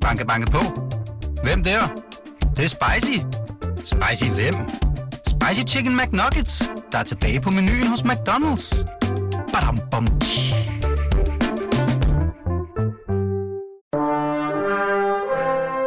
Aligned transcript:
Banke, 0.00 0.26
banke 0.26 0.50
på. 0.50 0.58
Hvem 1.42 1.62
der? 1.62 1.80
Det, 2.40 2.56
det 2.56 2.64
er 2.64 2.68
spicy. 2.68 3.18
Spicy 3.76 4.30
hvem? 4.30 4.54
Spicy 5.26 5.74
Chicken 5.74 5.96
McNuggets, 5.96 6.62
der 6.92 6.98
er 6.98 7.02
tilbage 7.02 7.40
på 7.40 7.50
menuen 7.50 7.86
hos 7.86 8.00
McDonald's. 8.00 8.86
Badum, 9.52 9.78
bom, 9.90 10.06
tji. 10.20 10.54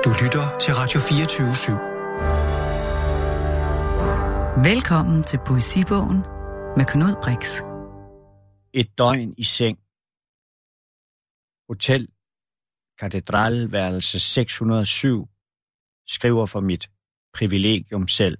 Du 0.05 0.09
lytter 0.23 0.57
til 0.59 0.73
Radio 0.73 0.99
24 0.99 1.51
/7. 1.51 1.71
Velkommen 4.63 5.23
til 5.23 5.39
Poesibogen 5.45 6.17
med 6.77 6.85
Knud 6.85 7.15
Brix. 7.23 7.61
Et 8.73 8.97
døgn 8.97 9.33
i 9.37 9.43
seng. 9.43 9.77
Hotel 11.69 12.07
Katedralværelse 13.03 14.19
607 14.19 15.29
skriver 16.07 16.45
for 16.45 16.59
mit 16.59 16.91
privilegium 17.33 18.07
selv. 18.07 18.37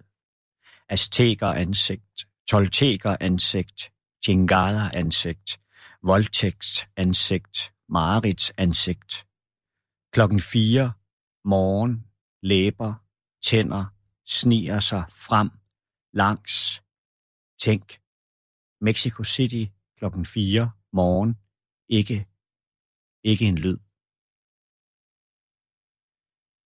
Azteker 0.90 1.48
ansigt, 1.48 2.28
tolteker 2.50 3.18
ansigt, 3.20 3.92
Jingala 4.28 4.90
ansigt, 4.94 5.60
voldtægt 6.04 6.90
ansigt, 6.98 7.74
Marits 7.90 8.54
ansigt. 8.58 9.28
Klokken 10.14 10.40
4 10.40 10.92
morgen, 11.46 12.08
læber, 12.42 12.94
tænder, 13.44 13.86
sniger 14.26 14.80
sig 14.80 15.04
frem, 15.12 15.50
langs. 16.14 16.84
Tænk, 17.60 18.00
Mexico 18.82 19.24
City 19.24 19.66
klokken 19.98 20.26
4 20.26 20.72
morgen, 20.94 21.36
ikke, 21.90 22.28
ikke 23.24 23.46
en 23.46 23.58
lyd. 23.58 23.78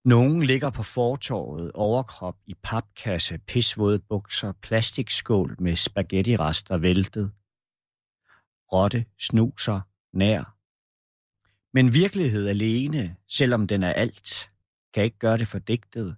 Nogen 0.07 0.43
ligger 0.43 0.69
på 0.69 0.83
fortorvet, 0.83 1.71
overkrop 1.71 2.37
i 2.45 2.53
papkasse, 2.63 3.37
pisvåde 3.37 3.99
bukser, 3.99 4.51
plastikskål 4.51 5.55
med 5.59 5.75
spaghetti-rester 5.75 6.77
væltet. 6.77 7.31
Rotte 8.73 9.05
snuser 9.19 9.81
nær. 10.13 10.55
Men 11.73 11.93
virkelighed 11.93 12.47
alene, 12.47 13.15
selvom 13.27 13.67
den 13.67 13.83
er 13.83 13.93
alt, 13.93 14.51
kan 14.93 15.03
ikke 15.03 15.17
gøre 15.17 15.37
det 15.37 15.47
for 15.47 15.59
digtet. 15.59 16.15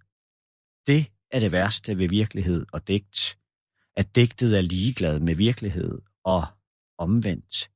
Det 0.88 1.12
er 1.31 1.40
det 1.40 1.52
værste 1.52 2.00
ved 2.00 2.09
virkelighed 2.09 2.66
og 2.74 2.88
digt, 2.88 3.40
at 3.96 4.16
digtet 4.16 4.58
er 4.58 4.62
ligeglad 4.62 5.20
med 5.20 5.36
virkelighed 5.36 6.02
og 6.24 6.44
omvendt. 6.98 7.72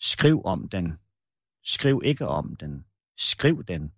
Skriv 0.00 0.44
om 0.44 0.68
den. 0.68 0.98
Skriv 1.64 2.00
ikke 2.04 2.28
om 2.28 2.56
den. 2.56 2.84
Skriv 3.18 3.64
den. 3.64 3.92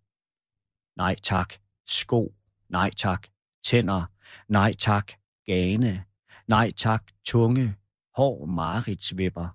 Nej 0.96 1.16
tak. 1.16 1.52
Sko. 1.86 2.34
Nej 2.68 2.90
tak. 2.90 3.28
Tænder. 3.64 4.06
Nej 4.48 4.72
tak. 4.74 5.06
Gane. 5.44 6.06
Nej 6.48 6.70
tak. 6.72 7.12
Tunge. 7.24 7.76
Hår 8.16 8.46
maritsvipper. 8.46 9.48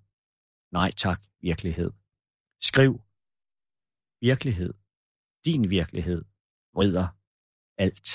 Nej 0.71 0.91
tak. 0.91 1.21
Virkelighed. 1.41 1.91
Skriv. 2.61 3.01
Virkelighed. 4.21 4.73
Din 5.45 5.69
virkelighed 5.69 6.25
vrider 6.73 7.07
alt. 7.77 8.09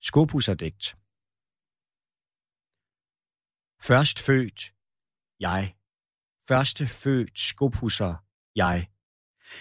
Skopusserdigt. 0.00 0.84
Først 3.88 4.18
født, 4.26 4.74
jeg. 5.40 5.76
Første 6.48 6.86
født 6.86 7.38
skopusser, 7.38 8.14
jeg. 8.56 8.91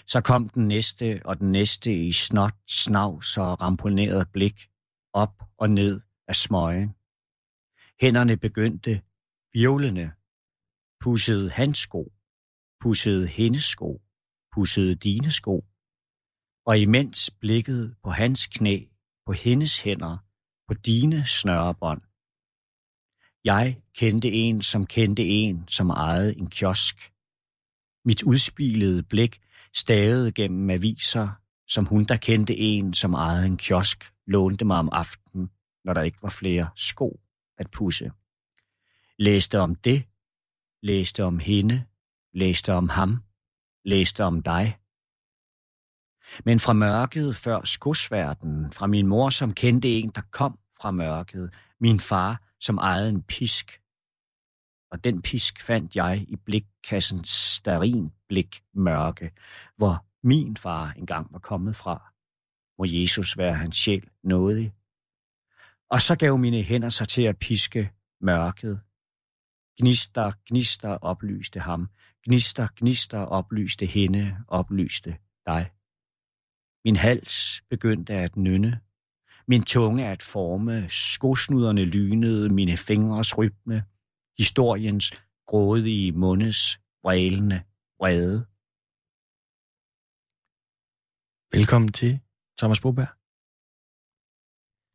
Så 0.08 0.22
kom 0.22 0.50
den 0.50 0.68
næste 0.68 1.22
og 1.26 1.40
den 1.40 1.52
næste 1.52 1.96
i 1.96 2.12
snot, 2.12 2.56
snavs 2.68 3.38
og 3.38 3.62
ramponeret 3.62 4.32
blik, 4.32 4.70
op 5.14 5.44
og 5.58 5.70
ned 5.70 6.02
af 6.28 6.36
smøgen. 6.36 6.90
Hænderne 8.02 8.38
begyndte 8.38 9.02
virvlende, 9.54 10.12
pussede 11.00 11.50
hans 11.50 11.78
sko, 11.78 12.14
pussede 12.80 13.28
hendes 13.28 13.64
sko, 13.64 14.02
pussede 14.52 14.96
dine 14.96 15.32
sko 15.32 15.66
og 16.66 16.80
imens 16.80 17.30
blikket 17.40 17.96
på 18.04 18.10
hans 18.10 18.48
knæ, 18.48 18.86
på 19.26 19.32
hendes 19.34 19.82
hænder, 19.82 20.18
på 20.68 20.74
dine 20.74 21.26
snørebånd. 21.26 22.02
Jeg 23.44 23.82
kendte 23.96 24.32
en, 24.32 24.62
som 24.62 24.86
kendte 24.86 25.26
en, 25.26 25.68
som 25.68 25.90
ejede 25.90 26.38
en 26.38 26.50
kiosk. 26.50 27.14
Mit 28.06 28.24
udspilede 28.24 29.04
blik 29.04 29.42
stavede 29.74 30.32
gennem 30.32 30.70
aviser, 30.70 31.30
som 31.68 31.86
hun, 31.86 32.04
der 32.04 32.18
kendte 32.18 32.58
en, 32.58 32.94
som 32.94 33.14
ejede 33.14 33.46
en 33.46 33.58
kiosk, 33.58 34.12
lånte 34.28 34.66
mig 34.66 34.78
om 34.78 34.90
aftenen, 34.92 35.50
når 35.84 35.94
der 35.94 36.02
ikke 36.02 36.24
var 36.24 36.30
flere 36.30 36.70
sko 36.76 37.20
at 37.58 37.72
pusse. 37.72 38.12
Læste 39.20 39.60
om 39.60 39.76
det, 39.76 40.04
læste 40.84 41.24
om 41.24 41.40
hende, 41.40 41.84
læste 42.34 42.74
om 42.74 42.90
ham, 42.90 43.24
læste 43.86 44.24
om 44.24 44.44
dig, 44.44 44.78
men 46.46 46.60
fra 46.60 46.74
mørket 46.74 47.36
før 47.36 47.64
skosværten, 47.64 48.72
fra 48.72 48.88
min 48.88 49.08
mor, 49.08 49.30
som 49.30 49.54
kendte 49.54 49.90
en, 49.90 50.10
der 50.10 50.22
kom 50.32 50.60
fra 50.82 50.92
mørket, 50.92 51.54
min 51.80 52.00
far, 52.00 52.42
som 52.60 52.78
ejede 52.78 53.10
en 53.10 53.24
pisk. 53.24 53.81
Og 54.92 55.04
den 55.04 55.22
pisk 55.22 55.62
fandt 55.62 55.96
jeg 55.96 56.26
i 56.28 56.36
blikkassens 56.36 57.30
starin 57.30 58.12
blik 58.28 58.64
mørke, 58.74 59.32
hvor 59.78 60.06
min 60.24 60.58
far 60.58 60.92
engang 60.92 61.34
var 61.34 61.40
kommet 61.40 61.76
fra. 61.76 62.14
Må 62.78 62.86
Jesus 62.88 63.38
være 63.38 63.54
hans 63.54 63.76
sjæl 63.76 64.10
nådig. 64.24 64.74
Og 65.90 66.02
så 66.02 66.16
gav 66.16 66.38
mine 66.38 66.62
hænder 66.62 66.90
sig 66.90 67.08
til 67.08 67.22
at 67.22 67.38
piske 67.38 67.92
mørket. 68.22 68.80
Gnister, 69.80 70.32
gnister 70.46 70.90
oplyste 70.90 71.60
ham. 71.60 71.90
Gnister, 72.24 72.68
gnister 72.78 73.20
oplyste 73.20 73.86
hende, 73.86 74.38
oplyste 74.48 75.18
dig. 75.46 75.72
Min 76.86 76.96
hals 76.96 77.62
begyndte 77.70 78.14
at 78.14 78.38
nynne. 78.38 78.80
Min 79.48 79.64
tunge 79.64 80.08
at 80.08 80.24
forme. 80.24 80.90
Skosnuderne 80.90 81.86
lynede 81.86 82.50
mine 82.50 82.78
fingres 82.78 83.38
rytme. 83.38 83.84
Historiens 84.38 85.06
grådige 85.48 86.12
mundes 86.12 86.60
vrælende 87.04 87.58
vrede. 88.00 88.38
Velkommen 91.58 91.92
til, 91.92 92.20
Thomas 92.60 92.82
Boberg. 92.82 93.12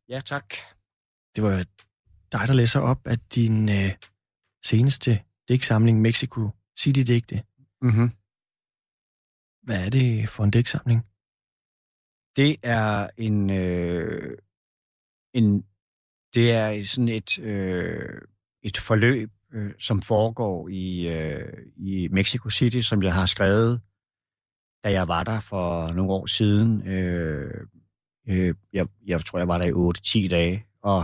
Ja, 0.09 0.19
tak. 0.31 0.49
Det 1.35 1.41
var 1.43 1.55
dig, 2.33 2.47
der 2.47 2.53
læser 2.53 2.79
op 2.79 3.07
af 3.07 3.19
din 3.19 3.69
øh, 3.69 3.91
seneste 4.69 5.11
digtsamling, 5.49 6.01
Mexico 6.01 6.41
City-digte. 6.79 7.37
Mm-hmm. 7.81 8.09
Hvad 9.65 9.85
er 9.85 9.89
det 9.89 10.29
for 10.29 10.43
en 10.43 10.51
digtsamling? 10.51 11.01
Det 12.39 12.51
er 12.63 13.09
en, 13.17 13.49
øh, 13.49 14.37
en 15.33 15.45
det 16.33 16.51
er 16.51 16.83
sådan 16.83 17.09
et, 17.09 17.39
øh, 17.39 18.21
et 18.67 18.77
forløb, 18.77 19.29
øh, 19.53 19.71
som 19.79 20.01
foregår 20.01 20.67
i, 20.67 21.07
øh, 21.07 21.53
i 21.75 22.07
Mexico 22.11 22.49
City, 22.49 22.79
som 22.79 23.03
jeg 23.03 23.13
har 23.13 23.25
skrevet, 23.25 23.81
da 24.83 24.91
jeg 24.91 25.07
var 25.07 25.23
der 25.23 25.39
for 25.39 25.91
nogle 25.91 26.11
år 26.11 26.25
siden. 26.25 26.87
Øh, 26.87 27.67
øh, 28.29 28.55
jeg, 28.73 28.87
jeg 29.05 29.25
tror, 29.25 29.39
jeg 29.39 29.47
var 29.47 29.57
der 29.57 29.67
i 29.67 30.25
8-10 30.25 30.29
dage, 30.29 30.65
og, 30.81 30.99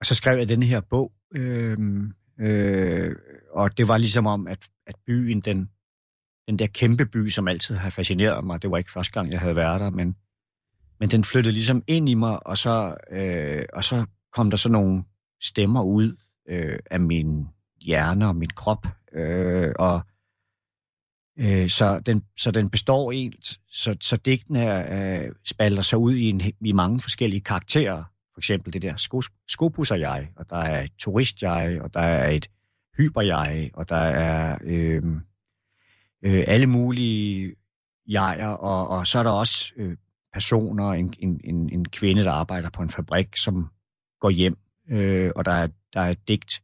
og 0.00 0.06
så 0.06 0.14
skrev 0.14 0.38
jeg 0.38 0.48
den 0.48 0.62
her 0.62 0.80
bog, 0.80 1.12
øh, 1.34 1.78
øh, 2.40 3.16
og 3.50 3.78
det 3.78 3.88
var 3.88 3.98
ligesom 3.98 4.26
om, 4.26 4.46
at, 4.46 4.68
at 4.86 4.94
byen, 5.06 5.40
den, 5.40 5.70
den 6.48 6.58
der 6.58 6.66
kæmpe 6.66 7.06
by, 7.06 7.28
som 7.28 7.48
altid 7.48 7.74
har 7.74 7.90
fascineret 7.90 8.44
mig. 8.44 8.62
Det 8.62 8.70
var 8.70 8.78
ikke 8.78 8.92
første 8.92 9.12
gang, 9.12 9.32
jeg 9.32 9.40
havde 9.40 9.56
været 9.56 9.80
der, 9.80 9.90
men, 9.90 10.16
men 11.00 11.10
den 11.10 11.24
flyttede 11.24 11.52
ligesom 11.52 11.82
ind 11.86 12.08
i 12.08 12.14
mig, 12.14 12.46
og 12.46 12.58
så, 12.58 12.96
øh, 13.10 13.64
og 13.72 13.84
så 13.84 14.06
kom 14.32 14.50
der 14.50 14.56
så 14.56 14.68
nogle 14.68 15.04
stemmer 15.42 15.82
ud 15.82 16.16
øh, 16.48 16.78
af 16.90 17.00
min 17.00 17.48
hjerne 17.80 18.28
og 18.28 18.36
min 18.36 18.50
krop. 18.50 18.86
Øh, 19.12 19.72
og 19.78 20.00
øh, 21.38 21.68
så, 21.68 22.00
den, 22.00 22.22
så 22.38 22.50
den 22.50 22.70
består 22.70 23.12
helt, 23.12 23.60
så, 23.68 23.96
så 24.00 24.16
digten 24.16 24.56
her 24.56 24.86
øh, 25.24 25.32
spalter 25.44 25.82
sig 25.82 25.98
ud 25.98 26.14
i, 26.14 26.28
en, 26.28 26.40
i 26.60 26.72
mange 26.72 27.00
forskellige 27.00 27.40
karakterer. 27.40 28.04
For 28.34 28.40
eksempel 28.40 28.72
det 28.72 28.82
der 28.82 28.96
sko, 28.96 29.22
skopusser 29.48 29.96
jeg, 29.96 30.28
og 30.36 30.50
der 30.50 30.56
er 30.56 30.82
et 30.82 30.92
turist 30.98 31.42
jeg, 31.42 31.78
og 31.82 31.94
der 31.94 32.00
er 32.00 32.30
et 32.30 32.50
hyper 32.98 33.20
jeg, 33.20 33.70
og 33.74 33.88
der 33.88 33.96
er... 33.96 34.58
Øh, 34.64 35.02
øh, 36.22 36.44
alle 36.46 36.66
mulige 36.66 37.54
jeger, 38.06 38.48
og, 38.48 38.88
og 38.88 39.06
så 39.06 39.18
er 39.18 39.22
der 39.22 39.30
også 39.30 39.72
øh, 39.76 39.96
personer, 40.32 40.92
en, 40.92 41.14
en, 41.18 41.40
en, 41.44 41.70
en 41.72 41.84
kvinde, 41.84 42.24
der 42.24 42.32
arbejder 42.32 42.70
på 42.70 42.82
en 42.82 42.90
fabrik, 42.90 43.36
som 43.36 43.70
går 44.20 44.30
hjem, 44.30 44.56
øh, 44.90 45.32
og 45.36 45.44
der 45.44 45.52
er, 45.52 45.68
der 45.92 46.00
er 46.00 46.10
et 46.10 46.28
digt, 46.28 46.62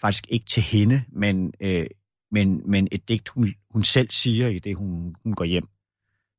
faktisk 0.00 0.26
ikke 0.28 0.46
til 0.46 0.62
hende, 0.62 1.04
men, 1.08 1.52
øh, 1.60 1.86
men, 2.30 2.70
men 2.70 2.88
et 2.92 3.08
digt, 3.08 3.28
hun, 3.28 3.48
hun 3.70 3.82
selv 3.82 4.10
siger 4.10 4.48
i 4.48 4.58
det, 4.58 4.76
hun, 4.76 5.16
hun 5.22 5.34
går 5.34 5.44
hjem. 5.44 5.68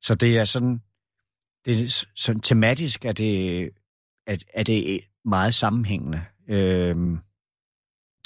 Så 0.01 0.15
det 0.15 0.37
er 0.37 0.43
sådan, 0.43 0.81
det 1.65 1.81
er 1.81 2.05
sådan 2.15 2.41
tematisk 2.41 3.05
er 3.05 3.11
det, 3.11 3.69
at, 4.27 4.43
er 4.53 4.63
det 4.63 5.01
meget 5.25 5.53
sammenhængende. 5.53 6.25
Øh, 6.47 6.97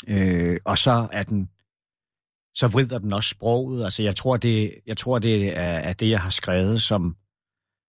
øh, 0.07 0.57
og 0.65 0.77
så 0.77 1.07
er 1.11 1.23
den, 1.23 1.49
så 2.55 2.67
vrider 2.67 2.97
den 2.97 3.13
også 3.13 3.29
sproget. 3.29 3.83
Altså, 3.83 4.03
jeg 4.03 4.15
tror, 4.15 4.37
det, 4.37 4.73
jeg 4.85 4.97
tror, 4.97 5.19
det 5.19 5.57
er, 5.57 5.61
er 5.61 5.93
det, 5.93 6.09
jeg 6.09 6.21
har 6.21 6.29
skrevet, 6.29 6.81
som, 6.81 7.17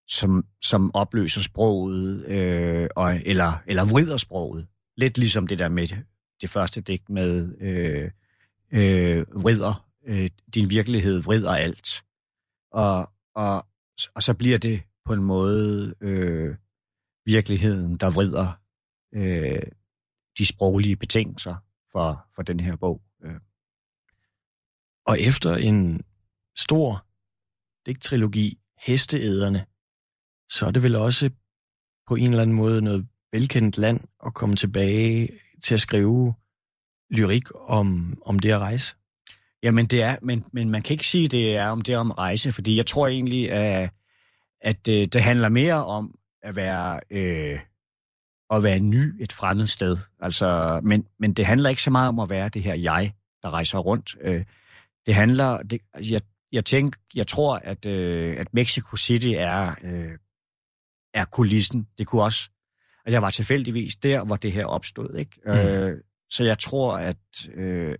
som, 0.09 0.45
som 0.63 0.95
opløser 0.95 1.41
sproget, 1.41 2.25
øh, 2.27 2.89
og, 2.97 3.17
eller, 3.27 3.63
eller 3.67 3.85
vrider 3.85 4.17
sproget. 4.17 4.67
Lidt 4.97 5.19
ligesom 5.19 5.47
det 5.47 5.59
der 5.59 5.69
med 5.69 5.87
det 6.41 6.51
første 6.51 6.81
digt 6.81 7.09
med 7.09 7.59
øh, 7.61 8.11
øh, 8.73 9.27
vrider, 9.45 9.89
øh, 10.07 10.31
din 10.55 10.71
virkelighed 10.71 11.23
vrider 11.23 11.55
alt. 11.55 12.05
Og, 12.73 13.11
og, 13.35 13.67
og 14.15 14.23
så 14.23 14.35
bliver 14.35 14.59
det 14.59 14.83
på 15.05 15.13
en 15.13 15.23
måde 15.23 15.95
øh, 16.01 16.57
virkeligheden, 17.27 17.97
der 17.97 18.11
vrider 18.11 18.61
øh, 19.15 19.63
de 20.39 20.47
sproglige 20.47 20.97
betingelser 20.97 21.57
for, 21.93 22.27
for 22.35 22.43
den 22.43 22.61
her 22.61 22.77
bog. 22.77 23.03
Øh. 23.25 23.41
Og 25.07 25.21
efter 25.21 25.55
en 25.55 26.05
stor 26.57 27.07
digttrilogi, 27.87 28.59
Hesteæderne, 28.79 29.67
så 30.51 30.67
er 30.67 30.71
det 30.71 30.83
vel 30.83 30.97
også 30.97 31.31
på 32.09 32.15
en 32.15 32.31
eller 32.31 32.43
anden 32.43 32.57
måde 32.57 32.83
noget 32.83 33.07
velkendt 33.33 33.79
land 33.79 34.01
at 34.27 34.35
komme 34.35 34.57
tilbage 34.57 35.29
til 35.63 35.75
at 35.75 35.81
skrive 35.81 36.35
lyrik 37.11 37.45
om, 37.55 38.19
om 38.27 38.39
det 38.39 38.51
at 38.51 38.59
rejse? 38.59 38.95
Jamen 39.63 39.87
det 39.87 40.03
er, 40.03 40.17
men, 40.23 40.45
men 40.53 40.71
man 40.71 40.83
kan 40.83 40.95
ikke 40.95 41.07
sige, 41.07 41.27
det 41.27 41.57
er 41.57 41.67
om 41.67 41.81
det 41.81 41.95
er 41.95 41.99
om 41.99 42.11
rejse, 42.11 42.53
fordi 42.53 42.77
jeg 42.77 42.87
tror 42.87 43.09
egentlig, 43.09 43.53
at, 43.53 43.91
at 44.61 44.89
øh, 44.89 45.07
det 45.07 45.23
handler 45.23 45.49
mere 45.49 45.87
om 45.87 46.19
at 46.43 46.57
være, 46.57 47.01
øh, 47.11 47.61
at 48.51 48.63
være 48.63 48.79
ny 48.79 49.23
et 49.23 49.33
fremmed 49.33 49.67
sted. 49.67 49.97
Altså, 50.21 50.81
men, 50.85 51.07
men 51.19 51.33
det 51.33 51.47
handler 51.47 51.71
ikke 51.71 51.83
så 51.83 51.91
meget 51.91 52.09
om 52.09 52.19
at 52.19 52.31
være 52.31 52.49
det 52.49 52.63
her 52.63 52.75
jeg, 52.75 53.13
der 53.43 53.51
rejser 53.51 53.79
rundt. 53.79 54.17
Øh, 54.21 54.45
det 55.07 55.15
handler, 55.15 55.63
det, 55.63 55.81
jeg, 56.11 56.21
jeg, 56.53 56.65
tænker, 56.65 56.99
jeg 57.15 57.27
tror, 57.27 57.57
at, 57.57 57.87
øh, 57.87 58.37
at 58.39 58.55
Mexico 58.55 58.97
City 58.97 59.33
er, 59.37 59.75
øh, 59.83 60.13
er 61.15 61.25
kulissen. 61.25 61.89
Det 61.99 62.07
kunne 62.07 62.23
også, 62.23 62.51
at 63.07 63.13
jeg 63.13 63.23
var 63.23 63.31
tilfældigvis 63.31 63.97
der, 63.97 64.25
hvor 64.25 64.37
det 64.37 64.53
her 64.53 64.67
opstod. 64.67 65.15
Ikke? 65.15 65.41
Mm. 65.45 65.51
Øh, 65.51 66.01
så 66.31 66.45
jeg 66.45 66.59
tror, 66.59 66.99
at, 66.99 67.49
øh, 67.55 67.95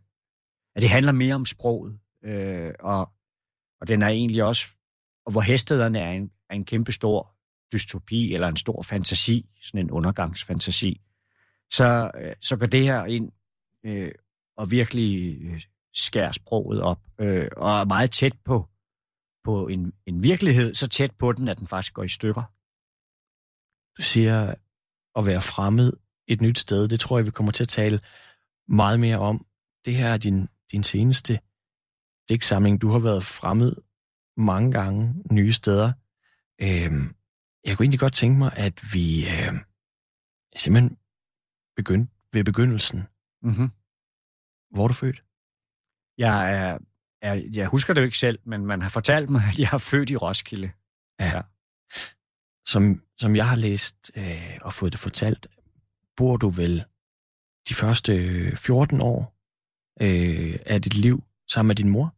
at 0.77 0.83
det 0.83 0.91
handler 0.91 1.13
mere 1.13 1.35
om 1.35 1.47
sproget. 1.47 1.99
Øh, 2.25 2.73
og, 2.81 3.13
og 3.81 3.89
den 3.89 4.03
er 4.03 4.09
egentlig 4.09 4.45
også, 4.45 4.67
og 5.27 5.33
hvor 5.33 5.41
hestederne 5.41 5.99
er 5.99 6.11
en, 6.11 6.31
er 6.51 6.55
en 6.55 6.65
kæmpe 6.65 6.93
stor 6.93 7.35
dystopi 7.73 8.35
eller 8.35 8.49
en 8.49 8.57
stor 8.57 8.83
fantasi, 8.83 9.51
sådan 9.63 9.81
en 9.81 9.91
undergangsfantasi, 9.91 11.01
så, 11.71 12.11
øh, 12.21 12.33
så 12.41 12.57
går 12.57 12.67
det 12.67 12.83
her 12.83 13.05
ind 13.05 13.33
øh, 13.85 14.13
og 14.57 14.71
virkelig 14.71 15.39
øh, 15.43 15.63
skærer 15.95 16.33
sproget 16.33 16.83
op, 16.83 17.01
øh, 17.21 17.49
og 17.57 17.81
er 17.81 17.85
meget 17.85 18.11
tæt 18.11 18.37
på, 18.45 18.69
på 19.45 19.67
en, 19.67 19.93
en 20.07 20.23
virkelighed, 20.23 20.75
så 20.75 20.89
tæt 20.89 21.11
på 21.19 21.33
den, 21.33 21.49
at 21.49 21.59
den 21.59 21.67
faktisk 21.67 21.95
går 21.95 22.03
i 22.03 22.09
stykker. 22.09 22.43
Du 23.99 24.03
siger 24.03 24.55
at 25.17 25.27
være 25.27 25.43
fremmed 25.43 25.93
et 26.27 26.41
nyt 26.41 26.59
sted, 26.59 26.89
det 26.89 27.01
tror 27.01 27.19
jeg, 27.19 27.27
vi 27.27 27.31
kommer 27.31 27.53
til 27.53 27.65
at 27.65 27.69
tale 27.69 28.01
meget 28.69 29.01
mere 29.01 29.19
om. 29.19 29.47
Det 29.85 29.95
her 29.95 30.09
er 30.09 30.17
din, 30.17 30.49
din 30.73 30.83
seneste 30.83 31.39
digtsamling. 32.29 32.81
Du 32.81 32.89
har 32.89 32.99
været 32.99 33.25
fremmed 33.25 33.73
mange 34.37 34.73
gange 34.73 35.25
nye 35.33 35.53
steder. 35.53 35.93
Øhm, 36.61 37.15
jeg 37.65 37.77
kunne 37.77 37.85
egentlig 37.85 38.01
godt 38.01 38.13
tænke 38.13 38.39
mig, 38.39 38.53
at 38.57 38.93
vi 38.93 39.27
øh, 39.29 39.55
simpelthen 40.57 40.99
begyndte 41.77 42.13
ved 42.33 42.45
begyndelsen. 42.45 42.99
Mm-hmm. 43.43 43.71
Hvor 44.71 44.85
er 44.85 44.89
du 44.89 44.95
født? 44.95 45.25
Jeg, 46.19 46.55
er, 46.55 46.79
er, 47.23 47.35
jeg 47.55 47.67
husker 47.67 47.95
det 47.95 48.01
jo 48.01 48.05
ikke 48.05 48.19
selv, 48.19 48.39
men 48.45 48.67
man 48.67 48.83
har 48.83 48.89
fortalt 48.89 49.31
mig, 49.31 49.43
at 49.53 49.59
jeg 49.59 49.71
er 49.73 49.79
født 49.79 50.11
i 50.11 50.17
Roskilde. 50.17 50.71
Ja. 51.21 51.27
ja. 51.27 51.43
Som, 52.69 53.03
som 53.19 53.37
jeg 53.37 53.49
har 53.49 53.57
læst 53.57 54.11
øh, 54.17 54.59
og 54.63 54.73
fået 54.73 54.93
det 54.93 55.01
fortalt, 55.01 55.47
bor 56.17 56.37
du 56.37 56.49
vel 56.49 56.85
de 57.69 57.75
første 57.75 58.13
øh, 58.13 58.57
14 58.57 59.01
år 59.01 59.37
øh, 60.01 60.59
af 60.67 60.83
dit 60.83 60.95
liv 60.95 61.25
sammen 61.51 61.69
med 61.69 61.77
din 61.77 61.89
mor? 61.89 62.15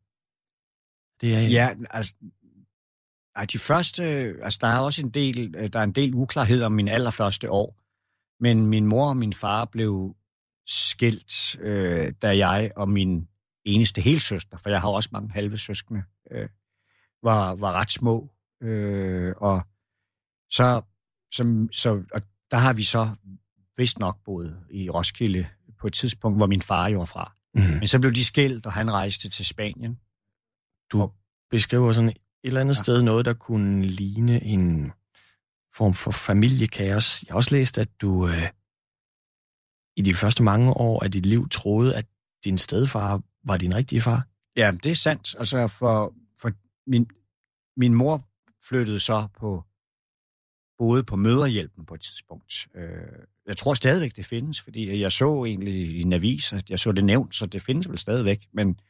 Det 1.20 1.34
er, 1.34 1.44
øh, 1.44 1.52
ja, 1.52 1.74
altså, 1.90 2.14
ej, 3.36 3.44
de 3.44 3.58
første, 3.58 4.04
øh, 4.04 4.38
altså 4.42 4.58
der 4.62 4.68
er 4.68 4.78
også 4.78 5.02
en 5.02 5.10
del, 5.10 5.52
der 5.72 5.78
er 5.78 5.84
en 5.84 5.92
del 5.92 6.14
uklarhed 6.14 6.62
om 6.62 6.72
min 6.72 6.88
allerførste 6.88 7.50
år, 7.50 7.76
men 8.42 8.66
min 8.66 8.86
mor 8.86 9.08
og 9.08 9.16
min 9.16 9.32
far 9.32 9.64
blev 9.64 10.16
skilt, 10.66 11.58
øh, 11.60 12.12
da 12.22 12.36
jeg 12.46 12.70
og 12.76 12.88
min 12.88 13.28
eneste 13.64 14.00
helsøster, 14.00 14.56
for 14.56 14.70
jeg 14.70 14.80
har 14.80 14.88
også 14.88 15.08
mange 15.12 15.30
halve 15.30 15.58
søskende, 15.58 16.02
øh, 16.30 16.48
var, 17.22 17.54
var 17.54 17.72
ret 17.72 17.90
små. 17.90 18.30
Øh, 18.62 19.34
og 19.36 19.62
så, 20.50 20.82
så, 21.32 21.68
så 21.72 22.02
og 22.12 22.22
der 22.50 22.56
har 22.56 22.72
vi 22.72 22.82
så 22.82 23.10
vist 23.76 23.98
nok 23.98 24.16
boet 24.24 24.56
i 24.70 24.90
Roskilde 24.90 25.46
på 25.78 25.86
et 25.86 25.92
tidspunkt, 25.92 26.38
hvor 26.38 26.46
min 26.46 26.62
far 26.62 26.88
jo 26.88 26.98
var 26.98 27.04
fra. 27.04 27.32
Mm. 27.54 27.60
Men 27.60 27.88
så 27.88 27.98
blev 27.98 28.12
de 28.12 28.24
skilt, 28.24 28.66
og 28.66 28.72
han 28.72 28.92
rejste 28.92 29.28
til 29.28 29.46
Spanien. 29.46 29.98
Du 30.92 31.10
beskriver 31.50 31.92
sådan 31.92 32.10
et 32.10 32.16
eller 32.44 32.60
andet 32.60 32.76
ja. 32.76 32.82
sted 32.82 33.02
noget, 33.02 33.24
der 33.24 33.34
kunne 33.34 33.86
ligne 33.86 34.44
en 34.44 34.92
form 35.74 35.94
for 35.94 36.10
familiekaos. 36.10 37.22
Jeg 37.22 37.32
har 37.32 37.36
også 37.36 37.54
læst, 37.54 37.78
at 37.78 37.88
du 38.00 38.28
øh, 38.28 38.48
i 39.96 40.02
de 40.02 40.14
første 40.14 40.42
mange 40.42 40.72
år 40.72 41.04
af 41.04 41.10
dit 41.10 41.26
liv 41.26 41.48
troede, 41.48 41.96
at 41.96 42.06
din 42.44 42.58
stedfar 42.58 43.22
var 43.44 43.56
din 43.56 43.74
rigtige 43.74 44.00
far. 44.00 44.26
Ja, 44.56 44.72
det 44.84 44.90
er 44.90 44.96
sandt. 44.96 45.34
Altså, 45.38 45.66
for, 45.66 46.14
for 46.40 46.52
min, 46.86 47.06
min 47.76 47.94
mor 47.94 48.28
flyttede 48.68 49.00
så 49.00 49.28
på 49.38 49.64
boede 50.80 51.04
på 51.04 51.16
møderhjælpen 51.16 51.84
på 51.84 51.94
et 51.94 52.00
tidspunkt. 52.00 52.68
Øh, 52.74 52.84
jeg 53.46 53.56
tror 53.56 53.74
stadigvæk, 53.74 54.16
det 54.16 54.26
findes, 54.26 54.60
fordi 54.60 55.00
jeg 55.00 55.12
så 55.12 55.44
egentlig 55.44 55.74
i 55.74 56.02
en 56.02 56.12
avis, 56.12 56.52
at 56.52 56.70
jeg 56.70 56.78
så 56.78 56.92
det 56.92 57.04
nævnt, 57.04 57.34
så 57.34 57.46
det 57.46 57.62
findes 57.62 57.88
vel 57.88 57.98
stadigvæk. 57.98 58.48
Men 58.52 58.80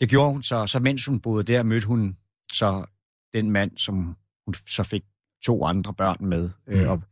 det 0.00 0.08
gjorde 0.08 0.32
hun 0.32 0.42
så, 0.42 0.66
så 0.66 0.78
mens 0.78 1.04
hun 1.04 1.20
boede 1.20 1.44
der, 1.44 1.62
mødte 1.62 1.86
hun 1.86 2.16
så 2.52 2.86
den 3.34 3.50
mand, 3.50 3.76
som 3.76 4.16
hun 4.44 4.54
så 4.54 4.82
fik 4.82 5.04
to 5.42 5.64
andre 5.64 5.94
børn 5.94 6.16
med. 6.20 6.50
Øh, 6.66 6.82
mm. 6.82 6.88
og, 6.88 7.02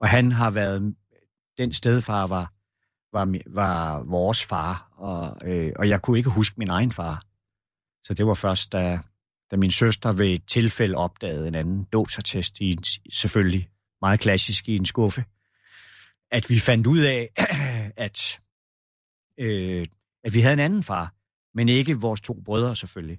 og 0.00 0.08
han 0.08 0.32
har 0.32 0.50
været, 0.50 0.94
den 1.58 1.72
stedfar 1.72 2.26
var, 2.26 2.52
var, 3.12 3.38
var 3.46 4.02
vores 4.02 4.44
far, 4.44 4.88
og, 4.96 5.48
øh, 5.48 5.72
og 5.76 5.88
jeg 5.88 6.02
kunne 6.02 6.18
ikke 6.18 6.30
huske 6.30 6.54
min 6.58 6.70
egen 6.70 6.92
far. 6.92 7.22
Så 8.04 8.14
det 8.14 8.26
var 8.26 8.34
først, 8.34 8.72
da, 8.72 8.98
da 9.50 9.56
min 9.56 9.70
søster 9.70 10.12
ved 10.12 10.26
et 10.26 10.46
tilfælde 10.46 10.96
opdagede 10.96 11.48
en 11.48 11.54
anden 11.54 11.84
dåbsattest 11.92 12.60
i 12.60 12.72
en, 12.72 12.84
selvfølgelig 13.12 13.68
meget 14.00 14.20
klassisk 14.20 14.68
i 14.68 14.74
en 14.76 14.84
skuffe, 14.84 15.24
at 16.30 16.50
vi 16.50 16.58
fandt 16.58 16.86
ud 16.86 16.98
af, 16.98 17.28
at, 18.06 18.40
øh, 19.40 19.86
at 20.24 20.34
vi 20.34 20.40
havde 20.40 20.52
en 20.52 20.60
anden 20.60 20.82
far, 20.82 21.14
men 21.54 21.68
ikke 21.68 22.00
vores 22.00 22.20
to 22.20 22.42
brødre 22.44 22.76
selvfølgelig. 22.76 23.18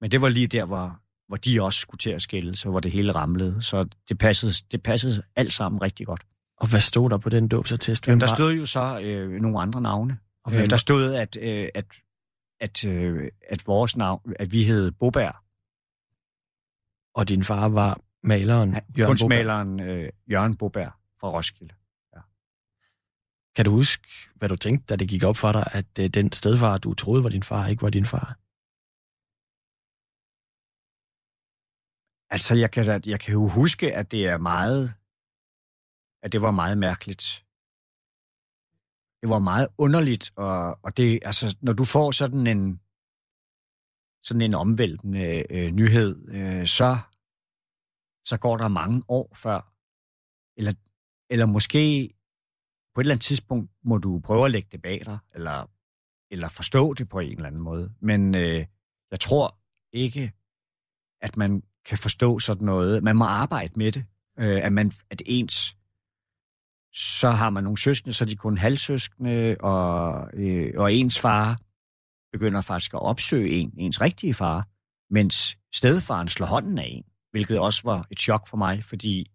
Men 0.00 0.10
det 0.10 0.20
var 0.20 0.28
lige 0.28 0.46
der, 0.46 0.64
hvor, 0.64 1.00
hvor 1.28 1.36
de 1.36 1.62
også 1.62 1.80
skulle 1.80 1.98
til 1.98 2.10
at 2.10 2.22
skille, 2.22 2.56
så 2.56 2.70
hvor 2.70 2.80
det 2.80 2.92
hele 2.92 3.12
ramlede. 3.12 3.62
Så 3.62 3.88
det 4.08 4.18
passede, 4.18 4.52
det 4.72 4.82
passede 4.82 5.22
alt 5.36 5.52
sammen 5.52 5.82
rigtig 5.82 6.06
godt. 6.06 6.22
Og 6.56 6.70
hvad 6.70 6.80
stod 6.80 7.10
der 7.10 7.18
på 7.18 7.28
den 7.28 7.48
dåbsattest? 7.48 8.08
Jamen, 8.08 8.20
der 8.20 8.26
stod 8.26 8.54
jo 8.54 8.66
så 8.66 9.00
øh, 9.00 9.30
nogle 9.30 9.60
andre 9.60 9.80
navne. 9.80 10.18
Og 10.44 10.54
øh, 10.54 10.70
der 10.70 10.76
stod, 10.76 11.14
at, 11.14 11.36
øh, 11.40 11.68
at, 11.74 11.84
at, 12.60 12.84
øh, 12.84 13.30
at 13.50 13.66
vores 13.66 13.96
navn, 13.96 14.34
at 14.38 14.52
vi 14.52 14.64
hed 14.64 14.90
Boberg. 14.90 15.43
Og 17.14 17.28
din 17.28 17.44
far 17.44 17.68
var 17.68 18.00
maleren 18.22 18.74
Jørgen 18.98 19.10
Kunstmaleren 19.10 19.80
øh, 19.80 20.12
Jørgen 20.30 20.56
Boberg 20.56 20.92
fra 21.20 21.28
Roskilde. 21.28 21.74
Ja. 22.14 22.20
Kan 23.56 23.64
du 23.64 23.70
huske, 23.70 24.08
hvad 24.34 24.48
du 24.48 24.56
tænkte, 24.56 24.86
da 24.86 24.96
det 24.96 25.08
gik 25.08 25.24
op 25.24 25.36
for 25.36 25.52
dig, 25.52 25.64
at 25.72 25.98
øh, 26.00 26.08
den 26.08 26.32
stedfar, 26.32 26.78
du 26.78 26.94
troede 26.94 27.24
var 27.24 27.30
din 27.30 27.42
far, 27.42 27.66
ikke 27.66 27.82
var 27.82 27.90
din 27.90 28.06
far? 28.06 28.38
Altså, 32.30 32.54
jeg 32.54 32.70
kan, 32.70 33.02
jeg 33.06 33.20
kan 33.20 33.32
jo 33.32 33.48
huske, 33.48 33.94
at 33.94 34.10
det 34.10 34.26
er 34.26 34.38
meget, 34.38 34.94
at 36.22 36.32
det 36.32 36.42
var 36.42 36.50
meget 36.50 36.78
mærkeligt. 36.78 37.44
Det 39.20 39.28
var 39.28 39.38
meget 39.38 39.68
underligt, 39.78 40.32
og, 40.36 40.78
og 40.82 40.96
det, 40.96 41.18
altså, 41.22 41.56
når 41.60 41.72
du 41.72 41.84
får 41.84 42.10
sådan 42.10 42.46
en, 42.46 42.80
sådan 44.24 44.42
en 44.42 44.54
omvæltende 44.54 45.44
øh, 45.50 45.70
nyhed, 45.70 46.28
øh, 46.28 46.66
så, 46.66 46.98
så 48.24 48.36
går 48.36 48.56
der 48.56 48.68
mange 48.68 49.02
år 49.08 49.34
før, 49.34 49.72
eller, 50.56 50.72
eller 51.30 51.46
måske 51.46 52.14
på 52.94 53.00
et 53.00 53.04
eller 53.04 53.14
andet 53.14 53.24
tidspunkt 53.24 53.70
må 53.84 53.98
du 53.98 54.20
prøve 54.24 54.44
at 54.44 54.50
lægge 54.50 54.68
det 54.72 54.82
bag 54.82 55.02
dig, 55.04 55.18
eller, 55.34 55.70
eller 56.30 56.48
forstå 56.48 56.94
det 56.94 57.08
på 57.08 57.18
en 57.18 57.32
eller 57.32 57.46
anden 57.46 57.60
måde. 57.62 57.92
Men, 58.00 58.34
øh, 58.34 58.66
jeg 59.10 59.20
tror 59.20 59.58
ikke, 59.92 60.32
at 61.20 61.36
man 61.36 61.62
kan 61.84 61.98
forstå 61.98 62.38
sådan 62.38 62.64
noget. 62.64 63.02
Man 63.02 63.16
må 63.16 63.24
arbejde 63.24 63.72
med 63.76 63.92
det. 63.92 64.04
Øh, 64.38 64.64
at, 64.64 64.72
man, 64.72 64.92
at 65.10 65.22
ens 65.26 65.76
så 66.92 67.30
har 67.30 67.50
man 67.50 67.64
nogle 67.64 67.78
søskende, 67.78 68.14
så 68.14 68.24
er 68.24 68.26
de 68.26 68.36
kun 68.36 68.58
halvsøskende, 68.58 69.56
og, 69.60 70.28
øh, 70.34 70.72
og 70.76 70.92
ens 70.92 71.20
far 71.20 71.60
begynder 72.34 72.60
faktisk 72.60 72.94
at 72.94 73.02
opsøge 73.02 73.50
en, 73.50 73.72
ens 73.78 74.00
rigtige 74.00 74.34
far, 74.34 74.68
mens 75.10 75.58
stedfaren 75.74 76.28
slår 76.28 76.46
hånden 76.46 76.78
af 76.78 76.88
en, 76.88 77.04
hvilket 77.30 77.58
også 77.58 77.80
var 77.84 78.06
et 78.10 78.18
chok 78.18 78.48
for 78.48 78.56
mig, 78.56 78.84
fordi, 78.84 79.30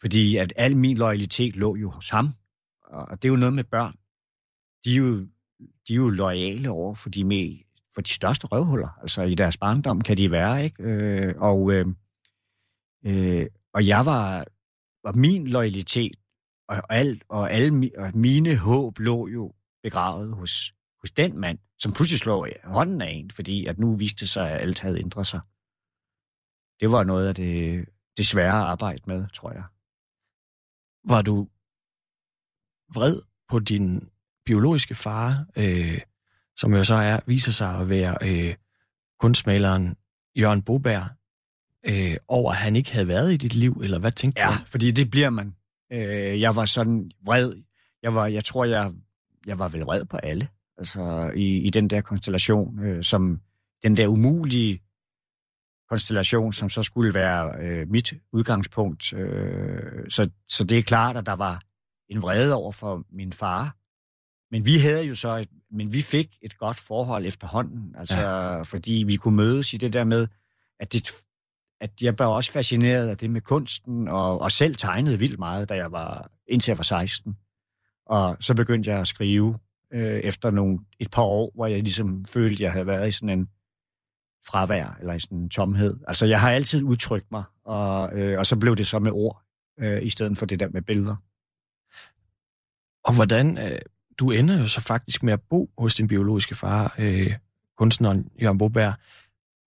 fordi 0.00 0.36
at 0.36 0.52
al 0.56 0.76
min 0.76 0.96
loyalitet 0.96 1.56
lå 1.56 1.76
jo 1.76 1.90
hos 1.90 2.10
ham, 2.10 2.34
og 2.82 3.22
det 3.22 3.28
er 3.28 3.32
jo 3.32 3.36
noget 3.36 3.54
med 3.54 3.64
børn. 3.64 3.94
De 4.84 4.92
er 4.92 4.98
jo, 4.98 5.26
de 5.88 5.92
er 5.92 5.96
jo 5.96 6.08
lojale 6.08 6.70
over 6.70 6.94
for 6.94 7.08
de, 7.08 7.24
med, 7.24 7.58
for 7.94 8.00
de 8.00 8.10
største 8.10 8.46
røvhuller, 8.46 8.98
altså 9.00 9.22
i 9.22 9.34
deres 9.34 9.56
barndom 9.56 10.00
kan 10.00 10.16
de 10.16 10.30
være, 10.30 10.64
ikke? 10.64 10.82
Øh, 10.82 11.34
og, 11.38 11.72
øh, 11.72 11.86
øh, 13.06 13.46
og 13.74 13.86
jeg 13.86 14.06
var, 14.06 14.44
var 15.04 15.12
min 15.12 15.46
loyalitet 15.46 16.16
og, 16.68 16.82
alt, 16.88 17.24
og 17.28 17.52
alle 17.52 17.90
og 17.98 18.10
mine 18.14 18.56
håb 18.56 18.98
lå 18.98 19.28
jo 19.28 19.52
begravet 19.82 20.32
hos, 20.34 20.74
hos 21.00 21.10
den 21.10 21.38
mand, 21.38 21.58
som 21.78 21.92
pludselig 21.92 22.18
slår 22.18 22.48
hånden 22.64 23.00
af 23.00 23.10
en, 23.10 23.30
fordi 23.30 23.66
at 23.66 23.78
nu 23.78 23.96
viste 23.96 24.20
det 24.20 24.28
sig, 24.28 24.50
at 24.50 24.60
alt 24.60 24.80
havde 24.80 24.98
ændret 24.98 25.26
sig. 25.26 25.40
Det 26.80 26.92
var 26.92 27.04
noget 27.04 27.28
af 27.28 27.34
det, 27.34 27.84
det 28.16 28.26
svære 28.26 28.60
at 28.60 28.66
arbejde 28.66 29.02
med, 29.06 29.28
tror 29.34 29.52
jeg. 29.52 29.64
Var 31.04 31.22
du 31.22 31.48
vred 32.94 33.22
på 33.48 33.58
din 33.58 34.08
biologiske 34.44 34.94
far, 34.94 35.46
øh, 35.56 36.00
som 36.56 36.74
jo 36.74 36.84
så 36.84 36.94
er, 36.94 37.20
viser 37.26 37.52
sig 37.52 37.80
at 37.80 37.88
være 37.88 38.16
øh, 38.22 38.54
kunstmaleren 39.20 39.96
Jørgen 40.38 40.62
Boberg, 40.62 41.08
øh, 41.86 42.16
over 42.28 42.50
at 42.50 42.56
han 42.56 42.76
ikke 42.76 42.92
havde 42.92 43.08
været 43.08 43.32
i 43.32 43.36
dit 43.36 43.54
liv, 43.54 43.80
eller 43.84 43.98
hvad 43.98 44.12
tænkte 44.12 44.42
ja, 44.42 44.46
du? 44.46 44.52
Ja, 44.52 44.58
fordi 44.66 44.90
det 44.90 45.10
bliver 45.10 45.30
man. 45.30 45.56
Øh, 45.92 46.40
jeg 46.40 46.56
var 46.56 46.64
sådan 46.64 47.10
vred. 47.24 47.62
Jeg, 48.02 48.14
var, 48.14 48.26
jeg 48.26 48.44
tror, 48.44 48.64
jeg, 48.64 48.90
jeg 49.46 49.58
var 49.58 49.68
vel 49.68 49.80
vred 49.80 50.04
på 50.04 50.16
alle. 50.16 50.48
Altså 50.80 51.32
i, 51.36 51.56
i 51.56 51.68
den 51.68 51.90
der 51.90 52.00
konstellation, 52.00 52.84
øh, 52.84 53.04
som 53.04 53.40
den 53.82 53.96
der 53.96 54.08
umulige 54.08 54.80
konstellation, 55.88 56.52
som 56.52 56.70
så 56.70 56.82
skulle 56.82 57.14
være 57.14 57.52
øh, 57.60 57.88
mit 57.88 58.14
udgangspunkt. 58.32 59.12
Øh, 59.12 60.10
så, 60.10 60.30
så 60.48 60.64
det 60.64 60.78
er 60.78 60.82
klart, 60.82 61.16
at 61.16 61.26
der 61.26 61.32
var 61.32 61.62
en 62.08 62.22
vrede 62.22 62.54
over 62.54 62.72
for 62.72 63.04
min 63.12 63.32
far. 63.32 63.76
Men 64.50 64.66
vi 64.66 64.78
havde 64.78 65.04
jo 65.04 65.14
så 65.14 65.36
et, 65.36 65.48
men 65.70 65.92
vi 65.92 66.02
fik 66.02 66.38
et 66.42 66.58
godt 66.58 66.76
forhold 66.76 67.26
efterhånden, 67.26 67.94
altså 67.98 68.20
ja. 68.20 68.62
fordi 68.62 69.04
vi 69.06 69.16
kunne 69.16 69.36
mødes 69.36 69.74
i 69.74 69.76
det 69.76 69.92
der 69.92 70.04
med, 70.04 70.28
at 70.80 70.92
det 70.92 71.10
at 71.80 72.02
jeg 72.02 72.18
var 72.18 72.26
også 72.26 72.52
fascineret 72.52 73.08
af 73.08 73.18
det 73.18 73.30
med 73.30 73.40
kunsten, 73.40 74.08
og, 74.08 74.40
og 74.40 74.52
selv 74.52 74.74
tegnede 74.74 75.18
vildt 75.18 75.38
meget, 75.38 75.68
da 75.68 75.74
jeg 75.74 75.92
var, 75.92 76.30
indtil 76.46 76.70
jeg 76.70 76.78
var 76.78 76.84
16. 76.84 77.36
Og 78.06 78.36
så 78.40 78.54
begyndte 78.54 78.90
jeg 78.90 79.00
at 79.00 79.08
skrive 79.08 79.58
øh, 79.92 80.20
efter 80.20 80.50
nogle, 80.50 80.78
et 80.98 81.10
par 81.10 81.22
år, 81.22 81.52
hvor 81.54 81.66
jeg 81.66 81.82
ligesom 81.82 82.24
følte, 82.24 82.54
at 82.54 82.60
jeg 82.60 82.72
havde 82.72 82.86
været 82.86 83.08
i 83.08 83.12
sådan 83.12 83.38
en 83.38 83.48
fravær, 84.46 84.96
eller 85.00 85.14
i 85.14 85.20
sådan 85.20 85.38
en 85.38 85.48
tomhed. 85.48 85.96
Altså, 86.06 86.26
jeg 86.26 86.40
har 86.40 86.50
altid 86.50 86.82
udtrykt 86.82 87.32
mig, 87.32 87.44
og, 87.64 88.18
øh, 88.18 88.38
og 88.38 88.46
så 88.46 88.56
blev 88.56 88.76
det 88.76 88.86
så 88.86 88.98
med 88.98 89.12
ord, 89.12 89.42
øh, 89.80 90.02
i 90.02 90.08
stedet 90.10 90.38
for 90.38 90.46
det 90.46 90.60
der 90.60 90.68
med 90.68 90.82
billeder. 90.82 91.16
Og 93.04 93.14
hvordan, 93.14 93.58
øh, 93.58 93.78
du 94.18 94.30
ender 94.30 94.58
jo 94.58 94.66
så 94.66 94.80
faktisk 94.80 95.22
med 95.22 95.32
at 95.32 95.40
bo 95.50 95.70
hos 95.78 95.94
din 95.94 96.08
biologiske 96.08 96.54
far, 96.54 96.94
øh, 96.98 97.32
kunstneren 97.76 98.30
Jørgen 98.42 98.58
Boberg 98.58 98.94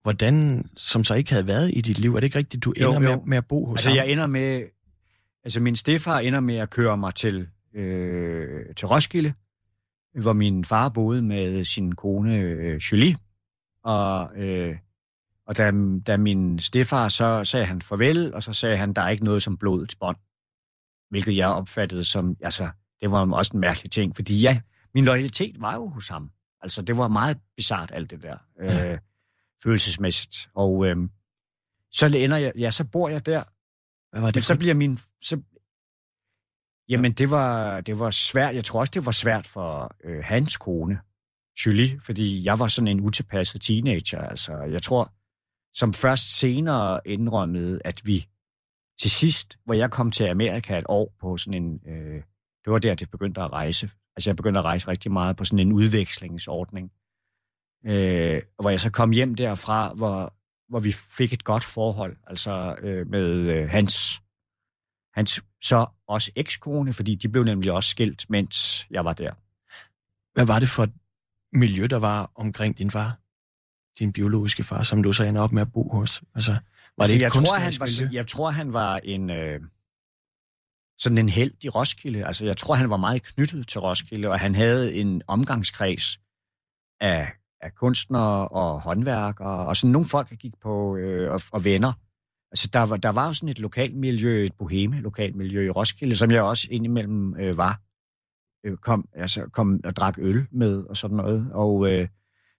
hvordan, 0.04 0.64
som 0.76 1.04
så 1.04 1.14
ikke 1.14 1.30
havde 1.30 1.46
været 1.46 1.70
i 1.74 1.80
dit 1.80 1.98
liv, 1.98 2.14
er 2.14 2.20
det 2.20 2.24
ikke 2.24 2.38
rigtigt, 2.38 2.64
du 2.64 2.72
ender 2.72 3.00
jo, 3.00 3.10
jo. 3.10 3.16
Med, 3.16 3.26
med 3.26 3.38
at 3.38 3.46
bo 3.46 3.66
hos 3.66 3.78
altså, 3.78 3.88
ham? 3.88 3.96
jeg 3.96 4.10
ender 4.10 4.26
med, 4.26 4.62
altså 5.44 5.60
min 5.60 5.76
stefar 5.76 6.18
ender 6.18 6.40
med 6.40 6.56
at 6.56 6.70
køre 6.70 6.96
mig 6.96 7.14
til, 7.14 7.48
øh, 7.74 8.74
til 8.76 8.88
Roskilde, 8.88 9.34
hvor 10.22 10.32
min 10.32 10.64
far 10.64 10.88
boede 10.88 11.22
med 11.22 11.64
sin 11.64 11.94
kone 11.94 12.38
øh, 12.38 12.76
Julie, 12.76 13.16
og, 13.84 14.36
øh, 14.36 14.76
og 15.46 15.56
da, 15.56 15.72
da 16.06 16.16
min 16.16 16.58
stefar 16.58 17.08
så 17.08 17.44
sagde 17.44 17.66
han 17.66 17.82
farvel, 17.82 18.34
og 18.34 18.42
så 18.42 18.52
sagde 18.52 18.76
han, 18.76 18.92
der 18.92 19.02
er 19.02 19.08
ikke 19.08 19.24
noget 19.24 19.42
som 19.42 19.56
blodets 19.56 19.96
bånd, 19.96 20.16
hvilket 21.10 21.36
jeg 21.36 21.48
opfattede 21.48 22.04
som, 22.04 22.36
altså, 22.40 22.70
det 23.00 23.10
var 23.10 23.32
også 23.32 23.50
en 23.54 23.60
mærkelig 23.60 23.90
ting, 23.90 24.16
fordi 24.16 24.40
ja, 24.40 24.60
min 24.94 25.04
loyalitet 25.04 25.60
var 25.60 25.74
jo 25.74 25.88
hos 25.88 26.08
ham. 26.08 26.30
Altså, 26.60 26.82
det 26.82 26.96
var 26.96 27.08
meget 27.08 27.38
bizart 27.56 27.90
alt 27.94 28.10
det 28.10 28.22
der. 28.22 28.36
Ja. 28.62 28.92
Øh, 28.92 28.98
følelsesmæssigt. 29.62 30.50
Og 30.54 30.86
øh, 30.86 30.96
så 31.92 32.06
ender 32.06 32.36
jeg, 32.36 32.52
ja, 32.58 32.70
så 32.70 32.84
bor 32.84 33.08
jeg 33.08 33.26
der. 33.26 33.42
Hvad 34.10 34.20
var 34.20 34.26
det 34.28 34.36
Men 34.36 34.42
så 34.42 34.58
bliver 34.58 34.74
min, 34.74 34.98
så, 35.22 35.42
jamen 36.88 37.12
det 37.12 37.30
var, 37.30 37.80
det 37.80 37.98
var 37.98 38.10
svært, 38.10 38.54
jeg 38.54 38.64
tror 38.64 38.80
også, 38.80 38.90
det 38.94 39.06
var 39.06 39.12
svært 39.12 39.46
for 39.46 39.96
øh, 40.04 40.24
hans 40.24 40.56
kone, 40.56 40.98
Julie, 41.66 42.00
fordi 42.00 42.44
jeg 42.44 42.58
var 42.58 42.68
sådan 42.68 42.88
en 42.88 43.00
utilpasset 43.00 43.62
teenager, 43.62 44.20
altså 44.20 44.56
jeg 44.56 44.82
tror, 44.82 45.12
som 45.74 45.92
først 45.92 46.38
senere 46.38 47.00
indrømmede, 47.04 47.80
at 47.84 48.00
vi 48.04 48.28
til 49.00 49.10
sidst, 49.10 49.58
hvor 49.64 49.74
jeg 49.74 49.90
kom 49.90 50.10
til 50.10 50.24
Amerika 50.24 50.78
et 50.78 50.84
år 50.88 51.14
på 51.20 51.36
sådan 51.36 51.62
en, 51.62 51.80
øh, 51.86 52.22
det 52.64 52.72
var 52.72 52.78
der, 52.78 52.94
det 52.94 53.10
begyndte 53.10 53.40
at 53.40 53.52
rejse. 53.52 53.90
Altså 54.16 54.30
jeg 54.30 54.36
begyndte 54.36 54.58
at 54.58 54.64
rejse 54.64 54.88
rigtig 54.88 55.12
meget 55.12 55.36
på 55.36 55.44
sådan 55.44 55.66
en 55.66 55.72
udvekslingsordning 55.72 56.92
øh, 57.86 58.42
hvor 58.60 58.70
jeg 58.70 58.80
så 58.80 58.90
kom 58.90 59.10
hjem 59.10 59.34
derfra, 59.34 59.94
hvor, 59.94 60.34
hvor 60.68 60.78
vi 60.78 60.92
fik 60.92 61.32
et 61.32 61.44
godt 61.44 61.64
forhold, 61.64 62.16
altså 62.26 62.76
øh, 62.82 63.06
med 63.06 63.28
øh, 63.28 63.68
hans, 63.68 64.22
hans 65.14 65.44
så 65.62 65.86
også 66.08 66.32
ekskone, 66.36 66.92
fordi 66.92 67.14
de 67.14 67.28
blev 67.28 67.44
nemlig 67.44 67.72
også 67.72 67.90
skilt, 67.90 68.30
mens 68.30 68.86
jeg 68.90 69.04
var 69.04 69.12
der. 69.12 69.32
Hvad 70.34 70.46
var 70.46 70.58
det 70.58 70.68
for 70.68 70.82
et 70.82 70.92
miljø, 71.52 71.86
der 71.86 71.96
var 71.96 72.30
omkring 72.34 72.78
din 72.78 72.90
far? 72.90 73.18
Din 73.98 74.12
biologiske 74.12 74.62
far, 74.62 74.82
som 74.82 75.02
du 75.02 75.12
så 75.12 75.24
ender 75.24 75.42
op 75.42 75.52
med 75.52 75.62
at 75.62 75.72
bo 75.72 75.88
hos? 75.92 76.22
Altså, 76.34 76.52
var 76.52 76.58
altså, 77.04 77.14
det 77.14 77.22
jeg, 77.22 77.32
tror, 77.32 77.58
han 77.58 77.72
var, 77.80 78.12
jeg 78.12 78.26
tror, 78.26 78.50
han 78.50 78.72
var 78.72 78.96
en... 78.96 79.30
Øh, 79.30 79.60
sådan 80.98 81.18
en 81.18 81.28
held 81.28 81.64
i 81.64 81.68
Roskilde. 81.68 82.26
Altså, 82.26 82.46
jeg 82.46 82.56
tror, 82.56 82.74
han 82.74 82.90
var 82.90 82.96
meget 82.96 83.22
knyttet 83.22 83.68
til 83.68 83.80
Roskilde, 83.80 84.28
og 84.28 84.40
han 84.40 84.54
havde 84.54 84.94
en 84.94 85.22
omgangskreds 85.26 86.18
af 87.00 87.32
af 87.64 87.74
kunstnere 87.74 88.48
og 88.48 88.80
håndværkere, 88.80 89.66
og 89.66 89.76
sådan 89.76 89.92
nogle 89.92 90.08
folk, 90.08 90.30
der 90.30 90.36
gik 90.36 90.52
på, 90.62 90.96
øh, 90.96 91.32
og, 91.32 91.40
og 91.52 91.64
venner. 91.64 91.92
Altså, 92.54 92.68
der 92.72 92.80
var, 92.80 92.96
der 92.96 93.08
var 93.08 93.26
jo 93.26 93.32
sådan 93.32 93.48
et 93.48 93.58
lokalt 93.58 93.96
miljø, 93.96 94.44
et 94.44 94.54
boheme 94.58 95.00
lokalt 95.00 95.36
miljø 95.36 95.66
i 95.66 95.70
Roskilde, 95.70 96.16
som 96.16 96.30
jeg 96.30 96.42
også 96.42 96.68
indimellem 96.70 97.36
øh, 97.36 97.56
var. 97.56 97.80
Øh, 98.64 98.76
kom, 98.76 99.08
altså, 99.12 99.48
kom 99.52 99.80
og 99.84 99.96
drak 99.96 100.18
øl 100.18 100.46
med 100.50 100.82
og 100.82 100.96
sådan 100.96 101.16
noget. 101.16 101.50
Og, 101.52 101.92
øh, 101.92 102.08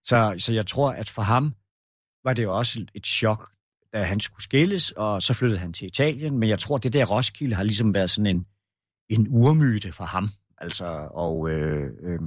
så, 0.03 0.35
så 0.37 0.53
jeg 0.53 0.67
tror, 0.67 0.91
at 0.91 1.09
for 1.09 1.21
ham 1.21 1.53
var 2.23 2.33
det 2.33 2.43
jo 2.43 2.57
også 2.57 2.85
et 2.93 3.05
chok, 3.05 3.51
da 3.93 4.03
han 4.03 4.19
skulle 4.19 4.43
skilles, 4.43 4.91
og 4.91 5.21
så 5.21 5.33
flyttede 5.33 5.59
han 5.59 5.73
til 5.73 5.87
Italien. 5.87 6.37
Men 6.37 6.49
jeg 6.49 6.59
tror, 6.59 6.77
det 6.77 6.93
der 6.93 7.05
Roskilde 7.05 7.55
har 7.55 7.63
ligesom 7.63 7.93
været 7.93 8.09
sådan 8.09 8.35
en, 8.35 8.45
en 9.09 9.27
urmyte 9.29 9.91
for 9.91 10.05
ham. 10.05 10.29
Altså, 10.57 10.85
og 11.11 11.49
øh, 11.49 11.91
øh, 12.01 12.19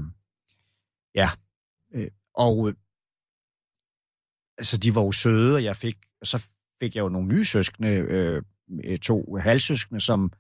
ja, 1.14 1.30
øh, 1.94 2.10
og 2.34 2.68
øh, 2.68 2.74
altså, 4.58 4.76
de 4.76 4.94
var 4.94 5.02
jo 5.02 5.12
søde, 5.12 5.54
og 5.54 5.64
jeg 5.64 5.76
fik, 5.76 5.96
og 6.20 6.26
så 6.26 6.48
fik 6.80 6.96
jeg 6.96 7.02
jo 7.02 7.08
nogle 7.08 7.28
nye 7.28 7.44
søskende, 7.44 7.88
øh, 7.88 8.42
to 8.98 9.36
halvsøskende, 9.36 10.00
som 10.00 10.32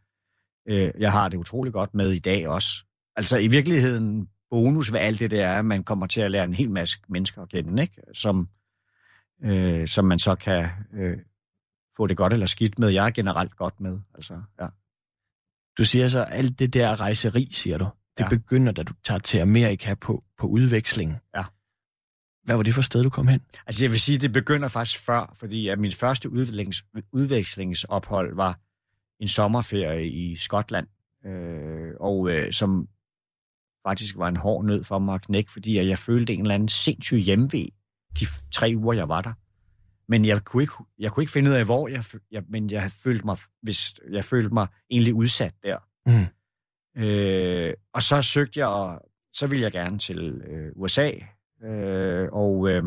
øh, 0.68 0.90
jeg 0.98 1.12
har 1.12 1.28
det 1.28 1.38
utrolig 1.38 1.72
godt 1.72 1.94
med 1.94 2.10
i 2.10 2.18
dag 2.18 2.48
også. 2.48 2.84
Altså 3.16 3.36
i 3.36 3.48
virkeligheden, 3.48 4.28
bonus 4.50 4.92
ved 4.92 5.00
alt 5.00 5.18
det 5.18 5.30
der 5.30 5.46
er, 5.46 5.58
at 5.58 5.64
man 5.64 5.84
kommer 5.84 6.06
til 6.06 6.20
at 6.20 6.30
lære 6.30 6.44
en 6.44 6.54
hel 6.54 6.70
masse 6.70 6.98
mennesker 7.08 7.42
at 7.42 7.48
kende, 7.48 7.82
ikke? 7.82 8.02
Som, 8.12 8.48
øh, 9.44 9.86
som 9.86 10.04
man 10.04 10.18
så 10.18 10.34
kan 10.34 10.68
øh, 10.94 11.18
få 11.96 12.06
det 12.06 12.16
godt 12.16 12.32
eller 12.32 12.46
skidt 12.46 12.78
med. 12.78 12.88
Jeg 12.88 13.06
er 13.06 13.10
generelt 13.10 13.56
godt 13.56 13.80
med. 13.80 14.00
Altså, 14.14 14.42
ja. 14.60 14.66
Du 15.78 15.84
siger 15.84 16.08
så, 16.08 16.22
alt 16.22 16.58
det 16.58 16.74
der 16.74 17.00
rejseri, 17.00 17.48
siger 17.50 17.78
du, 17.78 17.88
det 18.18 18.24
ja. 18.24 18.28
begynder, 18.28 18.72
da 18.72 18.82
du 18.82 18.92
tager 19.04 19.18
til 19.18 19.38
Amerika 19.38 19.94
på, 19.94 20.24
på 20.38 20.46
udveksling. 20.46 21.16
Ja. 21.36 21.44
Hvad 22.48 22.56
var 22.56 22.62
det 22.62 22.74
for 22.74 22.82
sted, 22.82 23.02
du 23.02 23.10
kom 23.10 23.28
hen? 23.28 23.40
Altså 23.66 23.84
jeg 23.84 23.90
vil 23.90 24.00
sige, 24.00 24.18
det 24.18 24.32
begynder 24.32 24.68
faktisk 24.68 25.00
før, 25.00 25.34
fordi 25.34 25.68
at 25.68 25.78
min 25.78 25.92
første 25.92 26.30
udvekslings, 26.30 26.84
udvekslingsophold 27.12 28.34
var 28.34 28.58
en 29.20 29.28
sommerferie 29.28 30.08
i 30.08 30.34
Skotland, 30.34 30.86
øh, 31.26 31.90
og 32.00 32.30
øh, 32.30 32.52
som 32.52 32.88
faktisk 33.86 34.16
var 34.16 34.28
en 34.28 34.36
hård 34.36 34.64
nød 34.64 34.84
for 34.84 34.98
mig 34.98 35.14
at 35.14 35.22
knække, 35.22 35.52
fordi 35.52 35.88
jeg 35.88 35.98
følte 35.98 36.32
en 36.32 36.40
eller 36.40 36.54
anden 36.54 36.68
sindssyg 36.68 37.18
hjemvej 37.18 37.66
de 38.20 38.26
tre 38.52 38.72
uger, 38.76 38.94
jeg 38.94 39.08
var 39.08 39.20
der. 39.20 39.32
Men 40.10 40.24
jeg 40.24 40.44
kunne 40.44 40.62
ikke, 40.62 40.74
jeg 40.98 41.12
kunne 41.12 41.22
ikke 41.22 41.32
finde 41.32 41.50
ud 41.50 41.54
af, 41.54 41.64
hvor 41.64 41.88
jeg, 41.88 42.04
jeg 42.30 42.42
men 42.48 42.70
jeg 42.70 42.90
følte 42.90 43.26
mig, 43.26 43.36
hvis 43.62 43.94
jeg 44.10 44.24
følte 44.24 44.54
mig 44.54 44.66
egentlig 44.90 45.14
udsat 45.14 45.54
der. 45.62 45.78
Mm. 46.06 47.02
Øh, 47.02 47.74
og 47.94 48.02
så 48.02 48.22
søgte 48.22 48.60
jeg, 48.60 48.66
og 48.66 49.00
så 49.32 49.46
ville 49.46 49.62
jeg 49.62 49.72
gerne 49.72 49.98
til 49.98 50.42
øh, 50.48 50.72
USA, 50.76 51.10
Øh, 51.62 52.28
og, 52.32 52.68
øh, 52.70 52.84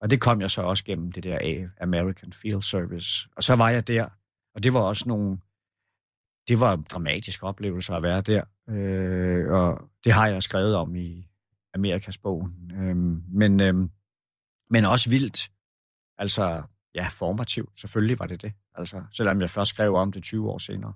Og 0.00 0.10
det 0.10 0.20
kom 0.20 0.40
jeg 0.40 0.50
så 0.50 0.62
også 0.62 0.84
gennem 0.84 1.12
det 1.12 1.24
der 1.24 1.68
American 1.80 2.32
Field 2.32 2.62
Service. 2.62 3.28
Og 3.36 3.42
så 3.42 3.54
var 3.54 3.70
jeg 3.70 3.88
der, 3.88 4.08
og 4.54 4.62
det 4.62 4.74
var 4.74 4.80
også 4.80 5.08
nogle, 5.08 5.38
det 6.48 6.60
var 6.60 6.76
dramatiske 6.76 7.46
oplevelser 7.46 7.94
at 7.94 8.02
være 8.02 8.20
der. 8.20 8.44
Øh, 8.68 9.52
og 9.52 9.90
det 10.04 10.12
har 10.12 10.26
jeg 10.26 10.42
skrevet 10.42 10.76
om 10.76 10.96
i 10.96 11.28
Amerikas 11.74 12.18
bogen. 12.18 12.72
Øh, 12.74 12.96
men, 13.34 13.62
øh, 13.62 13.88
men 14.70 14.84
også 14.84 15.10
vildt. 15.10 15.50
Altså, 16.18 16.62
ja, 16.94 17.06
formativt. 17.08 17.80
Selvfølgelig 17.80 18.18
var 18.18 18.26
det 18.26 18.42
det. 18.42 18.52
Altså, 18.74 19.04
selvom 19.12 19.40
jeg 19.40 19.50
først 19.50 19.68
skrev 19.68 19.94
om 19.94 20.12
det 20.12 20.22
20 20.22 20.50
år 20.50 20.58
senere. 20.58 20.92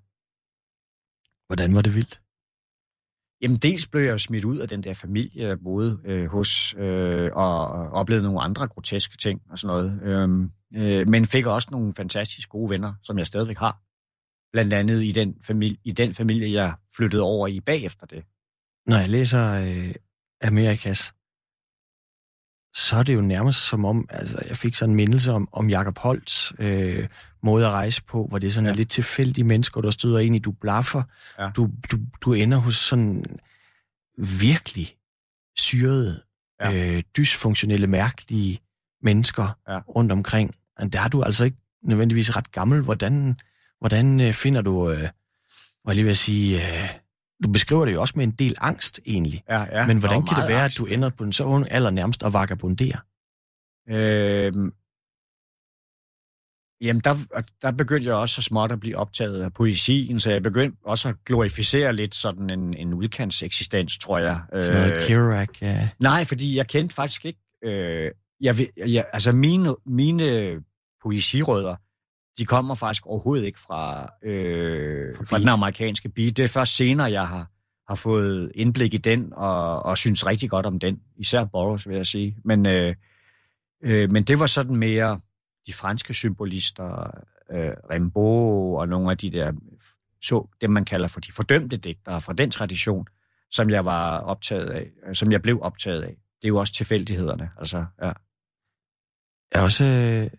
Hvordan 1.46 1.74
var 1.74 1.82
det 1.82 1.94
vildt? 1.94 2.20
Jamen, 3.42 3.56
dels 3.56 3.86
blev 3.86 4.02
jeg 4.02 4.20
smidt 4.20 4.44
ud 4.44 4.58
af 4.58 4.68
den 4.68 4.82
der 4.82 4.94
familie, 4.94 5.48
jeg 5.48 5.60
boede 5.60 6.00
øh, 6.04 6.26
hos, 6.26 6.74
øh, 6.78 7.30
og 7.32 7.68
oplevede 7.70 8.24
nogle 8.24 8.40
andre 8.40 8.68
groteske 8.68 9.16
ting 9.16 9.42
og 9.50 9.58
sådan 9.58 9.76
noget. 9.76 10.02
Øhm, 10.02 10.50
øh, 10.74 11.08
men 11.08 11.26
fik 11.26 11.46
også 11.46 11.68
nogle 11.70 11.92
fantastisk 11.96 12.48
gode 12.48 12.70
venner, 12.70 12.94
som 13.02 13.18
jeg 13.18 13.26
stadigvæk 13.26 13.58
har. 13.58 13.80
Blandt 14.52 14.72
andet 14.72 15.04
i 15.04 15.12
den 15.12 15.36
familie, 15.42 15.76
i 15.84 15.92
den 15.92 16.14
familie 16.14 16.52
jeg 16.52 16.74
flyttede 16.96 17.22
over 17.22 17.48
i 17.48 17.60
bagefter 17.60 18.06
det. 18.06 18.24
Når 18.86 18.96
jeg 18.96 19.08
læser 19.08 19.52
øh, 19.52 19.94
Amerikas, 20.42 21.14
så 22.74 22.96
er 22.96 23.02
det 23.02 23.14
jo 23.14 23.20
nærmest 23.20 23.58
som 23.58 23.84
om, 23.84 24.06
altså 24.10 24.42
jeg 24.48 24.56
fik 24.56 24.74
sådan 24.74 24.90
en 24.90 24.96
mindelse 24.96 25.32
om, 25.32 25.48
om 25.52 25.70
Jakob 25.70 25.98
Holts 25.98 26.52
øh, 26.58 27.08
måde 27.46 27.66
at 27.66 27.72
rejse 27.72 28.02
på, 28.04 28.26
hvor 28.26 28.38
det 28.38 28.46
er 28.46 28.50
sådan 28.50 28.68
ja. 28.68 28.74
lidt 28.74 28.90
tilfældige 28.90 29.44
mennesker, 29.44 29.80
der 29.80 29.90
støder 29.90 30.18
ind 30.18 30.36
i, 30.36 30.38
du 30.38 30.52
blaffer, 30.52 31.02
ja. 31.38 31.50
du, 31.56 31.70
du, 31.90 31.98
du 32.20 32.32
ender 32.32 32.58
hos 32.58 32.76
sådan 32.76 33.24
virkelig 34.18 34.96
syrede, 35.56 36.22
ja. 36.60 36.96
øh, 36.96 37.02
dysfunktionelle, 37.16 37.86
mærkelige 37.86 38.60
mennesker 39.02 39.58
ja. 39.68 39.78
rundt 39.78 40.12
omkring. 40.12 40.54
Men 40.78 40.88
der 40.88 41.00
er 41.00 41.08
du 41.08 41.22
altså 41.22 41.44
ikke 41.44 41.56
nødvendigvis 41.82 42.36
ret 42.36 42.52
gammel. 42.52 42.82
Hvordan, 42.82 43.40
hvordan 43.78 44.20
øh, 44.20 44.32
finder 44.32 44.62
du, 44.62 44.90
øh, 44.90 44.98
hvad 44.98 45.08
jeg 45.86 45.94
lige 45.94 46.04
vil 46.04 46.16
sige, 46.16 46.82
øh, 46.82 46.88
du 47.44 47.48
beskriver 47.48 47.84
det 47.84 47.92
jo 47.92 48.00
også 48.00 48.14
med 48.16 48.24
en 48.24 48.30
del 48.30 48.54
angst 48.60 49.00
egentlig. 49.06 49.42
Ja, 49.48 49.78
ja. 49.78 49.86
Men 49.86 49.98
hvordan 49.98 50.26
kan 50.26 50.36
det 50.36 50.48
være, 50.48 50.62
angst. 50.62 50.80
at 50.80 50.86
du 50.86 50.86
ender 50.86 51.10
på 51.10 51.24
en 51.24 51.32
så 51.32 51.44
ung 51.44 51.66
alder 51.70 51.90
nærmest 51.90 52.22
og 52.22 52.32
vagabonderer? 52.32 52.98
Øhm, 53.88 54.72
jamen, 56.80 57.00
der, 57.04 57.14
der 57.62 57.70
begyndte 57.70 58.08
jeg 58.08 58.16
også 58.16 58.34
så 58.34 58.42
småt 58.42 58.72
at 58.72 58.80
blive 58.80 58.96
optaget 58.96 59.42
af 59.42 59.52
poesien, 59.52 60.20
så 60.20 60.30
jeg 60.30 60.42
begyndte 60.42 60.78
også 60.84 61.08
at 61.08 61.14
glorificere 61.26 61.92
lidt 61.92 62.14
sådan 62.14 62.50
en, 62.50 62.74
en 62.74 62.94
udkantseksistens, 62.94 63.98
tror 63.98 64.18
jeg. 64.18 64.40
Noget 64.52 64.96
øh, 64.96 65.02
Kerouac, 65.02 65.48
ja. 65.62 65.88
Nej, 65.98 66.24
fordi 66.24 66.56
jeg 66.56 66.68
kendte 66.68 66.94
faktisk 66.94 67.24
ikke... 67.24 67.40
Øh, 67.64 68.10
jeg, 68.40 68.54
jeg, 68.76 69.04
altså, 69.12 69.32
mine, 69.32 69.74
mine 69.86 70.56
poesirødder, 71.02 71.76
de 72.38 72.44
kommer 72.44 72.74
faktisk 72.74 73.06
overhovedet 73.06 73.44
ikke 73.44 73.60
fra, 73.60 74.08
øh, 74.24 75.14
fra 75.28 75.38
den 75.38 75.48
amerikanske 75.48 76.08
beat. 76.08 76.36
Det 76.36 76.44
er 76.44 76.48
først 76.48 76.76
senere, 76.76 77.12
jeg 77.12 77.28
har, 77.28 77.50
har 77.88 77.94
fået 77.94 78.52
indblik 78.54 78.94
i 78.94 78.96
den, 78.96 79.32
og, 79.32 79.82
og 79.82 79.98
synes 79.98 80.26
rigtig 80.26 80.50
godt 80.50 80.66
om 80.66 80.78
den. 80.78 81.00
Især 81.16 81.44
Boros, 81.44 81.88
vil 81.88 81.96
jeg 81.96 82.06
sige. 82.06 82.36
Men, 82.44 82.66
øh, 82.66 82.94
øh, 83.84 84.10
men 84.10 84.22
det 84.22 84.40
var 84.40 84.46
sådan 84.46 84.76
mere 84.76 85.20
de 85.66 85.72
franske 85.72 86.14
symbolister, 86.14 87.10
øh, 87.50 87.72
Rimbaud 87.90 88.78
og 88.78 88.88
nogle 88.88 89.10
af 89.10 89.18
de 89.18 89.30
der, 89.30 89.52
så 90.22 90.48
dem 90.60 90.70
man 90.70 90.84
kalder 90.84 91.08
for 91.08 91.20
de 91.20 91.32
fordømte 91.32 91.76
digtere 91.76 92.20
fra 92.20 92.32
den 92.32 92.50
tradition, 92.50 93.06
som 93.50 93.70
jeg 93.70 93.84
var 93.84 94.18
optaget 94.18 94.70
af, 94.70 94.90
som 95.16 95.32
jeg 95.32 95.42
blev 95.42 95.58
optaget 95.62 96.02
af. 96.02 96.16
Det 96.42 96.44
er 96.44 96.48
jo 96.48 96.58
også 96.58 96.72
tilfældighederne, 96.72 97.50
altså, 97.58 97.84
ja. 98.02 98.12
Jeg 99.52 99.60
har 99.60 99.62
også 99.62 99.84
øh, 99.84 100.30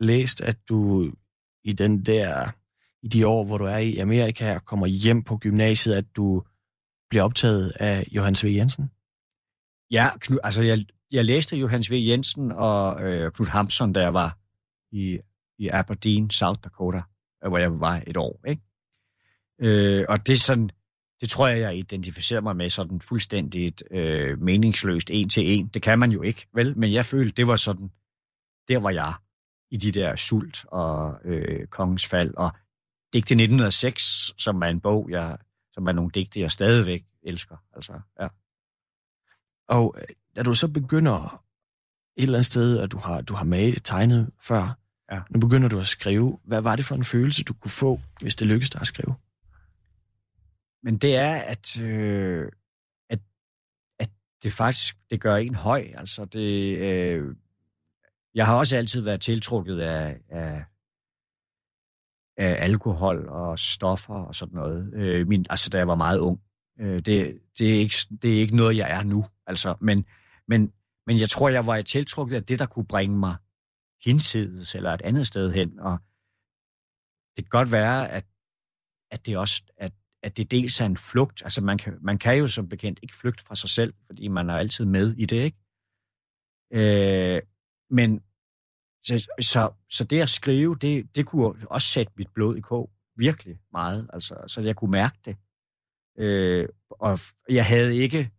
læst, 0.00 0.40
at 0.40 0.56
du 0.68 1.10
i 1.64 1.72
den 1.72 2.04
der, 2.04 2.50
i 3.02 3.08
de 3.08 3.26
år, 3.26 3.44
hvor 3.44 3.58
du 3.58 3.64
er 3.64 3.76
i 3.76 3.98
Amerika 3.98 4.54
og 4.54 4.64
kommer 4.64 4.86
hjem 4.86 5.22
på 5.22 5.36
gymnasiet, 5.36 5.94
at 5.94 6.04
du 6.16 6.42
bliver 7.10 7.22
optaget 7.22 7.72
af 7.80 8.04
Johannes 8.12 8.44
V. 8.44 8.46
Jensen? 8.46 8.90
Ja, 9.90 10.08
Knud, 10.20 10.38
altså 10.42 10.62
jeg, 10.62 10.84
jeg 11.12 11.24
læste 11.24 11.56
Johannes 11.56 11.90
V. 11.90 11.94
Jensen 11.94 12.52
og 12.52 13.02
øh, 13.02 13.32
Knud 13.32 13.46
Hampson, 13.46 13.92
da 13.92 14.00
jeg 14.00 14.14
var 14.14 14.38
i, 14.92 15.18
i 15.58 15.68
Aberdeen, 15.68 16.30
South 16.30 16.60
Dakota, 16.64 17.02
øh, 17.44 17.48
hvor 17.48 17.58
jeg 17.58 17.80
var 17.80 18.02
et 18.06 18.16
år, 18.16 18.40
ikke? 18.46 18.62
Øh, 19.60 20.04
og 20.08 20.26
det 20.26 20.32
er 20.32 20.36
sådan, 20.36 20.70
det 21.20 21.30
tror 21.30 21.48
jeg, 21.48 21.60
jeg 21.60 21.76
identificerer 21.76 22.40
mig 22.40 22.56
med 22.56 22.70
sådan 22.70 23.00
fuldstændigt 23.00 23.82
øh, 23.90 24.42
meningsløst 24.42 25.10
en 25.10 25.28
til 25.28 25.58
en. 25.58 25.66
Det 25.68 25.82
kan 25.82 25.98
man 25.98 26.12
jo 26.12 26.22
ikke, 26.22 26.46
vel? 26.54 26.78
Men 26.78 26.92
jeg 26.92 27.04
følte, 27.04 27.32
det 27.32 27.46
var 27.46 27.56
sådan, 27.56 27.90
der 28.68 28.78
var 28.78 28.90
jeg 28.90 29.14
i 29.70 29.76
de 29.76 29.92
der 29.92 30.16
sult 30.16 30.64
og 30.64 31.18
øh, 31.24 31.66
kongens 31.66 32.06
fald. 32.06 32.34
Og 32.34 32.50
digte 33.12 33.34
1906, 33.34 34.32
som 34.38 34.62
er 34.62 34.66
en 34.66 34.80
bog, 34.80 35.10
jeg, 35.10 35.38
som 35.72 35.86
er 35.86 35.92
nogle 35.92 36.10
digte, 36.10 36.40
jeg 36.40 36.50
stadigvæk 36.50 37.04
elsker. 37.22 37.56
Altså, 37.72 38.00
ja. 38.20 38.28
Og 39.68 39.94
øh, 39.98 40.14
da 40.36 40.42
du 40.42 40.54
så 40.54 40.68
begynder 40.68 41.42
et 42.16 42.22
eller 42.22 42.38
andet 42.38 42.46
sted, 42.46 42.78
at 42.78 42.92
du 42.92 42.98
har, 42.98 43.20
du 43.20 43.34
har 43.34 43.44
malet, 43.44 43.84
tegnet 43.84 44.30
før, 44.40 44.78
ja. 45.10 45.20
nu 45.30 45.40
begynder 45.40 45.68
du 45.68 45.80
at 45.80 45.86
skrive. 45.86 46.38
Hvad 46.44 46.60
var 46.60 46.76
det 46.76 46.84
for 46.84 46.94
en 46.94 47.04
følelse, 47.04 47.44
du 47.44 47.54
kunne 47.54 47.70
få, 47.70 48.00
hvis 48.20 48.36
det 48.36 48.46
lykkedes 48.46 48.70
dig 48.70 48.80
at 48.80 48.86
skrive? 48.86 49.14
Men 50.82 50.98
det 50.98 51.16
er, 51.16 51.34
at, 51.34 51.80
øh, 51.80 52.48
at, 53.10 53.18
at 53.98 54.10
det 54.42 54.52
faktisk 54.52 54.96
det 55.10 55.20
gør 55.20 55.36
en 55.36 55.54
høj. 55.54 55.90
Altså 55.96 56.24
det, 56.24 56.78
øh, 56.78 57.36
jeg 58.34 58.46
har 58.46 58.56
også 58.56 58.76
altid 58.76 59.00
været 59.00 59.20
tiltrukket 59.20 59.80
af, 59.80 60.20
af, 60.28 60.64
af 62.36 62.64
alkohol 62.64 63.28
og 63.28 63.58
stoffer 63.58 64.14
og 64.14 64.34
sådan 64.34 64.54
noget. 64.54 64.94
Øh, 64.94 65.28
min, 65.28 65.46
altså, 65.50 65.70
da 65.70 65.78
jeg 65.78 65.88
var 65.88 65.94
meget 65.94 66.18
ung. 66.18 66.40
Øh, 66.80 67.00
det, 67.00 67.38
det, 67.58 67.74
er 67.74 67.78
ikke, 67.78 67.94
det 68.22 68.36
er 68.36 68.40
ikke 68.40 68.56
noget, 68.56 68.76
jeg 68.76 68.90
er 68.90 69.02
nu. 69.02 69.24
Altså, 69.46 69.74
men, 69.80 70.04
men, 70.48 70.72
men 71.06 71.20
jeg 71.20 71.30
tror, 71.30 71.48
jeg 71.48 71.66
var 71.66 71.80
tiltrukket 71.80 72.36
af 72.36 72.44
det, 72.44 72.58
der 72.58 72.66
kunne 72.66 72.86
bringe 72.86 73.18
mig 73.18 73.36
hinsides 74.04 74.74
eller 74.74 74.90
et 74.90 75.02
andet 75.02 75.26
sted 75.26 75.52
hen. 75.52 75.80
Og 75.80 75.98
det 77.36 77.44
kan 77.44 77.50
godt 77.50 77.72
være, 77.72 78.10
at, 78.10 78.26
at 79.10 79.26
det 79.26 79.36
også 79.36 79.62
at, 79.76 79.92
at 80.22 80.36
det 80.36 80.50
dels 80.50 80.80
er 80.80 80.86
en 80.86 80.96
flugt. 80.96 81.42
Altså, 81.42 81.60
man 81.60 81.78
kan, 81.78 81.98
man 82.00 82.18
kan 82.18 82.38
jo 82.38 82.48
som 82.48 82.68
bekendt 82.68 83.00
ikke 83.02 83.14
flygte 83.14 83.44
fra 83.44 83.54
sig 83.54 83.70
selv, 83.70 83.94
fordi 84.06 84.28
man 84.28 84.50
er 84.50 84.54
altid 84.54 84.84
med 84.84 85.14
i 85.18 85.24
det, 85.24 85.42
ikke? 85.42 85.58
Øh, 86.72 87.42
men 87.90 88.20
så, 89.02 89.28
så, 89.40 89.72
så 89.90 90.04
det 90.04 90.20
at 90.20 90.28
skrive, 90.28 90.74
det, 90.74 91.16
det 91.16 91.26
kunne 91.26 91.68
også 91.70 91.88
sætte 91.88 92.12
mit 92.16 92.28
blod 92.34 92.56
i 92.56 92.60
kog. 92.60 92.90
Virkelig 93.16 93.58
meget. 93.72 94.10
Altså, 94.12 94.44
så 94.46 94.60
jeg 94.60 94.76
kunne 94.76 94.90
mærke 94.90 95.18
det. 95.24 95.36
Øh, 96.18 96.68
og 96.90 97.18
jeg 97.48 97.66
havde 97.66 97.96
ikke 97.96 98.30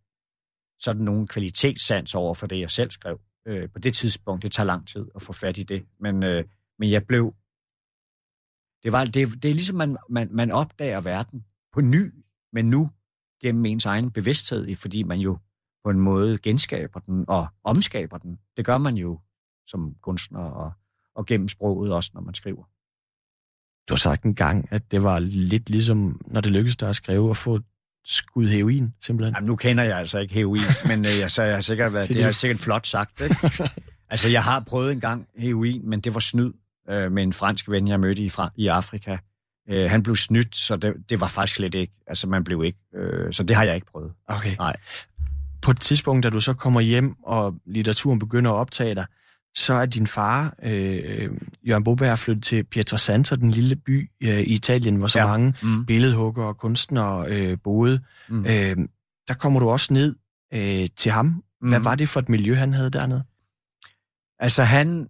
sådan 0.79 1.03
nogen 1.03 1.27
kvalitetssans 1.27 2.15
over 2.15 2.33
for 2.33 2.47
det, 2.47 2.59
jeg 2.59 2.69
selv 2.69 2.91
skrev. 2.91 3.19
Øh, 3.45 3.69
på 3.69 3.79
det 3.79 3.93
tidspunkt, 3.93 4.43
det 4.43 4.51
tager 4.51 4.67
lang 4.67 4.87
tid 4.87 5.07
at 5.15 5.21
få 5.21 5.33
fat 5.33 5.57
i 5.57 5.63
det. 5.63 5.85
Men, 5.99 6.23
øh, 6.23 6.45
men 6.79 6.91
jeg 6.91 7.07
blev... 7.07 7.35
Det, 8.83 8.91
var, 8.91 9.05
det, 9.05 9.43
det 9.43 9.49
er 9.49 9.53
ligesom, 9.53 9.75
man, 9.75 9.97
man, 10.09 10.29
man 10.31 10.51
opdager 10.51 11.01
verden 11.01 11.45
på 11.73 11.81
ny, 11.81 12.13
men 12.53 12.69
nu 12.69 12.89
gennem 13.41 13.65
ens 13.65 13.85
egen 13.85 14.11
bevidsthed, 14.11 14.75
fordi 14.75 15.03
man 15.03 15.19
jo 15.19 15.37
på 15.83 15.89
en 15.89 15.99
måde 15.99 16.37
genskaber 16.37 16.99
den 16.99 17.25
og 17.27 17.47
omskaber 17.63 18.17
den. 18.17 18.39
Det 18.57 18.65
gør 18.65 18.77
man 18.77 18.95
jo 18.95 19.19
som 19.67 19.95
kunstner 20.01 20.39
og, 20.39 20.71
og 21.15 21.25
gennem 21.25 21.47
sproget 21.47 21.93
også, 21.93 22.11
når 22.13 22.21
man 22.21 22.33
skriver. 22.33 22.63
Du 23.89 23.93
har 23.93 23.97
sagt 23.97 24.23
en 24.23 24.35
gang, 24.35 24.67
at 24.71 24.91
det 24.91 25.03
var 25.03 25.19
lidt 25.19 25.69
ligesom, 25.69 26.21
når 26.27 26.41
det 26.41 26.51
lykkedes 26.51 26.77
dig 26.77 26.89
at 26.89 26.95
skrive 26.95 27.29
og 27.29 27.37
få 27.37 27.59
skud 28.05 28.47
heroin, 28.47 28.93
simpelthen. 29.01 29.35
Jamen, 29.35 29.47
nu 29.47 29.55
kender 29.55 29.83
jeg 29.83 29.97
altså 29.97 30.19
ikke 30.19 30.33
heroin, 30.33 30.61
men 30.89 31.05
øh, 31.05 31.19
jeg, 31.19 31.31
så 31.31 31.43
jeg 31.43 31.53
har 31.53 31.61
sikkert 31.61 31.93
været, 31.93 32.07
det, 32.07 32.17
det 32.17 32.25
er 32.25 32.31
sikkert 32.31 32.59
flot 32.59 32.87
sagt. 32.87 33.21
Ikke? 33.21 33.35
altså, 34.09 34.29
jeg 34.29 34.43
har 34.43 34.59
prøvet 34.59 34.91
en 34.91 34.99
gang 34.99 35.27
heroin, 35.37 35.89
men 35.89 35.99
det 35.99 36.13
var 36.13 36.19
snyd 36.19 36.53
øh, 36.89 37.11
med 37.11 37.23
en 37.23 37.33
fransk 37.33 37.69
ven, 37.69 37.87
jeg 37.87 37.99
mødte 37.99 38.21
i, 38.21 38.29
fra, 38.29 38.51
i 38.55 38.67
Afrika. 38.67 39.17
Øh, 39.69 39.89
han 39.89 40.03
blev 40.03 40.15
snydt, 40.15 40.55
så 40.55 40.75
det, 40.75 40.93
det 41.09 41.21
var 41.21 41.27
faktisk 41.27 41.55
slet 41.55 41.75
ikke. 41.75 41.93
Altså, 42.07 42.27
man 42.27 42.43
blev 42.43 42.63
ikke. 42.63 42.79
Øh, 42.95 43.33
så 43.33 43.43
det 43.43 43.55
har 43.55 43.63
jeg 43.63 43.75
ikke 43.75 43.87
prøvet. 43.87 44.11
Okay. 44.27 44.55
Nej. 44.57 44.75
På 45.61 45.71
et 45.71 45.81
tidspunkt, 45.81 46.23
da 46.23 46.29
du 46.29 46.39
så 46.39 46.53
kommer 46.53 46.81
hjem, 46.81 47.15
og 47.23 47.55
litteraturen 47.65 48.19
begynder 48.19 48.51
at 48.51 48.55
optage 48.55 48.95
dig, 48.95 49.05
så 49.55 49.73
er 49.73 49.85
din 49.85 50.07
far, 50.07 50.55
øh, 50.63 51.29
Jørgen 51.67 51.83
Boberg, 51.83 52.19
flyttet 52.19 52.43
til 52.43 52.63
Pietrasanta, 52.63 53.35
den 53.35 53.51
lille 53.51 53.75
by 53.75 54.09
øh, 54.23 54.39
i 54.39 54.53
Italien, 54.53 54.95
hvor 54.95 55.07
så 55.07 55.19
ja. 55.19 55.27
mange 55.27 55.55
mm. 55.63 55.85
billedhugger 55.85 56.43
og 56.43 56.57
kunstnere 56.57 57.25
øh, 57.29 57.57
boede. 57.63 58.01
Mm. 58.29 58.45
Øh, 58.45 58.77
der 59.27 59.33
kommer 59.33 59.59
du 59.59 59.69
også 59.69 59.93
ned 59.93 60.15
øh, 60.53 60.87
til 60.97 61.11
ham. 61.11 61.43
Hvad 61.61 61.79
mm. 61.79 61.85
var 61.85 61.95
det 61.95 62.09
for 62.09 62.19
et 62.19 62.29
miljø, 62.29 62.55
han 62.55 62.73
havde 62.73 62.89
dernede? 62.89 63.23
Altså 64.39 64.63
han, 64.63 65.07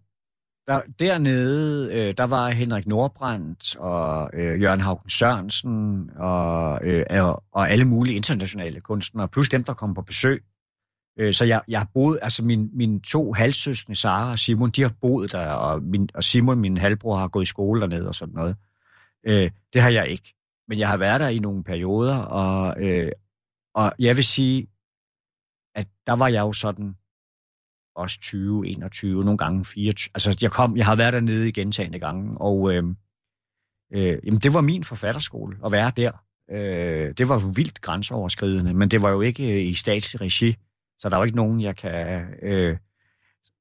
der, 0.67 0.81
dernede, 0.99 1.93
øh, 1.93 2.13
der 2.17 2.23
var 2.23 2.49
Henrik 2.49 2.87
Nordbrandt 2.87 3.75
og 3.75 4.29
øh, 4.33 4.61
Jørgen 4.61 4.81
Haugen 4.81 5.09
Sørensen 5.09 6.09
og, 6.15 6.79
øh, 6.85 7.05
og 7.51 7.71
alle 7.71 7.85
mulige 7.85 8.15
internationale 8.15 8.81
kunstnere, 8.81 9.27
plus 9.27 9.49
dem, 9.49 9.63
der 9.63 9.73
kom 9.73 9.93
på 9.93 10.01
besøg 10.01 10.43
Øh, 11.19 11.33
så 11.33 11.45
jeg, 11.45 11.61
jeg 11.67 11.79
har 11.79 11.89
boet, 11.93 12.19
altså 12.21 12.43
min, 12.43 12.69
mine 12.73 12.99
to 12.99 13.33
halvsøskende, 13.33 13.99
Sara 13.99 14.31
og 14.31 14.39
Simon, 14.39 14.71
de 14.71 14.81
har 14.81 14.93
boet 15.01 15.31
der, 15.31 15.47
og, 15.47 15.83
min, 15.83 16.09
og 16.13 16.23
Simon, 16.23 16.59
min 16.59 16.77
halvbror, 16.77 17.15
har 17.15 17.27
gået 17.27 17.43
i 17.43 17.45
skole 17.45 17.81
dernede 17.81 18.07
og 18.07 18.15
sådan 18.15 18.35
noget. 18.35 18.55
Øh, 19.27 19.51
det 19.73 19.81
har 19.81 19.89
jeg 19.89 20.07
ikke. 20.07 20.35
Men 20.67 20.79
jeg 20.79 20.89
har 20.89 20.97
været 20.97 21.19
der 21.19 21.27
i 21.27 21.39
nogle 21.39 21.63
perioder, 21.63 22.17
og, 22.17 22.83
øh, 22.83 23.11
og 23.75 23.93
jeg 23.99 24.15
vil 24.15 24.25
sige, 24.25 24.67
at 25.75 25.87
der 26.07 26.13
var 26.13 26.27
jeg 26.27 26.41
jo 26.41 26.53
sådan 26.53 26.95
også 27.95 28.19
20, 28.19 28.67
21, 28.67 29.21
nogle 29.21 29.37
gange 29.37 29.65
24. 29.65 30.11
Altså, 30.15 30.37
jeg, 30.41 30.51
kom, 30.51 30.77
jeg 30.77 30.85
har 30.85 30.95
været 30.95 31.13
dernede 31.13 31.49
i 31.49 31.51
gentagende 31.51 31.99
gange, 31.99 32.37
og 32.37 32.73
øh, 32.73 32.83
øh, 33.93 34.17
jamen, 34.23 34.39
det 34.39 34.53
var 34.53 34.61
min 34.61 34.83
forfatterskole 34.83 35.57
at 35.65 35.71
være 35.71 35.91
der. 35.97 36.11
Øh, 36.51 37.13
det 37.17 37.29
var 37.29 37.41
jo 37.41 37.47
vildt 37.55 37.81
grænseoverskridende, 37.81 38.73
men 38.73 38.89
det 38.89 39.01
var 39.01 39.09
jo 39.09 39.21
ikke 39.21 39.53
øh, 39.53 39.65
i 39.65 39.73
statsregi. 39.73 40.25
regi, 40.25 40.57
så 41.03 41.09
der 41.09 41.17
var 41.17 41.23
ikke 41.23 41.35
nogen, 41.35 41.61
jeg 41.61 41.75
kan... 41.75 42.25
Øh, 42.41 42.77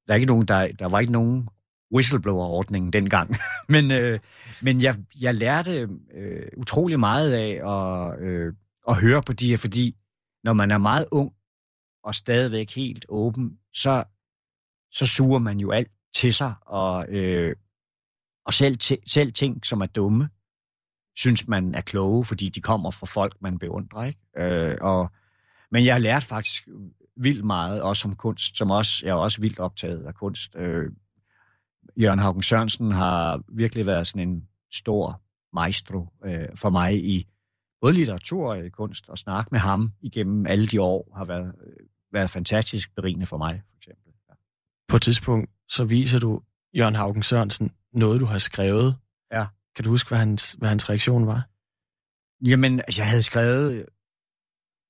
der, 0.07 0.13
er 0.13 0.15
ikke 0.15 0.27
nogen, 0.27 0.45
der, 0.45 0.71
der 0.71 0.89
var 0.89 0.99
ikke 0.99 1.11
nogen 1.11 1.49
whistleblower-ordning 1.93 2.93
dengang. 2.93 3.35
men 3.73 3.91
øh, 3.91 4.19
men 4.61 4.83
jeg, 4.83 4.95
jeg 5.21 5.35
lærte 5.35 5.89
øh, 6.13 6.47
utrolig 6.57 6.99
meget 6.99 7.33
af 7.33 7.49
at, 7.73 8.19
øh, 8.19 8.53
at 8.87 8.95
høre 8.95 9.23
på 9.23 9.33
de 9.33 9.49
her, 9.49 9.57
fordi 9.57 9.95
når 10.43 10.53
man 10.53 10.71
er 10.71 10.77
meget 10.77 11.05
ung 11.11 11.33
og 12.03 12.15
stadigvæk 12.15 12.75
helt 12.75 13.05
åben, 13.09 13.57
så, 13.73 14.03
så 14.91 15.05
suger 15.05 15.39
man 15.39 15.59
jo 15.59 15.71
alt 15.71 15.91
til 16.15 16.33
sig, 16.33 16.53
og, 16.61 17.05
øh, 17.09 17.55
og 18.45 18.53
selv, 18.53 18.77
selv 19.07 19.33
ting, 19.33 19.65
som 19.65 19.81
er 19.81 19.85
dumme, 19.85 20.29
synes 21.15 21.47
man 21.47 21.75
er 21.75 21.81
kloge, 21.81 22.25
fordi 22.25 22.49
de 22.49 22.61
kommer 22.61 22.91
fra 22.91 23.05
folk, 23.05 23.41
man 23.41 23.59
beundrer. 23.59 24.03
Ikke? 24.03 24.19
Øh, 24.37 24.77
og, 24.81 25.11
men 25.71 25.85
jeg 25.85 25.93
har 25.93 25.99
lært 25.99 26.23
faktisk 26.23 26.67
vildt 27.15 27.45
meget, 27.45 27.81
også 27.81 28.07
om 28.07 28.15
kunst, 28.15 28.57
som 28.57 28.71
også, 28.71 29.05
jeg 29.05 29.11
er 29.11 29.15
også 29.15 29.41
vildt 29.41 29.59
optaget 29.59 30.05
af 30.05 30.15
kunst. 30.15 30.55
Øh, 30.55 30.91
Jørgen 31.97 32.19
Haugen 32.19 32.43
Sørensen 32.43 32.91
har 32.91 33.41
virkelig 33.53 33.85
været 33.85 34.07
sådan 34.07 34.29
en 34.29 34.47
stor 34.73 35.21
maestro 35.53 36.07
øh, 36.25 36.47
for 36.55 36.69
mig 36.69 37.05
i 37.05 37.27
både 37.81 37.93
litteratur 37.93 38.55
og 38.55 38.71
kunst, 38.71 39.09
og 39.09 39.17
snakke 39.17 39.49
med 39.51 39.59
ham 39.59 39.91
igennem 40.01 40.45
alle 40.45 40.67
de 40.67 40.81
år 40.81 41.13
har 41.15 41.25
været, 41.25 41.55
øh, 41.67 41.87
været 42.13 42.29
fantastisk 42.29 42.95
berigende 42.95 43.25
for 43.25 43.37
mig, 43.37 43.61
for 43.69 43.77
eksempel. 43.77 44.13
Ja. 44.29 44.33
På 44.87 44.95
et 44.95 45.01
tidspunkt, 45.01 45.49
så 45.69 45.83
viser 45.85 46.19
du 46.19 46.41
Jørgen 46.77 46.95
Haugen 46.95 47.23
Sørensen 47.23 47.71
noget, 47.93 48.21
du 48.21 48.25
har 48.25 48.37
skrevet. 48.37 48.95
Ja. 49.31 49.45
Kan 49.75 49.83
du 49.83 49.89
huske, 49.89 50.09
hvad 50.09 50.17
hans, 50.17 50.55
hvad 50.59 50.69
hans 50.69 50.89
reaktion 50.89 51.27
var? 51.27 51.49
Jamen, 52.49 52.79
altså, 52.79 53.01
jeg 53.01 53.09
havde 53.09 53.23
skrevet, 53.23 53.85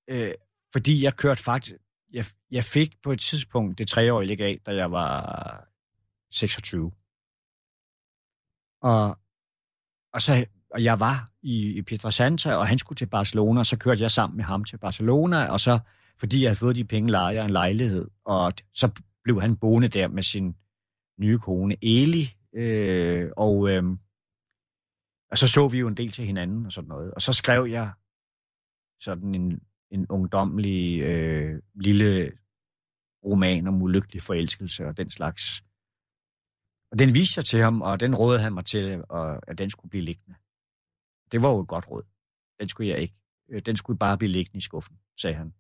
øh, 0.09 0.31
fordi 0.73 1.03
jeg 1.03 1.15
kørte 1.15 1.43
faktisk, 1.43 1.75
jeg, 2.13 2.25
jeg 2.51 2.63
fik 2.63 3.01
på 3.03 3.11
et 3.11 3.19
tidspunkt 3.19 3.77
det 3.77 3.87
treårige 3.87 4.27
legat, 4.27 4.65
da 4.65 4.75
jeg 4.75 4.91
var 4.91 5.67
26. 6.31 6.91
Og, 8.81 9.17
og, 10.13 10.21
så, 10.21 10.45
og 10.71 10.83
jeg 10.83 10.99
var 10.99 11.29
i, 11.41 11.77
i 11.77 11.81
Pietrasanta, 11.81 12.55
og 12.55 12.67
han 12.67 12.77
skulle 12.77 12.97
til 12.97 13.05
Barcelona, 13.05 13.59
og 13.59 13.65
så 13.65 13.77
kørte 13.77 14.01
jeg 14.01 14.11
sammen 14.11 14.37
med 14.37 14.45
ham 14.45 14.63
til 14.63 14.77
Barcelona, 14.77 15.45
og 15.45 15.59
så, 15.59 15.79
fordi 16.17 16.41
jeg 16.41 16.49
havde 16.49 16.59
fået 16.59 16.75
de 16.75 16.85
penge, 16.85 17.11
lejede 17.11 17.35
jeg 17.37 17.45
en 17.45 17.51
lejlighed, 17.51 18.07
og 18.25 18.53
så 18.73 18.91
blev 19.23 19.41
han 19.41 19.55
boende 19.55 19.87
der 19.87 20.07
med 20.07 20.23
sin 20.23 20.55
nye 21.19 21.39
kone, 21.39 21.77
Eli, 21.81 22.35
øh, 22.55 23.31
og, 23.37 23.69
øh, 23.69 23.83
og 25.31 25.37
så 25.37 25.47
så 25.47 25.67
vi 25.67 25.79
jo 25.79 25.87
en 25.87 25.97
del 25.97 26.11
til 26.11 26.25
hinanden 26.25 26.65
og 26.65 26.71
sådan 26.71 26.87
noget. 26.87 27.13
Og 27.13 27.21
så 27.21 27.33
skrev 27.33 27.65
jeg 27.65 27.91
sådan 28.99 29.35
en, 29.35 29.61
en 29.93 30.05
ungdomlig 30.09 30.99
øh, 31.01 31.61
lille 31.75 32.31
roman 33.25 33.67
om 33.67 33.81
ulykkelig 33.81 34.21
forelskelse 34.21 34.85
og 34.87 34.97
den 34.97 35.09
slags. 35.09 35.63
Og 36.91 36.99
den 36.99 37.13
viste 37.15 37.37
jeg 37.39 37.45
til 37.45 37.61
ham, 37.61 37.81
og 37.81 37.99
den 37.99 38.15
rådede 38.15 38.41
han 38.43 38.53
mig 38.53 38.65
til, 38.65 39.03
at 39.47 39.57
den 39.57 39.69
skulle 39.69 39.89
blive 39.89 40.03
liggende. 40.03 40.35
Det 41.31 41.41
var 41.41 41.49
jo 41.49 41.59
et 41.59 41.67
godt 41.67 41.91
råd. 41.91 42.03
Den 42.59 42.69
skulle 42.69 42.89
jeg 42.89 42.99
ikke. 42.99 43.15
Øh, 43.51 43.61
den 43.61 43.75
skulle 43.75 43.99
bare 43.99 44.17
blive 44.17 44.31
liggende 44.31 44.57
i 44.57 44.61
skuffen, 44.61 44.95
sagde 45.21 45.35
han. 45.35 45.53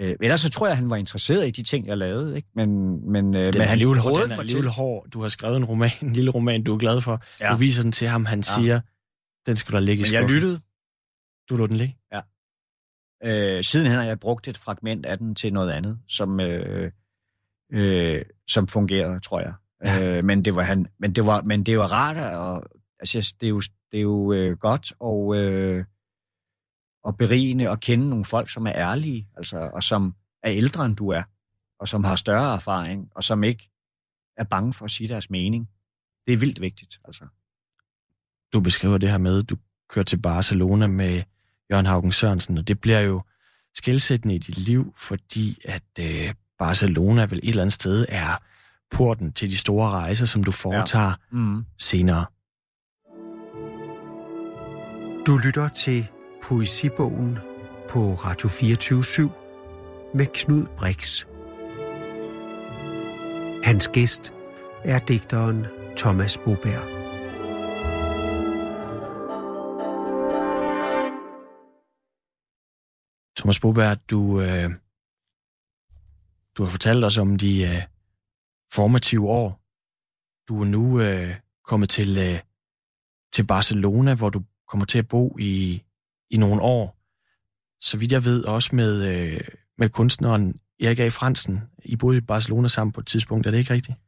Øh, 0.00 0.16
ellers 0.20 0.40
så 0.40 0.50
tror 0.50 0.66
jeg, 0.66 0.76
han 0.76 0.90
var 0.90 0.96
interesseret 0.96 1.46
i 1.46 1.50
de 1.50 1.62
ting, 1.62 1.86
jeg 1.86 1.98
lavede. 1.98 2.36
Ikke? 2.36 2.48
Men, 2.54 2.68
men, 3.12 3.34
øh, 3.34 3.52
den 3.52 3.58
men 3.58 3.68
han 3.68 3.78
rådede 3.86 4.00
hård, 4.00 4.22
den 4.22 4.30
er 4.30 4.38
alligevel 4.38 4.68
hård. 4.68 5.08
Du 5.10 5.20
har 5.22 5.28
skrevet 5.28 5.56
en 5.56 5.64
roman, 5.64 5.90
en 6.02 6.12
lille 6.12 6.30
roman, 6.30 6.64
du 6.64 6.74
er 6.74 6.78
glad 6.78 7.00
for. 7.00 7.22
Ja. 7.40 7.52
Du 7.52 7.56
viser 7.56 7.82
den 7.82 7.92
til 7.92 8.08
ham, 8.08 8.24
han 8.24 8.38
Ja. 8.38 8.42
siger, 8.42 8.80
den 9.46 9.56
skal 9.56 9.72
der 9.74 9.80
ligge 9.80 10.00
i 10.00 10.04
Men 10.06 10.12
jeg 10.12 10.22
skuffen. 10.22 10.34
lyttede. 10.34 10.60
Du 11.48 11.56
lå 11.56 11.66
den 11.66 11.76
ligge? 11.76 11.98
Øh, 13.24 13.64
sidenhen 13.64 13.96
har 13.96 14.04
jeg 14.04 14.20
brugt 14.20 14.48
et 14.48 14.58
fragment 14.58 15.06
af 15.06 15.18
den 15.18 15.34
til 15.34 15.52
noget 15.52 15.70
andet, 15.70 16.00
som, 16.08 16.40
øh, 16.40 16.92
øh, 17.72 18.22
som 18.48 18.68
fungerede, 18.68 19.20
tror 19.20 19.40
jeg. 19.40 19.54
Ja. 19.84 20.02
Øh, 20.02 20.24
men 20.24 20.44
det 20.44 20.54
var 20.54 20.62
han, 20.62 20.86
men 20.98 21.12
det 21.12 21.26
var, 21.26 21.42
men 21.42 21.64
det 21.64 21.78
var 21.78 21.92
rart, 21.92 22.16
og 22.16 22.64
altså, 23.00 23.34
det 23.40 23.46
er 23.46 23.50
jo, 23.50 23.60
det 23.92 23.98
er 23.98 24.02
jo 24.02 24.32
øh, 24.32 24.56
godt 24.58 24.92
og, 25.00 25.36
øh, 25.36 25.84
og 27.04 27.16
berigende 27.16 27.70
at 27.70 27.80
kende 27.80 28.08
nogle 28.08 28.24
folk, 28.24 28.50
som 28.50 28.66
er 28.66 28.72
ærlige, 28.74 29.28
altså, 29.36 29.58
og 29.58 29.82
som 29.82 30.14
er 30.42 30.52
ældre 30.52 30.84
end 30.84 30.96
du 30.96 31.08
er, 31.08 31.22
og 31.80 31.88
som 31.88 32.04
har 32.04 32.16
større 32.16 32.54
erfaring, 32.54 33.08
og 33.14 33.24
som 33.24 33.44
ikke 33.44 33.70
er 34.36 34.44
bange 34.44 34.72
for 34.72 34.84
at 34.84 34.90
sige 34.90 35.08
deres 35.08 35.30
mening. 35.30 35.68
Det 36.26 36.32
er 36.32 36.36
vildt 36.36 36.60
vigtigt, 36.60 36.98
altså. 37.04 37.24
Du 38.52 38.60
beskriver 38.60 38.98
det 38.98 39.10
her 39.10 39.18
med, 39.18 39.38
at 39.42 39.50
du 39.50 39.56
kører 39.88 40.04
til 40.04 40.20
Barcelona 40.20 40.86
med 40.86 41.22
Jørgen 41.70 41.86
Haugen 41.86 42.12
Sørensen, 42.12 42.58
og 42.58 42.68
det 42.68 42.80
bliver 42.80 43.00
jo 43.00 43.22
skældsættende 43.74 44.34
i 44.34 44.38
dit 44.38 44.58
liv, 44.58 44.94
fordi 44.96 45.58
at 45.64 45.82
øh, 46.00 46.34
Barcelona 46.58 47.24
vel 47.24 47.40
et 47.42 47.48
eller 47.48 47.62
andet 47.62 47.72
sted 47.72 48.06
er 48.08 48.42
porten 48.90 49.32
til 49.32 49.50
de 49.50 49.56
store 49.56 49.90
rejser, 49.90 50.26
som 50.26 50.44
du 50.44 50.52
foretager 50.52 51.06
ja. 51.32 51.38
Mm. 51.38 51.64
senere. 51.78 52.26
Du 55.26 55.36
lytter 55.36 55.68
til 55.68 56.06
Poesibogen 56.42 57.38
på 57.90 58.14
Radio 58.14 58.48
24 58.48 59.02
med 60.14 60.26
Knud 60.34 60.66
Brix. 60.76 61.24
Hans 63.64 63.88
gæst 63.88 64.32
er 64.84 64.98
digteren 64.98 65.66
Thomas 65.96 66.38
Boberg. 66.38 66.93
Thomas 73.44 73.60
Boberg, 73.60 73.98
du, 74.10 74.40
øh, 74.40 74.70
du 76.56 76.62
har 76.62 76.70
fortalt 76.70 77.04
os 77.04 77.18
om 77.18 77.38
de 77.38 77.62
øh, 77.62 77.82
formative 78.72 79.28
år. 79.28 79.60
Du 80.48 80.62
er 80.62 80.66
nu 80.66 81.00
øh, 81.00 81.34
kommet 81.64 81.88
til, 81.88 82.18
øh, 82.18 82.40
til 83.32 83.46
Barcelona, 83.46 84.14
hvor 84.14 84.30
du 84.30 84.42
kommer 84.68 84.86
til 84.86 84.98
at 84.98 85.08
bo 85.08 85.36
i, 85.40 85.82
i 86.30 86.36
nogle 86.36 86.62
år. 86.62 86.96
Så 87.80 87.96
vidt 87.98 88.12
jeg 88.12 88.24
ved, 88.24 88.44
også 88.44 88.76
med, 88.76 89.04
øh, 89.14 89.40
med 89.78 89.88
kunstneren 89.88 90.60
Erik 90.80 90.98
A. 90.98 91.08
Fransen. 91.08 91.60
I 91.84 91.96
boede 91.96 92.18
i 92.18 92.20
Barcelona 92.20 92.68
sammen 92.68 92.92
på 92.92 93.00
et 93.00 93.06
tidspunkt, 93.06 93.46
er 93.46 93.50
det 93.50 93.58
ikke 93.58 93.74
rigtigt? 93.74 93.98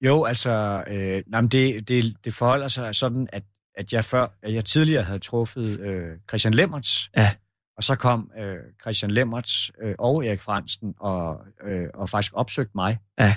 Jo, 0.00 0.24
altså, 0.24 0.84
øh, 0.86 1.22
nej, 1.26 1.40
men 1.40 1.48
det, 1.50 1.88
det, 1.88 2.16
det 2.24 2.34
forholder 2.34 2.68
sig 2.68 2.94
sådan, 2.94 3.28
at, 3.32 3.42
at 3.74 3.92
jeg 3.92 4.04
før, 4.04 4.26
at 4.42 4.54
jeg 4.54 4.64
tidligere 4.64 5.02
havde 5.02 5.18
truffet 5.18 5.80
øh, 5.80 6.18
Christian 6.28 6.54
Lemmerts, 6.54 7.10
Ja. 7.16 7.34
Og 7.76 7.84
så 7.84 7.96
kom 7.96 8.30
øh, 8.38 8.58
Christian 8.80 9.10
Lemmerts 9.10 9.72
øh, 9.82 9.94
og 9.98 10.26
Erik 10.26 10.40
Fransen 10.40 10.94
og, 10.98 11.46
øh, 11.64 11.88
og 11.94 12.08
faktisk 12.08 12.32
opsøgte 12.34 12.72
mig. 12.74 12.98
Ja. 13.18 13.36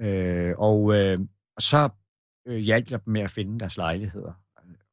Øh, 0.00 0.54
og, 0.58 0.94
øh, 0.94 1.18
og 1.56 1.62
så 1.62 1.88
øh, 2.46 2.56
hjalp 2.56 2.90
jeg 2.90 3.04
dem 3.04 3.12
med 3.12 3.20
at 3.20 3.30
finde 3.30 3.60
deres 3.60 3.76
lejligheder. 3.76 4.32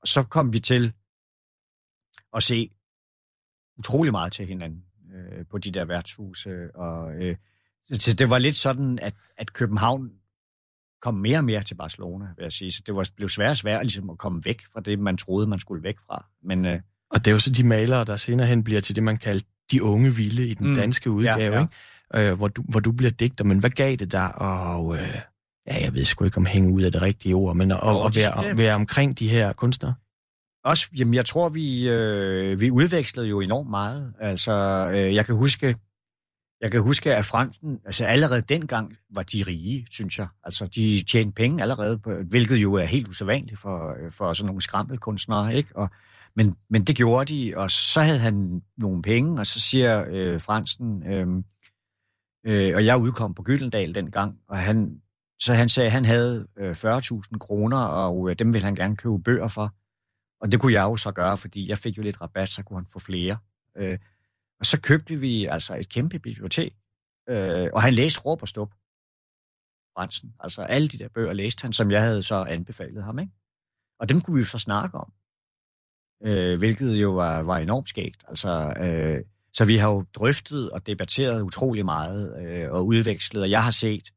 Og 0.02 0.08
så 0.08 0.24
kom 0.24 0.54
vi 0.54 0.60
til 0.60 0.94
at 2.34 2.44
se 2.44 2.70
utrolig 3.78 4.12
meget 4.12 4.34
til 4.34 4.48
hinanden 4.48 4.86
øh, 5.14 5.46
på 5.46 5.58
de 5.58 5.72
der 5.72 5.86
værtshuse. 5.86 6.76
Og, 6.76 7.14
øh, 7.14 7.36
så 7.86 8.16
det 8.20 8.30
var 8.30 8.38
lidt 8.38 8.56
sådan, 8.56 9.00
at, 9.00 9.16
at 9.38 9.54
København 9.54 10.12
kom 11.02 11.14
mere 11.14 11.38
og 11.38 11.44
mere 11.44 11.64
til 11.64 11.76
Barcelona, 11.76 12.26
vil 12.38 12.44
jeg 12.44 12.52
sige. 12.52 12.72
Så 12.72 12.84
det 12.86 12.96
var, 12.96 13.10
blev 13.16 13.30
svært 13.30 13.50
og 13.50 13.58
svært 13.58 13.86
ligesom 13.86 14.10
at 14.10 14.18
komme 14.18 14.42
væk 14.46 14.62
fra 14.74 14.82
det, 14.82 15.00
man 15.00 15.18
troede, 15.18 15.48
man 15.48 15.60
skulle 15.60 15.84
væk 15.84 16.00
fra. 16.00 16.26
Men 16.42 16.66
øh, 16.66 16.82
Og 17.12 17.26
det 17.26 17.28
er 17.28 17.32
jo 17.32 17.40
så 17.40 17.50
de 17.52 17.64
malere, 17.64 18.06
der 18.06 18.16
senere 18.16 18.48
hen 18.48 18.64
bliver 18.64 18.82
til 18.82 18.96
det, 18.96 19.04
man 19.04 19.18
kalder 19.18 19.42
de 19.72 19.84
unge 19.84 20.16
vilde 20.16 20.48
i 20.48 20.54
den 20.54 20.68
Mm. 20.68 20.76
danske 20.76 21.12
udgave, 21.12 21.38
Ja, 21.40 21.52
ja. 21.54 21.62
Ikke? 22.16 22.30
Øh, 22.30 22.38
hvor, 22.38 22.48
du, 22.48 22.62
hvor 22.70 22.80
du 22.80 22.92
bliver 22.92 23.12
digter. 23.12 23.44
Men 23.46 23.60
hvad 23.60 23.70
gav 23.70 23.96
det 23.96 24.12
dig? 24.12 24.36
Og, 24.36 24.96
øh, 24.98 25.16
ja, 25.68 25.84
jeg 25.84 25.94
ved 25.94 26.06
sgu 26.06 26.26
ikke, 26.26 26.38
om 26.38 26.46
hænge 26.46 26.74
ud 26.74 26.82
af 26.82 26.92
det 26.92 27.02
rigtige 27.02 27.36
ord, 27.36 27.56
men 27.56 27.72
at, 27.72 27.78
at 27.84 28.16
være, 28.16 28.50
det- 28.50 28.58
være 28.58 28.76
omkring 28.76 29.20
de 29.20 29.28
her 29.30 29.54
kunstnere. 29.54 29.94
også, 30.64 30.88
jamen 30.98 31.14
jeg 31.14 31.26
tror, 31.26 31.50
vi, 31.50 31.90
øh, 31.90 32.60
vi 32.60 32.72
udvekslede 32.72 33.28
jo 33.28 33.40
enormt 33.42 33.70
meget. 33.70 34.14
Altså, 34.20 34.52
øh, 34.94 35.16
jeg 35.16 35.26
kan 35.26 35.36
huske, 35.36 35.76
jeg 36.62 36.72
kan 36.72 36.82
huske, 36.82 37.16
at 37.16 37.26
Fransen, 37.26 37.80
altså 37.86 38.06
allerede 38.06 38.42
dengang 38.42 38.98
var 39.16 39.22
de 39.22 39.44
rige, 39.48 39.88
synes 39.92 40.18
jeg. 40.20 40.28
Altså, 40.44 40.66
de 40.68 41.04
tjente 41.12 41.34
penge 41.34 41.62
allerede, 41.62 41.98
på, 41.98 42.14
hvilket 42.30 42.58
jo 42.58 42.74
er 42.74 42.86
helt 42.86 43.08
usædvanligt 43.08 43.60
for, 43.60 43.90
øh, 44.06 44.12
for 44.12 44.34
sådan 44.34 44.46
nogle 44.48 44.62
skrammelkunstnere, 44.62 45.56
ikke? 45.56 45.70
Og, 45.76 45.90
men, 46.36 46.56
men 46.70 46.84
det 46.84 46.96
gjorde 46.96 47.34
de, 47.34 47.54
og 47.58 47.72
så 47.72 48.02
havde 48.02 48.20
han 48.20 48.62
nogle 48.78 49.02
penge, 49.02 49.40
og 49.40 49.46
så 49.46 49.60
siger 49.60 50.06
øh, 50.08 50.42
Fransen, 50.42 51.04
øh, 51.08 51.44
Øh, 52.46 52.76
og 52.76 52.86
jeg 52.86 52.98
udkom 52.98 53.34
på 53.34 53.44
Gyldendal 53.44 53.96
dengang, 53.96 54.40
og 54.48 54.58
han, 54.58 55.02
så 55.42 55.54
han 55.54 55.70
sagde, 55.70 55.88
at 55.88 55.92
han 55.92 56.06
havde 56.06 56.48
øh, 56.58 56.72
40.000 56.72 57.38
kroner, 57.40 57.78
og 57.78 58.30
øh, 58.30 58.36
dem 58.40 58.54
ville 58.54 58.66
han 58.66 58.76
gerne 58.76 58.98
købe 58.98 59.20
bøger 59.20 59.48
for. 59.48 59.76
Og 60.42 60.52
det 60.52 60.62
kunne 60.62 60.74
jeg 60.74 60.82
jo 60.82 60.96
så 60.96 61.12
gøre, 61.12 61.38
fordi 61.38 61.70
jeg 61.70 61.78
fik 61.78 61.98
jo 61.98 62.04
lidt 62.04 62.22
rabat, 62.22 62.50
så 62.50 62.64
kunne 62.64 62.80
han 62.80 62.86
få 62.86 63.00
flere. 63.00 63.38
Øh, 63.78 64.00
og 64.60 64.66
så 64.66 64.82
købte 64.82 65.16
vi 65.16 65.46
altså 65.46 65.76
et 65.76 65.90
kæmpe 65.90 66.20
bibliotek, 66.20 66.74
øh, 67.30 67.70
og 67.74 67.82
han 67.82 67.94
læste 67.94 68.22
råb 68.22 68.42
og 68.42 68.48
stop. 68.48 68.74
Fransen. 69.98 70.34
Altså 70.40 70.62
alle 70.62 70.88
de 70.88 70.98
der 70.98 71.08
bøger 71.10 71.34
læste 71.34 71.62
han, 71.62 71.74
som 71.74 71.92
jeg 71.92 72.02
havde 72.02 72.24
så 72.24 72.36
anbefalet 72.36 73.04
ham. 73.04 73.20
Ikke? 73.20 73.32
Og 74.00 74.10
dem 74.10 74.22
kunne 74.22 74.34
vi 74.34 74.40
jo 74.40 74.46
så 74.46 74.58
snakke 74.58 74.98
om, 74.98 75.14
øh, 76.24 76.58
hvilket 76.58 76.96
jo 76.96 77.12
var, 77.12 77.42
var 77.42 77.58
enormt 77.58 77.90
skægt. 77.90 78.24
Altså, 78.28 78.74
øh, 78.82 79.24
så 79.54 79.66
vi 79.66 79.78
har 79.78 79.90
jo 79.90 80.06
drøftet 80.14 80.70
og 80.70 80.88
debatteret 80.88 81.42
utrolig 81.42 81.86
meget 81.86 82.46
øh, 82.46 82.72
og 82.72 82.86
udvekslet, 82.86 83.44
og 83.44 83.50
jeg 83.50 83.64
har 83.64 83.72
set 83.72 84.12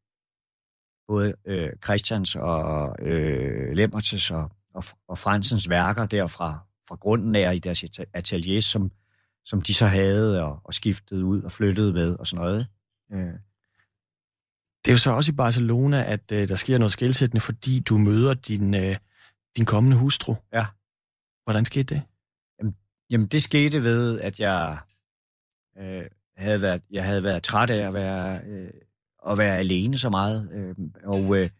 både 1.08 1.34
øh, 1.46 1.70
Christians 1.84 2.36
og 2.36 2.96
øh, 3.02 3.72
Lemmertes 3.72 4.30
og, 4.30 4.50
og, 4.74 4.84
og 5.08 5.18
Fransens 5.18 5.68
værker 5.68 6.06
derfra 6.06 6.58
fra 6.88 6.96
grunden 6.96 7.34
af 7.34 7.54
i 7.54 7.58
deres 7.58 7.84
atelier, 8.14 8.60
som, 8.60 8.90
som 9.44 9.60
de 9.60 9.74
så 9.74 9.86
havde 9.86 10.42
og, 10.42 10.60
og 10.64 10.74
skiftede 10.74 11.24
ud 11.24 11.42
og 11.42 11.50
flyttede 11.50 11.92
med 11.92 12.16
og 12.16 12.26
sådan 12.26 12.44
noget. 12.44 12.66
Øh. 13.12 13.32
Det 14.84 14.90
er 14.90 14.92
jo 14.92 14.98
så 14.98 15.10
også 15.10 15.32
i 15.32 15.34
Barcelona, 15.34 16.04
at 16.12 16.32
øh, 16.32 16.48
der 16.48 16.56
sker 16.56 16.78
noget 16.78 16.92
skældsættende, 16.92 17.40
fordi 17.40 17.80
du 17.80 17.98
møder 17.98 18.34
din, 18.34 18.74
øh, 18.74 18.96
din 19.56 19.64
kommende 19.64 19.96
hustru. 19.96 20.34
Ja. 20.52 20.66
Hvordan 21.44 21.64
skete 21.64 21.94
det? 21.94 22.02
Jamen, 22.58 22.76
jamen 23.10 23.26
det 23.26 23.42
skete 23.42 23.82
ved, 23.82 24.20
at 24.20 24.40
jeg 24.40 24.78
øh, 25.78 26.06
havde 26.36 26.62
været, 26.62 26.82
jeg 26.90 27.04
havde 27.04 27.22
været 27.22 27.42
træt 27.42 27.70
af 27.70 27.86
at 27.86 27.94
være, 27.94 28.40
øh, 28.44 28.70
at 29.28 29.38
være 29.38 29.58
alene 29.58 29.98
så 29.98 30.10
meget. 30.10 30.50
Øh, 30.52 30.74
og 31.04 31.36
øh, 31.36 31.50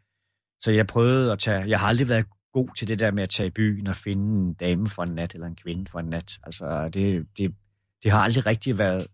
så 0.60 0.70
jeg 0.70 0.86
prøvede 0.86 1.32
at 1.32 1.38
tage... 1.38 1.68
Jeg 1.68 1.80
har 1.80 1.88
aldrig 1.88 2.08
været 2.08 2.26
god 2.52 2.68
til 2.76 2.88
det 2.88 2.98
der 2.98 3.10
med 3.10 3.22
at 3.22 3.30
tage 3.30 3.46
i 3.46 3.50
byen 3.50 3.86
og 3.86 3.96
finde 3.96 4.38
en 4.40 4.54
dame 4.54 4.86
for 4.86 5.02
en 5.02 5.14
nat, 5.14 5.34
eller 5.34 5.46
en 5.46 5.56
kvinde 5.56 5.90
for 5.90 5.98
en 6.00 6.06
nat. 6.06 6.38
Altså, 6.42 6.88
det, 6.88 7.26
det, 7.38 7.54
det 8.02 8.10
har 8.10 8.18
aldrig 8.18 8.46
rigtig 8.46 8.78
været 8.78 9.06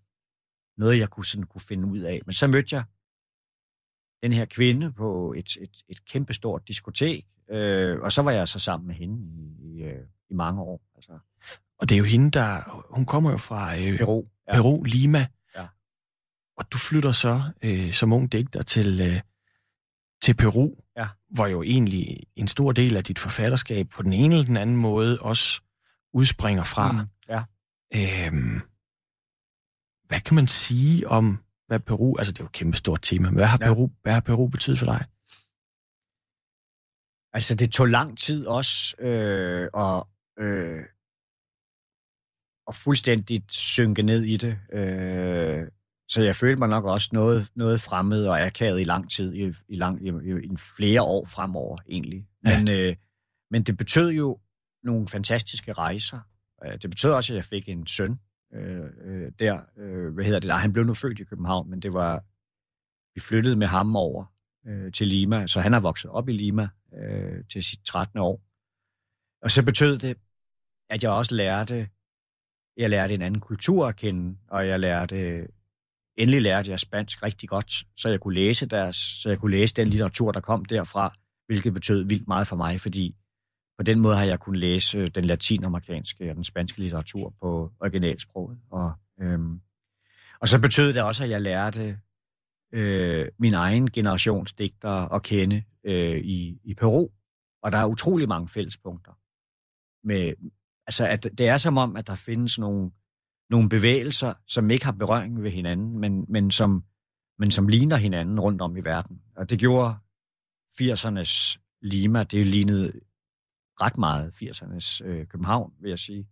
noget, 0.76 0.98
jeg 0.98 1.10
kunne, 1.10 1.26
sådan, 1.26 1.46
kunne 1.46 1.60
finde 1.60 1.88
ud 1.88 1.98
af. 1.98 2.20
Men 2.26 2.32
så 2.32 2.46
mødte 2.46 2.76
jeg 2.76 2.84
den 4.22 4.32
her 4.32 4.44
kvinde 4.44 4.92
på 4.92 5.32
et, 5.36 5.56
et, 5.60 5.82
et 5.88 6.04
kæmpestort 6.04 6.68
diskotek, 6.68 7.26
øh, 7.50 8.00
og 8.00 8.12
så 8.12 8.22
var 8.22 8.30
jeg 8.30 8.48
så 8.48 8.58
sammen 8.58 8.86
med 8.86 8.94
hende 8.94 9.18
i, 9.22 9.56
i, 9.62 9.82
øh, 9.82 10.06
i 10.30 10.34
mange 10.34 10.62
år. 10.62 10.80
Altså. 10.94 11.18
Og 11.78 11.88
det 11.88 11.94
er 11.94 11.98
jo 11.98 12.04
hende, 12.04 12.30
der... 12.30 12.84
Hun 12.90 13.06
kommer 13.06 13.30
jo 13.30 13.36
fra 13.36 13.76
øh, 13.76 13.98
Peru. 13.98 14.24
Ja. 14.48 14.52
Peru, 14.54 14.82
Lima. 14.82 15.26
Ja. 15.56 15.66
Og 16.56 16.72
du 16.72 16.78
flytter 16.78 17.12
så 17.12 17.42
øh, 17.62 17.92
som 17.92 18.12
ung 18.12 18.32
digter 18.32 18.62
til, 18.62 19.00
øh, 19.00 19.20
til 20.22 20.34
Peru, 20.34 20.74
ja. 20.96 21.08
hvor 21.30 21.46
jo 21.46 21.62
egentlig 21.62 22.20
en 22.36 22.48
stor 22.48 22.72
del 22.72 22.96
af 22.96 23.04
dit 23.04 23.18
forfatterskab 23.18 23.88
på 23.88 24.02
den 24.02 24.12
ene 24.12 24.34
eller 24.34 24.46
den 24.46 24.56
anden 24.56 24.76
måde 24.76 25.18
også 25.20 25.60
udspringer 26.12 26.64
fra. 26.64 26.92
Mm, 26.92 27.08
ja. 27.28 27.44
Øhm, 27.94 28.60
hvad 30.06 30.20
kan 30.20 30.34
man 30.34 30.46
sige 30.46 31.08
om, 31.08 31.38
hvad 31.66 31.80
Peru... 31.80 32.16
Altså, 32.18 32.32
det 32.32 32.40
er 32.40 32.44
jo 32.44 32.46
et 32.46 32.52
kæmpe 32.52 32.76
stort 32.76 33.02
tema, 33.02 33.28
men 33.28 33.34
hvad 33.34 33.46
har, 33.46 33.58
ja. 33.60 33.66
Peru, 33.66 33.88
hvad 34.02 34.12
har 34.12 34.20
Peru 34.20 34.48
betydet 34.48 34.78
for 34.78 34.86
dig? 34.86 35.04
Altså, 37.32 37.54
det 37.54 37.72
tog 37.72 37.86
lang 37.86 38.18
tid 38.18 38.46
også 38.46 38.96
øh, 38.98 39.68
at, 39.76 40.02
øh, 40.38 40.84
at 42.68 42.74
fuldstændigt 42.74 43.52
synke 43.52 44.02
ned 44.02 44.22
i 44.22 44.36
det. 44.36 44.58
Øh, 44.72 45.68
så 46.08 46.22
jeg 46.22 46.36
følte 46.36 46.58
mig 46.58 46.68
nok 46.68 46.84
også 46.84 47.08
noget, 47.12 47.50
noget 47.54 47.80
fremmed 47.80 48.26
og 48.26 48.40
akavet 48.40 48.80
i 48.80 48.84
lang 48.84 49.10
tid, 49.10 49.34
i, 49.34 49.52
i, 49.68 49.76
lang, 49.76 50.06
i, 50.06 50.10
i 50.44 50.56
flere 50.76 51.02
år 51.02 51.26
fremover 51.26 51.78
egentlig. 51.88 52.26
Men, 52.42 52.68
ja. 52.68 52.88
øh, 52.88 52.96
men 53.50 53.62
det 53.62 53.76
betød 53.76 54.08
jo 54.08 54.38
nogle 54.82 55.08
fantastiske 55.08 55.72
rejser. 55.72 56.20
Øh, 56.64 56.72
det 56.82 56.90
betød 56.90 57.12
også, 57.12 57.32
at 57.32 57.36
jeg 57.36 57.44
fik 57.44 57.68
en 57.68 57.86
søn 57.86 58.20
øh, 58.54 58.86
øh, 59.04 59.32
der. 59.38 59.60
Øh, 59.78 60.14
hvad 60.14 60.24
hedder 60.24 60.40
det? 60.40 60.48
Nej, 60.48 60.58
han 60.58 60.72
blev 60.72 60.84
nu 60.84 60.94
født 60.94 61.20
i 61.20 61.24
København, 61.24 61.70
men 61.70 61.80
det 61.80 61.92
var... 61.92 62.24
Vi 63.14 63.20
flyttede 63.20 63.56
med 63.56 63.66
ham 63.66 63.96
over 63.96 64.24
øh, 64.66 64.92
til 64.92 65.06
Lima, 65.06 65.46
så 65.46 65.60
han 65.60 65.74
er 65.74 65.80
vokset 65.80 66.10
op 66.10 66.28
i 66.28 66.32
Lima 66.32 66.68
øh, 66.94 67.44
til 67.52 67.64
sit 67.64 67.80
13. 67.84 68.18
år. 68.18 68.42
Og 69.42 69.50
så 69.50 69.64
betød 69.64 69.98
det, 69.98 70.16
at 70.90 71.02
jeg 71.02 71.10
også 71.10 71.34
lærte, 71.34 71.88
jeg 72.76 72.90
lærte 72.90 73.14
en 73.14 73.22
anden 73.22 73.40
kultur 73.40 73.86
at 73.86 73.96
kende, 73.96 74.38
og 74.48 74.68
jeg 74.68 74.80
lærte, 74.80 75.48
endelig 76.16 76.42
lærte 76.42 76.70
jeg 76.70 76.80
spansk 76.80 77.22
rigtig 77.22 77.48
godt, 77.48 77.72
så 77.96 78.08
jeg 78.08 78.20
kunne 78.20 78.34
læse 78.34 78.66
deres, 78.66 78.96
så 78.96 79.28
jeg 79.28 79.38
kunne 79.38 79.50
læse 79.50 79.74
den 79.74 79.88
litteratur, 79.88 80.32
der 80.32 80.40
kom 80.40 80.64
derfra, 80.64 81.14
hvilket 81.46 81.74
betød 81.74 82.04
vildt 82.08 82.28
meget 82.28 82.46
for 82.46 82.56
mig, 82.56 82.80
fordi 82.80 83.16
på 83.80 83.84
den 83.84 84.00
måde 84.00 84.16
har 84.16 84.24
jeg 84.24 84.40
kunnet 84.40 84.60
læse 84.60 84.98
øh, 84.98 85.08
den 85.14 85.24
latinamerikanske 85.24 86.30
og 86.30 86.36
den 86.36 86.44
spanske 86.44 86.78
litteratur 86.78 87.34
på 87.42 87.72
originalsproget. 87.80 88.58
Og, 88.70 88.92
øhm, 89.20 89.60
og 90.40 90.48
så 90.48 90.60
betød 90.60 90.92
det 90.92 91.02
også, 91.02 91.24
at 91.24 91.30
jeg 91.30 91.40
lærte 91.40 91.98
øh, 92.72 93.28
min 93.38 93.54
egen 93.54 93.90
generations 93.90 94.52
digtere 94.52 95.14
at 95.14 95.22
kende 95.22 95.62
øh, 95.84 96.18
i, 96.18 96.60
i 96.64 96.74
Peru. 96.74 97.08
Og 97.62 97.72
der 97.72 97.78
er 97.78 97.86
utrolig 97.86 98.28
mange 98.28 98.48
fællespunkter. 98.48 99.12
Med, 100.04 100.34
altså, 100.86 101.06
at 101.06 101.22
det 101.38 101.48
er 101.48 101.56
som 101.56 101.78
om, 101.78 101.96
at 101.96 102.06
der 102.06 102.14
findes 102.14 102.58
nogle, 102.58 102.90
nogle 103.50 103.68
bevægelser, 103.68 104.34
som 104.46 104.70
ikke 104.70 104.84
har 104.84 104.92
berøring 104.92 105.42
ved 105.42 105.50
hinanden, 105.50 105.98
men, 105.98 106.24
men, 106.28 106.50
som, 106.50 106.84
men 107.38 107.50
som 107.50 107.68
ligner 107.68 107.96
hinanden 107.96 108.40
rundt 108.40 108.62
om 108.62 108.76
i 108.76 108.80
verden. 108.80 109.20
Og 109.36 109.50
det 109.50 109.58
gjorde 109.58 109.94
80'ernes 110.80 111.58
Lima, 111.82 112.22
det 112.22 112.46
lignede 112.46 112.92
ret 113.80 113.98
meget 113.98 114.42
80'ernes 114.42 115.04
øh, 115.04 115.26
København, 115.26 115.72
vil 115.80 115.88
jeg 115.88 115.98
sige, 115.98 116.28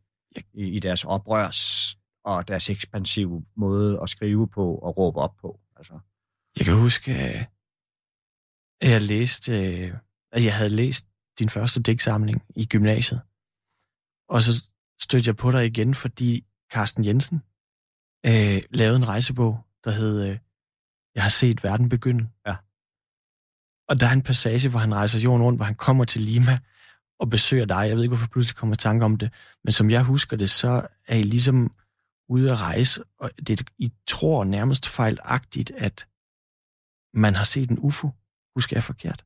i, 0.55 0.65
i 0.65 0.79
deres 0.79 1.05
oprørs 1.05 1.95
og 2.25 2.49
deres 2.49 2.71
ekspansive 2.71 3.45
måde 3.57 4.01
at 4.03 4.09
skrive 4.09 4.49
på 4.49 4.75
og 4.75 4.99
råbe 4.99 5.19
op 5.19 5.37
på. 5.37 5.61
Altså. 5.77 5.99
Jeg 6.59 6.67
kan 6.67 6.77
huske, 6.77 7.13
at 8.81 8.91
jeg 8.91 9.03
læste, 9.03 9.53
at 10.33 10.45
jeg 10.45 10.57
havde 10.57 10.71
læst 10.71 11.07
din 11.39 11.49
første 11.49 11.83
digtsamling 11.83 12.43
i 12.57 12.67
gymnasiet. 12.67 13.21
Og 14.29 14.43
så 14.43 14.71
stødte 15.01 15.29
jeg 15.29 15.37
på 15.37 15.53
dig 15.53 15.67
igen, 15.67 15.95
fordi 15.95 16.45
Carsten 16.73 17.05
Jensen 17.05 17.43
øh, 18.27 18.62
lavede 18.71 18.97
en 18.97 19.09
rejsebog, 19.09 19.64
der 19.85 19.91
hed 19.91 20.29
øh, 20.29 20.38
Jeg 21.14 21.23
har 21.23 21.31
set 21.31 21.64
verden 21.64 21.88
begynde. 21.88 22.29
Ja. 22.47 22.57
Og 23.88 24.01
der 24.01 24.07
er 24.07 24.12
en 24.12 24.23
passage, 24.23 24.69
hvor 24.69 24.79
han 24.79 24.95
rejser 24.95 25.19
jorden 25.19 25.43
rundt, 25.43 25.59
hvor 25.59 25.64
han 25.64 25.75
kommer 25.75 26.05
til 26.05 26.23
Lima 26.23 26.59
og 27.21 27.31
besøger 27.31 27.64
dig. 27.64 27.88
Jeg 27.88 27.97
ved 27.97 28.03
ikke, 28.03 28.14
hvorfor 28.14 28.29
pludselig 28.29 28.57
kommer 28.57 28.75
i 28.75 28.79
tanke 28.79 29.05
om 29.05 29.17
det, 29.17 29.33
men 29.64 29.73
som 29.73 29.91
jeg 29.91 30.03
husker 30.03 30.37
det, 30.37 30.51
så 30.51 30.87
er 31.09 31.17
I 31.17 31.23
ligesom 31.23 31.73
ude 32.29 32.53
at 32.53 32.61
rejse, 32.61 33.05
og 33.19 33.31
det, 33.47 33.71
I 33.79 33.93
tror 34.07 34.45
nærmest 34.45 34.88
fejlagtigt, 34.88 35.71
at 35.71 36.09
man 37.14 37.35
har 37.35 37.45
set 37.45 37.71
en 37.71 37.79
UFO. 37.81 38.11
Husker 38.55 38.77
jeg 38.77 38.85
forkert? 38.85 39.25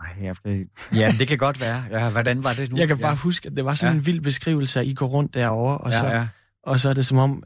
Ej, 0.00 0.24
jeg 0.24 0.36
skal... 0.36 0.68
Ja, 0.94 1.12
det 1.18 1.28
kan 1.28 1.38
godt 1.38 1.60
være. 1.60 1.84
Ja, 1.90 2.10
hvordan 2.10 2.44
var 2.44 2.52
det 2.52 2.70
nu? 2.70 2.76
Jeg 2.76 2.88
kan 2.88 2.98
bare 2.98 3.10
ja. 3.10 3.16
huske, 3.16 3.46
at 3.48 3.56
det 3.56 3.64
var 3.64 3.74
sådan 3.74 3.94
ja. 3.94 3.98
en 4.00 4.06
vild 4.06 4.20
beskrivelse, 4.20 4.80
at 4.80 4.86
I 4.86 4.94
går 4.94 5.06
rundt 5.06 5.34
derovre, 5.34 5.78
og, 5.78 5.90
Ja, 5.92 5.98
så, 5.98 6.06
ja. 6.06 6.28
og 6.62 6.78
så 6.80 6.88
er 6.88 6.92
det 6.92 7.06
som 7.06 7.18
om, 7.18 7.42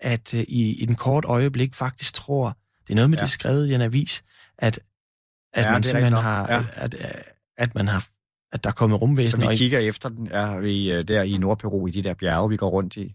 at 0.00 0.34
øh, 0.34 0.40
I 0.48 0.62
i 0.72 0.82
en 0.82 0.94
kort 0.94 1.24
øjeblik 1.24 1.74
faktisk 1.74 2.14
tror, 2.14 2.56
det 2.82 2.90
er 2.90 2.94
noget 2.94 3.10
med, 3.10 3.18
Ja. 3.18 3.22
det 3.22 3.30
skrevet 3.30 3.66
i 3.68 3.74
en 3.74 3.80
avis, 3.80 4.24
at, 4.58 4.80
at 5.54 5.64
Ja, 5.64 5.72
man 5.72 5.82
simpelthen 5.82 6.12
har. 6.22 6.52
Ja. 6.52 6.64
at, 6.74 6.94
at, 6.94 7.22
at 7.58 7.74
man 7.74 7.88
har, 7.88 8.06
at 8.52 8.64
der 8.64 8.70
er 8.70 8.74
kommet 8.74 8.96
Så 8.96 9.00
rumvæsener. 9.00 9.40
vi 9.44 9.46
og 9.46 9.54
I- 9.54 9.56
kigger 9.56 9.78
efter 9.78 10.08
den, 10.08 10.26
ja, 10.26 10.56
vi, 10.58 10.92
øh, 10.92 11.08
der 11.08 11.22
i 11.22 11.36
Nordperu, 11.36 11.86
i 11.86 11.90
de 11.90 12.02
der 12.02 12.14
bjerge, 12.14 12.48
vi 12.50 12.56
går 12.56 12.70
rundt 12.70 12.96
i. 12.96 13.14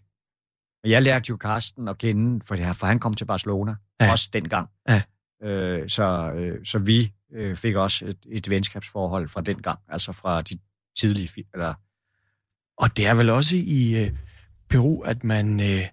Men 0.82 0.90
jeg 0.92 1.02
lærte 1.02 1.24
jo 1.28 1.36
Karsten 1.36 1.88
at 1.88 1.98
kende, 1.98 2.40
for, 2.46 2.54
det 2.54 2.64
her, 2.64 2.72
for 2.72 2.86
han 2.86 2.98
kom 2.98 3.14
til 3.14 3.24
Barcelona, 3.24 3.74
ja. 4.00 4.12
også 4.12 4.28
dengang. 4.32 4.68
Ja. 4.88 5.02
Øh, 5.42 5.88
så, 5.88 6.32
øh, 6.36 6.66
så 6.66 6.78
vi 6.78 7.12
øh, 7.32 7.56
fik 7.56 7.74
også 7.74 8.06
et, 8.06 8.18
et 8.26 8.50
venskabsforhold 8.50 9.28
fra 9.28 9.40
den 9.40 9.62
gang, 9.62 9.78
altså 9.88 10.12
fra 10.12 10.40
de 10.40 10.58
tidlige 10.98 11.28
film, 11.28 11.46
eller 11.54 11.74
Og 12.78 12.96
det 12.96 13.06
er 13.06 13.14
vel 13.14 13.30
også 13.30 13.56
i 13.56 14.04
øh, 14.04 14.12
Peru, 14.68 15.00
at 15.00 15.24
man... 15.24 15.60
Øh, 15.60 15.86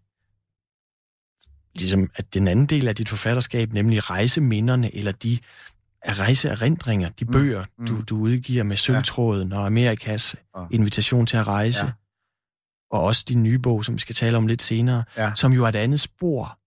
ligesom 1.75 2.10
at 2.15 2.34
den 2.34 2.47
anden 2.47 2.65
del 2.65 2.88
af 2.88 2.95
dit 2.95 3.10
forfatterskab, 3.10 3.73
nemlig 3.73 4.10
rejseminderne, 4.10 4.95
eller 4.95 5.12
de 5.12 5.39
er 6.01 6.19
rejseerindringer, 6.19 7.10
de 7.10 7.25
Mm, 7.25 7.32
bøger, 7.32 7.65
mm. 7.77 7.88
du, 7.88 8.01
du 8.01 8.17
udgiver 8.17 8.63
med 8.63 8.77
Sølvtråden 8.77 9.53
og 9.53 9.65
Amerikas 9.65 10.36
Og- 10.53 10.67
invitation 10.71 11.25
til 11.25 11.38
at 11.38 11.47
rejse, 11.47 11.86
Ja. 11.86 11.91
og 12.91 13.01
også 13.03 13.25
din 13.27 13.43
nye 13.43 13.60
bog, 13.60 13.86
som 13.86 13.95
vi 13.95 13.99
skal 13.99 14.15
tale 14.15 14.38
om 14.38 14.47
lidt 14.47 14.62
senere, 14.62 15.03
Ja. 15.17 15.32
som 15.36 15.53
jo 15.53 15.63
er 15.65 15.69
et 15.69 15.75
andet 15.75 15.99
spor. 15.99 16.60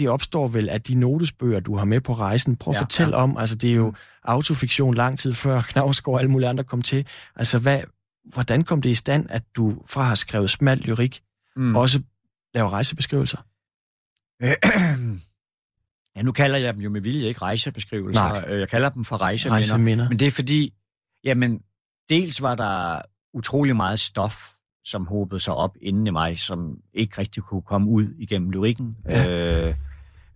Det 0.00 0.08
opstår 0.08 0.48
vel 0.48 0.68
af 0.68 0.82
de 0.82 0.94
notesbøger, 0.94 1.60
du 1.60 1.76
har 1.76 1.84
med 1.84 2.00
på 2.00 2.14
rejsen. 2.14 2.56
Prøv 2.56 2.72
at 2.72 2.76
Ja, 2.76 2.80
fortælle 2.82 3.16
ja. 3.16 3.22
om, 3.22 3.36
altså 3.36 3.56
det 3.56 3.70
er 3.70 3.74
jo 3.74 3.90
Mm. 3.90 3.94
autofiktion 4.24 4.94
lang 4.94 5.18
tid 5.18 5.34
før 5.34 5.62
Knavsgaard 5.70 6.14
og 6.14 6.20
alle 6.20 6.30
mulige 6.30 6.48
andre 6.48 6.64
kom 6.64 6.82
til. 6.82 7.06
Altså 7.36 7.58
hvad, 7.58 7.80
hvordan 8.24 8.62
kom 8.64 8.82
det 8.82 8.90
i 8.90 8.94
stand, 8.94 9.26
at 9.30 9.42
du 9.56 9.82
fra 9.86 10.02
have 10.02 10.16
skrevet 10.16 10.50
smalt 10.50 10.86
lyrik, 10.86 11.20
mm. 11.56 11.76
også 11.76 12.02
laver 12.54 12.70
rejsebeskrivelser? 12.70 13.38
Ja, 16.16 16.22
nu 16.22 16.32
kalder 16.32 16.58
jeg 16.58 16.74
dem 16.74 16.82
jo 16.82 16.90
med 16.90 17.00
vilje 17.00 17.28
ikke 17.28 17.42
rejsebeskrivelser. 17.42 18.28
Nej. 18.28 18.44
Øh, 18.48 18.60
Jeg 18.60 18.68
kalder 18.68 18.88
dem 18.88 19.04
for 19.04 19.16
rejseminder. 19.20 19.54
Rejseminder. 19.56 20.08
Men 20.08 20.18
det 20.18 20.26
er 20.26 20.30
fordi, 20.30 20.72
jamen, 21.24 21.60
dels 22.08 22.42
var 22.42 22.54
der 22.54 23.00
utrolig 23.34 23.76
meget 23.76 24.00
stof, 24.00 24.50
som 24.84 25.06
håbede 25.06 25.40
sig 25.40 25.54
op 25.54 25.76
inden 25.82 26.06
i 26.06 26.10
mig, 26.10 26.38
som 26.38 26.76
ikke 26.94 27.18
rigtig 27.18 27.42
kunne 27.42 27.62
komme 27.62 27.90
ud 27.90 28.14
igennem 28.18 28.50
lyrikken. 28.50 28.96
Ja. 29.08 29.28
Øh, 29.68 29.74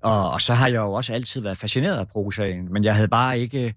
og, 0.04 0.30
og 0.30 0.40
så 0.40 0.54
har 0.54 0.68
jeg 0.68 0.76
jo 0.76 0.92
også 0.92 1.12
altid 1.12 1.40
været 1.40 1.58
fascineret 1.58 1.98
af 1.98 2.08
prosaen, 2.08 2.72
men 2.72 2.84
jeg 2.84 2.94
havde 2.94 3.08
bare 3.08 3.38
ikke, 3.38 3.74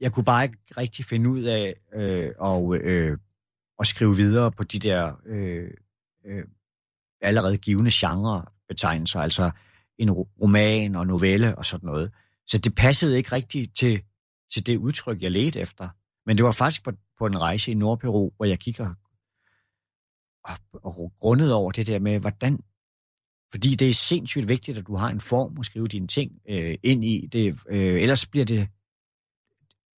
jeg 0.00 0.12
kunne 0.12 0.24
bare 0.24 0.44
ikke 0.44 0.58
rigtig 0.76 1.04
finde 1.04 1.30
ud 1.30 1.42
af 1.42 1.74
øh, 1.94 2.32
og, 2.38 2.76
øh, 2.76 3.18
at 3.78 3.86
skrive 3.86 4.16
videre 4.16 4.52
på 4.52 4.62
de 4.62 4.78
der 4.78 5.12
øh, 5.26 5.70
øh, 6.26 6.44
allerede 7.20 7.58
givende 7.58 7.90
genrebetegnelser, 7.94 9.20
altså 9.20 9.50
en 9.98 10.10
roman 10.10 10.94
og 10.94 11.06
novelle 11.06 11.58
og 11.58 11.64
sådan 11.64 11.86
noget. 11.86 12.12
Så 12.46 12.58
det 12.58 12.74
passede 12.74 13.16
ikke 13.16 13.32
rigtigt 13.32 13.76
til, 13.76 14.02
til 14.52 14.66
det 14.66 14.76
udtryk, 14.76 15.22
jeg 15.22 15.30
ledte 15.30 15.60
efter. 15.60 15.88
Men 16.26 16.36
det 16.36 16.44
var 16.44 16.52
faktisk 16.52 16.84
på, 16.84 16.92
på 17.18 17.26
en 17.26 17.40
rejse 17.40 17.70
i 17.70 17.74
Nordperu, 17.74 18.30
hvor 18.36 18.44
jeg 18.44 18.58
kigger 18.58 18.94
og, 20.44 20.52
og 20.72 21.12
grundet 21.18 21.52
over 21.52 21.72
det 21.72 21.86
der 21.86 21.98
med, 21.98 22.18
hvordan... 22.18 22.60
Fordi 23.50 23.74
det 23.74 23.90
er 23.90 23.94
sindssygt 23.94 24.48
vigtigt, 24.48 24.78
at 24.78 24.86
du 24.86 24.96
har 24.96 25.08
en 25.08 25.20
form 25.20 25.56
at 25.58 25.66
skrive 25.66 25.86
dine 25.86 26.06
ting 26.06 26.32
øh, 26.48 26.78
ind 26.82 27.04
i. 27.04 27.26
Det, 27.26 27.54
øh, 27.68 28.02
ellers 28.02 28.26
bliver 28.26 28.44
det... 28.44 28.68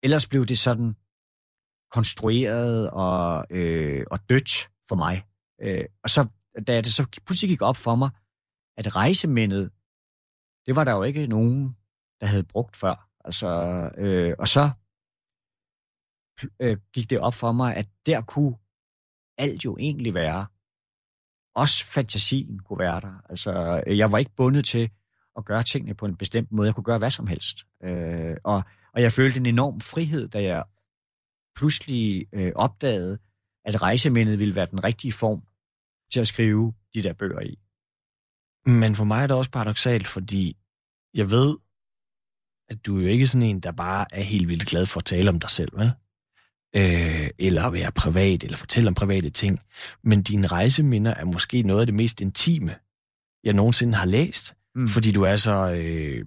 Ellers 0.03 0.29
blev 0.29 0.45
det 0.45 0.59
sådan 0.59 0.97
konstrueret 1.91 2.91
og, 2.91 3.47
øh, 3.51 4.07
og 4.11 4.29
dødt 4.29 4.71
for 4.89 4.97
mig. 4.97 5.25
Øh, 5.63 5.85
og 6.03 6.11
så, 6.11 6.29
da 6.67 6.77
det 6.77 6.93
så 6.93 7.07
pludselig 7.27 7.49
gik 7.49 7.63
op 7.63 7.77
for 7.77 7.95
mig, 7.95 8.11
at 8.77 8.97
rejsemindet, 8.97 9.71
det 10.67 10.77
var 10.77 10.85
der 10.85 10.93
jo 10.93 11.03
ikke 11.03 11.27
nogen, 11.27 11.77
der 12.21 12.27
havde 12.27 12.45
brugt 12.45 12.77
før. 12.77 13.09
Altså, 13.25 13.49
øh, 13.99 14.35
og 14.39 14.49
så 14.49 14.71
øh, 16.61 16.77
gik 16.93 17.11
det 17.11 17.21
op 17.21 17.35
for 17.35 17.53
mig, 17.53 17.77
at 17.77 17.89
der 18.07 18.21
kunne 18.21 18.57
alt 19.39 19.65
jo 19.65 19.77
egentlig 19.77 20.15
være. 20.15 20.47
Også 21.55 21.87
fantasien 21.87 22.59
kunne 22.59 22.79
være 22.79 23.01
der. 23.01 23.23
Altså, 23.29 23.83
jeg 23.87 24.13
var 24.13 24.19
ikke 24.19 24.35
bundet 24.37 24.65
til 24.65 24.91
at 25.37 25.45
gøre 25.45 25.63
tingene 25.63 25.95
på 25.95 26.07
en 26.07 26.17
bestemt 26.17 26.53
måde. 26.53 26.67
Jeg 26.67 26.75
kunne 26.75 26.85
gøre 26.85 26.99
hvad 26.99 27.11
som 27.11 27.27
helst. 27.27 27.59
Øh, 27.85 28.37
og, 28.45 28.63
og 28.95 29.03
jeg 29.03 29.13
følte 29.13 29.41
en 29.41 29.47
enorm 29.47 29.81
frihed, 29.81 30.29
da 30.29 30.43
jeg 30.43 30.65
pludselig 31.57 32.27
øh, 32.33 32.53
opdagede, 32.55 33.19
at 33.65 33.83
rejsemindet 33.83 34.39
ville 34.39 34.55
være 34.55 34.67
den 34.71 34.85
rigtige 34.85 35.13
form 35.13 35.43
til 36.13 36.21
at 36.21 36.29
skrive 36.29 36.75
de 36.95 37.03
der 37.03 37.13
bøger 37.13 37.41
i. 37.41 37.59
Men 38.67 38.95
for 38.95 39.05
mig 39.05 39.23
er 39.23 39.27
det 39.27 39.37
også 39.37 39.51
paradoxalt, 39.51 40.07
fordi 40.07 40.57
jeg 41.15 41.31
ved, 41.31 41.57
at 42.69 42.87
du 42.87 42.99
er 42.99 43.03
jo 43.03 43.09
ikke 43.09 43.27
sådan 43.27 43.49
en, 43.49 43.61
der 43.61 43.73
bare 43.73 44.07
er 44.11 44.23
helt 44.23 44.49
vildt 44.49 44.67
glad 44.67 44.87
for 44.87 45.01
at 45.01 45.05
tale 45.05 45.29
om 45.31 45.41
dig 45.41 45.51
selv, 45.51 45.79
vel? 45.79 45.93
Øh, 46.77 47.31
eller 47.39 47.71
være 47.71 47.93
privat, 47.93 48.45
eller 48.45 48.57
fortælle 48.57 48.89
om 48.89 48.95
private 48.95 49.31
ting. 49.31 49.61
Men 50.03 50.23
dine 50.23 50.47
rejseminder 50.47 51.15
er 51.15 51.25
måske 51.25 51.63
noget 51.63 51.81
af 51.81 51.87
det 51.87 51.95
mest 51.95 52.21
intime, 52.21 52.77
jeg 53.45 53.53
nogensinde 53.53 53.95
har 53.95 54.07
læst. 54.07 54.55
Mm. 54.75 54.89
Fordi 54.89 55.13
du 55.13 55.23
er 55.23 55.37
så 55.37 55.73
øh, 55.73 56.27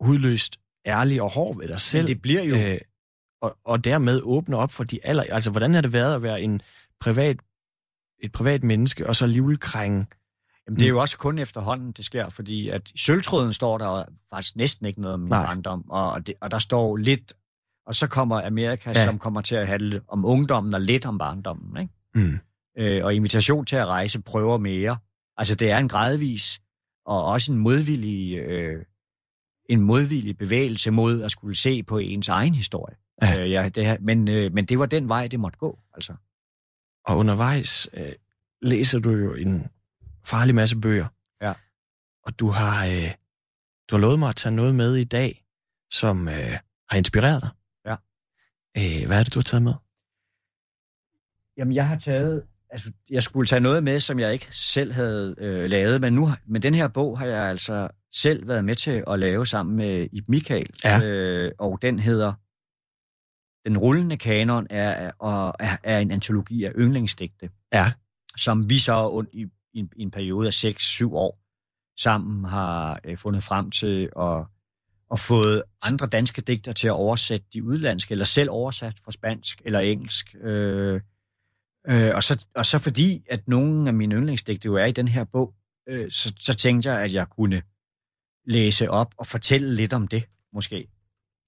hudløst 0.00 0.56
ærlig 0.86 1.22
og 1.22 1.30
hård 1.30 1.58
ved 1.58 1.68
dig 1.68 1.80
selv. 1.80 2.02
Men 2.02 2.08
det 2.08 2.22
bliver 2.22 2.42
jo... 2.42 2.56
Øh, 2.56 2.78
og, 3.42 3.58
og 3.64 3.84
dermed 3.84 4.20
åbne 4.22 4.56
op 4.56 4.72
for 4.72 4.84
de 4.84 5.06
aller... 5.06 5.22
Altså, 5.22 5.50
hvordan 5.50 5.74
har 5.74 5.80
det 5.80 5.92
været 5.92 6.14
at 6.14 6.22
være 6.22 6.42
en 6.42 6.62
privat, 7.00 7.36
et 8.22 8.32
privat 8.32 8.64
menneske, 8.64 9.06
og 9.06 9.16
så 9.16 9.24
alligevel 9.24 9.60
krænge... 9.60 10.06
Jamen, 10.66 10.78
det 10.78 10.84
er 10.84 10.88
jo 10.88 11.00
også 11.00 11.18
kun 11.18 11.38
efterhånden, 11.38 11.92
det 11.92 12.04
sker, 12.04 12.28
fordi 12.28 12.68
at 12.68 12.90
i 12.90 12.98
sølvtråden 12.98 13.52
står 13.52 13.78
der 13.78 14.04
faktisk 14.30 14.56
næsten 14.56 14.86
ikke 14.86 15.00
noget 15.00 15.14
om 15.14 15.20
min 15.20 15.28
barndom, 15.28 15.90
og, 15.90 16.12
og, 16.12 16.26
det, 16.26 16.34
og 16.40 16.50
der 16.50 16.58
står 16.58 16.96
lidt, 16.96 17.32
og 17.86 17.94
så 17.94 18.06
kommer 18.06 18.42
Amerika, 18.46 18.90
Ja. 18.96 19.04
som 19.04 19.18
kommer 19.18 19.40
til 19.40 19.56
at 19.56 19.66
handle 19.66 20.00
om 20.08 20.24
ungdommen 20.24 20.74
og 20.74 20.80
lidt 20.80 21.06
om 21.06 21.18
barndommen, 21.18 21.82
ikke? 21.82 21.94
Mm. 22.14 22.38
Øh, 22.78 23.04
og 23.04 23.14
invitation 23.14 23.64
til 23.66 23.76
at 23.76 23.86
rejse 23.86 24.20
prøver 24.22 24.58
mere. 24.58 24.96
Altså, 25.36 25.54
det 25.54 25.70
er 25.70 25.78
en 25.78 25.88
gradvis, 25.88 26.60
og 27.06 27.24
også 27.24 27.52
en 27.52 27.58
modvillig, 27.58 28.38
øh, 28.38 28.84
en 29.68 29.80
modvillig 29.80 30.38
bevægelse 30.38 30.90
mod 30.90 31.22
at 31.22 31.30
skulle 31.30 31.56
se 31.56 31.82
på 31.82 31.98
ens 31.98 32.28
egen 32.28 32.54
historie. 32.54 32.96
Ja. 33.22 33.40
Øh, 33.42 33.50
ja, 33.50 33.68
det, 33.68 33.86
her- 33.86 33.98
men, 34.00 34.28
øh, 34.28 34.52
men 34.52 34.64
det 34.64 34.78
var 34.78 34.86
den 34.86 35.08
vej, 35.08 35.28
det 35.28 35.40
måtte 35.40 35.58
gå, 35.58 35.78
altså. 35.94 36.14
Og 37.06 37.16
undervejs 37.18 37.88
øh, 37.94 38.12
læser 38.62 38.98
du 38.98 39.10
jo 39.10 39.34
en 39.34 39.66
farlig 40.24 40.54
masse 40.54 40.76
bøger. 40.76 41.06
Ja. 41.42 41.52
Og 42.24 42.38
du 42.38 42.48
har, 42.50 42.86
øh, 42.86 43.10
du 43.90 43.96
har 43.96 43.98
lovet 44.00 44.18
mig 44.18 44.28
at 44.28 44.36
tage 44.36 44.54
noget 44.54 44.74
med 44.74 44.96
i 44.96 45.04
dag, 45.04 45.44
som 45.90 46.28
øh, 46.28 46.52
har 46.90 46.96
inspireret 46.96 47.42
dig. 47.42 47.50
Øh, 48.78 49.06
hvad 49.06 49.18
er 49.18 49.22
det, 49.24 49.34
du 49.34 49.38
har 49.38 49.42
taget 49.42 49.62
med? 49.62 49.74
Jamen, 51.56 51.74
jeg 51.74 51.88
har 51.88 51.98
taget... 51.98 52.44
Altså, 52.70 52.92
jeg 53.10 53.22
skulle 53.22 53.46
tage 53.46 53.60
noget 53.60 53.84
med, 53.84 54.00
som 54.00 54.18
jeg 54.18 54.32
ikke 54.32 54.46
selv 54.50 54.92
havde 54.92 55.34
øh, 55.38 55.70
lavet, 55.70 56.00
men 56.00 56.12
nu, 56.12 56.26
men 56.46 56.62
den 56.62 56.74
her 56.74 56.88
bog 56.88 57.18
har 57.18 57.26
jeg 57.26 57.42
altså 57.48 57.88
selv 58.14 58.48
været 58.48 58.64
med 58.64 58.74
til 58.74 59.04
at 59.06 59.18
lave 59.18 59.46
sammen 59.46 59.76
med 59.76 60.08
Ib 60.12 60.28
Michael. 60.28 60.66
Ja. 60.84 61.00
Øh, 61.04 61.52
og 61.58 61.78
den 61.82 61.98
hedder... 61.98 62.32
Den 63.68 63.78
rullende 63.78 64.16
kanon 64.16 64.66
er, 64.70 65.10
og 65.18 65.54
er, 65.60 65.76
er 65.82 65.98
en 65.98 66.10
antologi 66.10 66.64
af 66.64 66.72
yndlingsdigte, 66.78 67.50
Ja. 67.72 67.92
som 68.36 68.70
vi 68.70 68.78
så 68.78 69.24
i, 69.32 69.46
i, 69.72 69.78
en- 69.78 69.92
i 69.96 70.02
en 70.02 70.10
periode 70.10 70.46
af 70.46 70.64
6-7 70.64 71.04
år 71.14 71.38
sammen 72.00 72.44
har 72.44 73.00
øh, 73.04 73.16
fundet 73.18 73.42
frem 73.42 73.70
til 73.70 74.10
at 74.20 74.44
og 75.10 75.18
fået 75.18 75.62
andre 75.82 76.06
danske 76.06 76.42
digter 76.42 76.72
til 76.72 76.88
at 76.88 76.92
oversætte 76.92 77.46
de 77.52 77.64
udlandske, 77.64 78.12
eller 78.12 78.24
selv 78.24 78.50
oversat 78.50 78.98
fra 79.04 79.12
spansk 79.12 79.62
eller 79.64 79.80
engelsk. 79.80 80.34
Øh, 80.40 81.00
øh, 81.88 82.14
og, 82.14 82.22
så, 82.22 82.46
og 82.54 82.66
så 82.66 82.78
fordi, 82.78 83.24
at 83.30 83.48
nogle 83.48 83.88
af 83.88 83.94
mine 83.94 84.14
yndlingsdigte 84.14 84.66
jo 84.66 84.74
er 84.74 84.84
i 84.84 84.92
den 84.92 85.08
her 85.08 85.24
bog, 85.24 85.54
øh, 85.88 86.10
så, 86.10 86.32
så 86.38 86.54
tænkte 86.54 86.90
jeg, 86.90 87.02
at 87.02 87.14
jeg 87.14 87.28
kunne 87.28 87.62
læse 88.44 88.90
op 88.90 89.14
og 89.18 89.26
fortælle 89.26 89.74
lidt 89.74 89.92
om 89.92 90.08
det, 90.08 90.24
måske. 90.52 90.88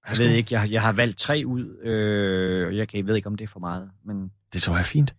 Jeg 0.09 0.17
ved 0.17 0.29
ikke, 0.29 0.55
jeg, 0.55 0.71
jeg 0.71 0.81
har 0.81 0.91
valgt 0.91 1.17
tre 1.19 1.43
ud, 1.45 1.77
øh, 1.77 2.67
og 2.67 2.77
jeg, 2.77 2.87
kan, 2.87 2.97
jeg 2.97 3.07
ved 3.07 3.15
ikke, 3.15 3.27
om 3.27 3.35
det 3.35 3.43
er 3.43 3.47
for 3.47 3.59
meget. 3.59 3.91
Men, 4.05 4.31
Det 4.53 4.61
tror 4.61 4.73
jeg 4.73 4.79
er 4.79 4.83
fint. 4.83 5.15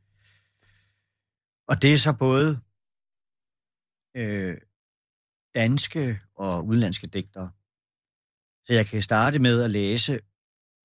og 1.69 1.83
det 1.83 1.93
er 1.93 1.97
så 1.97 2.13
både 2.13 2.61
øh, 4.17 4.57
danske 5.55 6.21
og 6.35 6.67
udenlandske 6.67 7.07
digtere. 7.07 7.51
Så 8.65 8.75
jeg 8.75 8.87
kan 8.87 9.03
starte 9.03 9.39
med 9.39 9.63
at 9.63 9.71
læse 9.71 10.21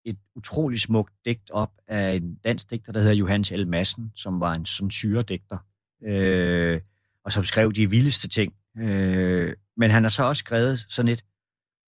et 0.06 0.18
utroligt 0.36 0.82
smukt 0.82 1.14
digt 1.26 1.52
op 1.52 1.72
af 1.88 2.14
en 2.16 2.36
dansk 2.36 2.70
digter, 2.70 2.92
der 2.92 3.00
hedder 3.00 3.16
Johannes 3.16 3.52
L. 3.52 3.68
Madsen, 3.68 4.12
som 4.16 4.40
var 4.40 4.54
en 4.54 4.66
sådan 4.66 4.92
syredigter, 4.92 5.58
øh, 6.04 6.82
og 7.24 7.32
som 7.32 7.44
skrev 7.44 7.72
de 7.72 7.90
vildeste 7.90 8.28
ting. 8.28 8.54
Øh, 8.78 9.56
men 9.78 9.92
han 9.92 10.04
har 10.04 10.10
så 10.10 10.24
også 10.24 10.40
skrevet 10.40 10.86
sådan 10.90 11.12
et 11.12 11.26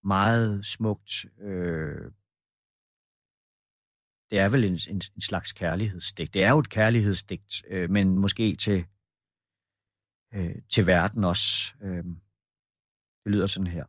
meget 0.04 0.65
smukt... 0.65 1.26
Øh, 1.41 2.12
det 4.32 4.39
er 4.39 4.50
vel 4.50 4.65
en, 4.65 4.80
en, 4.89 5.02
en 5.15 5.21
slags 5.21 5.54
kærlighedsdigt. 5.54 6.34
Det 6.34 6.43
er 6.43 6.50
jo 6.50 6.60
et 6.60 6.69
kærlighedsdigt, 6.69 7.63
øh, 7.69 7.89
men 7.89 8.17
måske 8.17 8.56
til, 8.56 8.86
øh, 10.34 10.56
til 10.69 10.88
verden 10.88 11.23
også. 11.23 11.73
Øh, 11.82 12.04
det 13.23 13.32
lyder 13.32 13.47
sådan 13.47 13.67
her. 13.67 13.86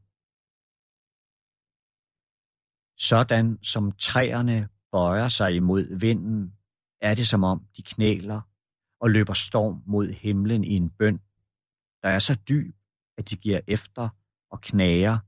Sådan 2.99 3.59
som 3.63 3.93
træerne 3.93 4.69
bøjer 4.93 5.29
sig 5.29 5.55
imod 5.55 5.99
vinden, 6.01 6.53
er 7.01 7.15
det 7.15 7.29
som 7.29 7.45
om 7.45 7.67
de 7.77 7.83
knæler 7.83 8.41
og 9.01 9.11
løber 9.11 9.33
storm 9.33 9.83
mod 9.87 10.09
himlen 10.09 10.65
i 10.65 10.77
en 10.77 10.91
bøn, 10.91 11.19
der 12.03 12.09
er 12.09 12.19
så 12.19 12.35
dyb, 12.35 12.75
at 13.18 13.31
de 13.31 13.37
giver 13.37 13.61
efter 13.66 14.09
og 14.51 14.61
knager, 14.61 15.18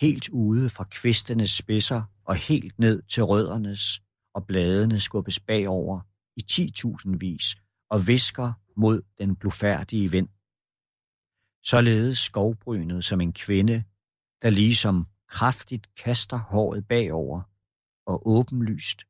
helt 0.00 0.28
ude 0.28 0.68
fra 0.68 0.84
kvistenes 0.84 1.50
spidser 1.50 2.02
og 2.24 2.36
helt 2.36 2.78
ned 2.78 3.02
til 3.02 3.22
røddernes 3.22 4.02
og 4.34 4.46
bladene 4.46 5.00
skubbes 5.00 5.40
bagover 5.40 6.00
i 6.36 6.42
10.000 6.52 7.16
vis 7.20 7.56
og 7.90 8.06
visker 8.06 8.52
mod 8.76 9.02
den 9.18 9.36
blufærdige 9.36 10.10
vind. 10.10 10.28
Således 11.64 12.18
skovbrynet 12.18 13.04
som 13.04 13.20
en 13.20 13.32
kvinde, 13.32 13.84
der 14.42 14.50
ligesom 14.50 15.06
kraftigt 15.28 15.94
kaster 15.94 16.38
håret 16.38 16.88
bagover 16.88 17.42
og 18.06 18.28
åbenlyst 18.28 19.00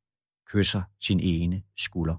kysser 0.47 0.83
sin 1.01 1.21
ene 1.21 1.62
skulder. 1.77 2.17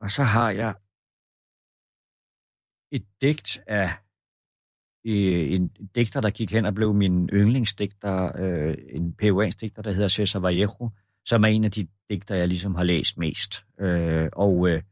Og 0.00 0.10
så 0.10 0.22
har 0.22 0.50
jeg 0.50 0.74
et 2.92 3.06
digt 3.22 3.58
af 3.66 3.88
øh, 5.06 5.52
en 5.52 5.68
digter, 5.68 6.20
der 6.20 6.30
gik 6.30 6.52
hen 6.52 6.64
og 6.66 6.74
blev 6.74 6.94
min 6.94 7.28
yndlingsdigter, 7.32 8.40
øh, 8.40 8.76
en 8.88 9.14
peruansk 9.14 9.60
digter, 9.60 9.82
der 9.82 9.92
hedder 9.92 10.08
Cesar 10.08 10.40
Vallejo, 10.40 10.90
som 11.24 11.42
er 11.44 11.48
en 11.48 11.64
af 11.64 11.70
de 11.70 11.88
digter, 12.10 12.34
jeg 12.34 12.48
ligesom 12.48 12.74
har 12.74 12.84
læst 12.84 13.18
mest. 13.18 13.66
Øh, 13.80 14.28
og 14.32 14.68
øh, 14.68 14.82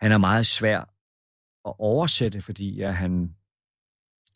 han 0.00 0.12
er 0.12 0.18
meget 0.18 0.46
svær 0.46 0.95
at 1.66 1.74
oversætte, 1.78 2.40
fordi 2.40 2.76
ja, 2.76 2.90
han, 2.90 3.34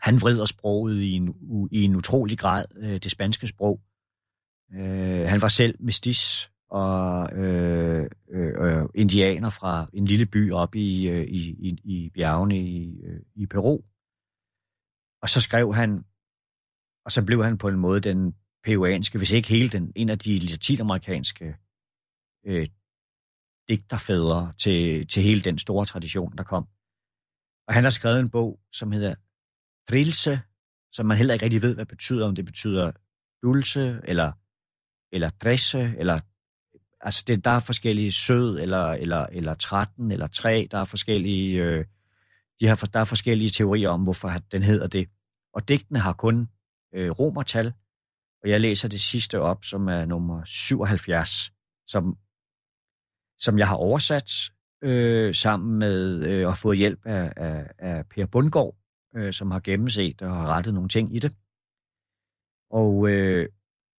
han 0.01 0.20
vrider 0.20 0.47
sproget 0.47 1.01
i 1.01 1.12
en, 1.12 1.35
i 1.70 1.83
en 1.85 1.97
utrolig 1.97 2.39
grad, 2.39 2.64
øh, 2.76 2.99
det 2.99 3.11
spanske 3.11 3.47
sprog. 3.47 3.81
Øh, 4.72 5.28
han 5.28 5.43
var 5.43 5.49
selv 5.49 5.76
mestis 5.81 6.51
og 6.70 7.33
øh, 7.33 8.11
øh, 8.31 8.85
indianer 8.95 9.51
fra 9.51 9.91
en 9.93 10.05
lille 10.05 10.26
by 10.26 10.53
op 10.53 10.74
i, 10.74 11.09
øh, 11.09 11.24
i, 11.24 11.51
i, 11.51 11.78
i 11.85 12.11
bjergene 12.14 12.59
i, 12.59 13.01
øh, 13.03 13.20
i 13.35 13.47
Peru. 13.47 13.81
Og 15.22 15.28
så 15.28 15.41
skrev 15.41 15.74
han, 15.74 16.05
og 17.05 17.12
så 17.12 17.24
blev 17.26 17.45
han 17.45 17.59
på 17.59 17.68
en 17.68 17.76
måde 17.76 18.01
den 18.01 18.35
peruanske, 18.64 19.18
hvis 19.18 19.33
ikke 19.33 19.49
hele 19.49 19.68
den, 19.68 19.93
en 19.97 20.09
af 20.09 20.18
de 20.18 20.39
latinamerikanske 20.39 21.57
øh, 22.47 22.66
digterfædre 23.68 24.53
til, 24.59 25.07
til 25.07 25.22
hele 25.22 25.41
den 25.41 25.59
store 25.59 25.87
tradition, 25.87 26.33
der 26.39 26.45
kom. 26.45 26.68
Og 27.70 27.74
han 27.74 27.82
har 27.82 27.90
skrevet 27.90 28.20
en 28.20 28.30
bog, 28.30 28.60
som 28.72 28.92
hedder 28.92 29.14
Trilse, 29.88 30.40
som 30.92 31.06
man 31.06 31.16
heller 31.16 31.34
ikke 31.34 31.44
rigtig 31.44 31.62
ved, 31.62 31.74
hvad 31.74 31.84
det 31.84 31.88
betyder, 31.88 32.26
om 32.26 32.34
det 32.34 32.44
betyder 32.44 32.92
dulce, 33.42 34.00
eller, 34.04 34.32
eller 35.12 35.30
dresse, 35.30 35.94
eller 35.98 36.20
altså 37.00 37.24
det, 37.26 37.44
der 37.44 37.50
er 37.50 37.58
forskellige 37.58 38.12
sød, 38.12 38.60
eller, 38.60 38.84
eller, 38.86 39.26
eller 39.26 39.54
13, 39.54 40.10
eller 40.10 40.26
3, 40.26 40.68
der 40.70 40.78
er 40.78 40.84
forskellige, 40.84 41.62
øh, 41.62 41.84
de 42.60 42.66
har, 42.66 42.88
der 42.92 43.00
er 43.00 43.04
forskellige 43.04 43.50
teorier 43.50 43.88
om, 43.88 44.02
hvorfor 44.02 44.32
den 44.52 44.62
hedder 44.62 44.86
det. 44.86 45.08
Og 45.54 45.68
digtene 45.68 45.98
har 45.98 46.12
kun 46.12 46.48
øh, 46.94 47.10
romertal, 47.10 47.72
og 48.42 48.48
jeg 48.50 48.60
læser 48.60 48.88
det 48.88 49.00
sidste 49.00 49.40
op, 49.40 49.64
som 49.64 49.88
er 49.88 50.04
nummer 50.04 50.44
77, 50.44 51.52
som, 51.86 52.16
som 53.38 53.58
jeg 53.58 53.68
har 53.68 53.76
oversat 53.76 54.30
øh, 54.83 55.35
sammen 55.35 55.78
med 55.78 56.26
øh, 56.26 56.47
og 56.47 56.59
fået 56.59 56.78
hjælp 56.78 57.07
af, 57.07 57.33
af, 57.37 57.70
af 57.78 58.09
Per 58.09 58.26
Bundgaard, 58.26 58.76
øh, 59.16 59.33
som 59.33 59.51
har 59.51 59.61
gennemset 59.61 60.22
og 60.22 60.31
har 60.37 60.47
rettet 60.47 60.74
nogle 60.74 60.89
ting 60.89 61.16
i 61.16 61.18
det. 61.18 61.33
Og, 62.70 63.11
øh, 63.11 63.49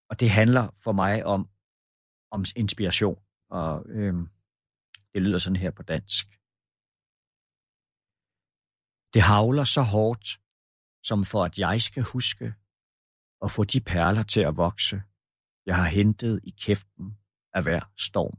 og 0.09 0.19
det 0.19 0.29
handler 0.29 0.65
for 0.83 0.91
mig 0.91 1.25
om, 1.25 1.49
om 2.31 2.45
inspiration, 2.55 3.19
og 3.49 3.85
øh, 3.89 4.13
det 5.13 5.21
lyder 5.21 5.37
sådan 5.37 5.61
her 5.63 5.71
på 5.71 5.83
dansk. 5.83 6.25
Det 9.13 9.21
havler 9.21 9.63
så 9.63 9.81
hårdt, 9.81 10.27
som 11.03 11.19
for 11.31 11.43
at 11.43 11.59
jeg 11.59 11.81
skal 11.81 12.03
huske 12.03 12.53
og 13.43 13.51
få 13.51 13.63
de 13.63 13.81
perler 13.81 14.23
til 14.23 14.41
at 14.49 14.57
vokse, 14.57 14.97
jeg 15.65 15.75
har 15.81 15.89
hentet 15.99 16.39
i 16.43 16.51
kæften 16.65 17.07
af 17.53 17.63
hver 17.63 17.81
storm. 18.07 18.37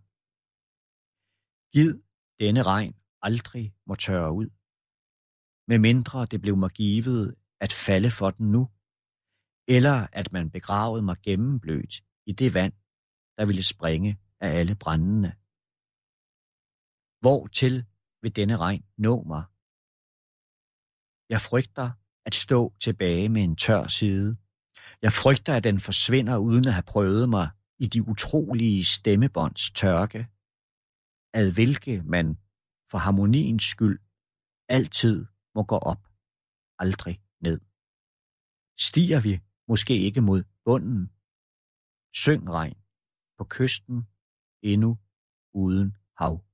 Gid 1.72 2.02
denne 2.42 2.62
regn 2.62 2.94
aldrig 3.28 3.74
må 3.86 3.94
tørre 3.94 4.32
ud, 4.32 4.48
med 5.70 5.78
mindre 5.78 6.26
det 6.26 6.40
blev 6.40 6.56
mig 6.56 6.70
givet 6.70 7.34
at 7.60 7.72
falde 7.72 8.10
for 8.10 8.30
den 8.30 8.46
nu, 8.52 8.62
eller 9.76 10.06
at 10.12 10.32
man 10.32 10.50
begravede 10.50 11.02
mig 11.02 11.16
gennemblødt 11.22 11.94
i 12.26 12.32
det 12.32 12.54
vand, 12.54 12.72
der 13.36 13.44
ville 13.46 13.62
springe 13.62 14.18
af 14.40 14.48
alle 14.58 14.74
brændende. 14.74 15.32
Hvor 17.22 17.46
til 17.46 17.74
vil 18.22 18.36
denne 18.36 18.56
regn 18.56 18.84
nå 18.98 19.14
mig? 19.32 19.44
Jeg 21.28 21.40
frygter 21.40 21.90
at 22.26 22.34
stå 22.34 22.74
tilbage 22.80 23.28
med 23.28 23.42
en 23.42 23.56
tør 23.56 23.86
side. 23.86 24.36
Jeg 25.02 25.12
frygter, 25.12 25.54
at 25.56 25.64
den 25.64 25.80
forsvinder 25.80 26.36
uden 26.36 26.66
at 26.66 26.74
have 26.74 26.90
prøvet 26.94 27.28
mig 27.28 27.48
i 27.78 27.86
de 27.86 28.08
utrolige 28.08 28.84
stemmebånds 28.84 29.70
tørke, 29.70 30.26
ad 31.32 31.54
hvilke 31.54 32.02
man 32.02 32.38
for 32.90 32.98
harmoniens 32.98 33.64
skyld 33.64 33.98
altid 34.68 35.26
må 35.54 35.62
gå 35.62 35.78
op, 35.78 36.08
aldrig 36.78 37.22
ned. 37.40 37.60
Stiger 38.78 39.20
vi 39.20 39.40
måske 39.68 39.98
ikke 39.98 40.20
mod 40.20 40.42
bunden? 40.64 41.10
Syng 42.14 42.50
regn 42.50 42.76
på 43.38 43.44
kysten 43.44 44.08
endnu 44.62 44.98
uden 45.54 45.96
hav. 46.16 46.44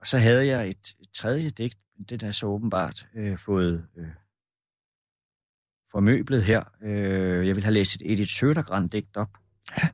Og 0.00 0.06
så 0.06 0.18
havde 0.18 0.46
jeg 0.46 0.68
et, 0.68 0.96
et 1.00 1.10
tredje 1.12 1.50
digt, 1.50 1.78
det 2.08 2.20
der 2.20 2.30
så 2.30 2.46
åbenbart 2.46 3.08
øh, 3.14 3.38
fået 3.38 3.88
øh, 3.96 4.14
formøblet 5.90 6.44
her. 6.44 6.64
Øh, 6.82 7.46
jeg 7.46 7.56
vil 7.56 7.64
have 7.64 7.74
læst 7.74 7.94
et 7.94 8.12
Edith 8.12 8.30
Sødergran 8.30 8.88
digt 8.88 9.16
op. 9.16 9.38
Ja. 9.78 9.88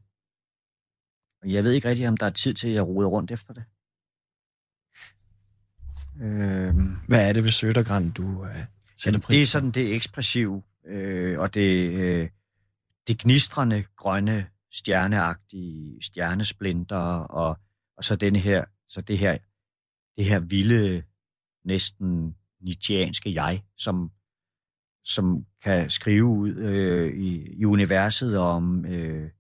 Og 1.45 1.53
jeg 1.53 1.65
ved 1.65 1.73
ikke 1.73 1.89
rigtig, 1.89 2.09
om 2.09 2.17
der 2.17 2.27
er 2.27 2.31
tid 2.31 2.55
til, 2.55 2.69
at 2.69 2.75
jeg 2.75 2.87
roder 2.87 3.09
rundt 3.09 3.31
efter 3.31 3.55
det. 3.55 3.65
Øh, 6.23 6.75
Hvad 7.09 7.29
er 7.29 7.33
det 7.33 7.45
ved 7.45 7.51
Sødergran, 7.51 8.11
du 8.11 8.45
øh, 8.45 8.65
sætter 8.97 9.21
pris 9.21 9.35
Det 9.35 9.43
er 9.43 9.47
sådan 9.47 9.71
det 9.71 9.95
ekspressive, 9.95 10.63
øh, 10.87 11.39
og 11.39 11.55
det, 11.55 11.93
øh, 11.93 12.29
det 13.09 13.19
gnistrende, 13.19 13.85
grønne, 13.97 14.47
stjerneagtige 14.73 16.03
stjernesplinter, 16.03 16.97
og, 17.17 17.59
og 17.97 18.05
så 18.05 18.17
denne 18.17 18.39
her, 18.39 18.65
så 18.89 19.01
det 19.01 19.19
her, 19.19 19.39
det 20.17 20.25
her 20.25 20.39
vilde, 20.39 21.03
næsten 21.65 22.35
nietzscheanske 22.61 23.33
jeg, 23.35 23.63
som, 23.77 24.11
som 25.05 25.47
kan 25.63 25.91
skrive 25.91 26.25
ud 26.25 26.55
øh, 26.55 27.15
i, 27.15 27.61
i 27.61 27.65
universet 27.65 28.39
om, 28.39 28.87
øh, 28.87 29.31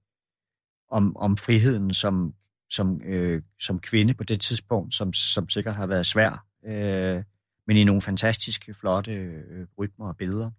om, 0.97 1.17
om 1.17 1.37
friheden 1.37 1.95
som, 1.95 2.35
som, 2.71 3.03
øh, 3.03 3.43
som 3.61 3.81
kvinde 3.81 4.15
på 4.15 4.25
det 4.25 4.41
tidspunkt, 4.41 4.95
som, 4.95 5.13
som 5.13 5.49
sikkert 5.49 5.77
har 5.77 5.87
været 5.87 6.07
svær, 6.07 6.47
øh, 6.65 7.25
men 7.67 7.77
i 7.77 7.85
nogle 7.85 8.03
fantastiske, 8.03 8.75
flotte 8.75 9.13
øh, 9.13 9.67
rytmer 9.79 10.09
og 10.09 10.17
billeder. 10.17 10.51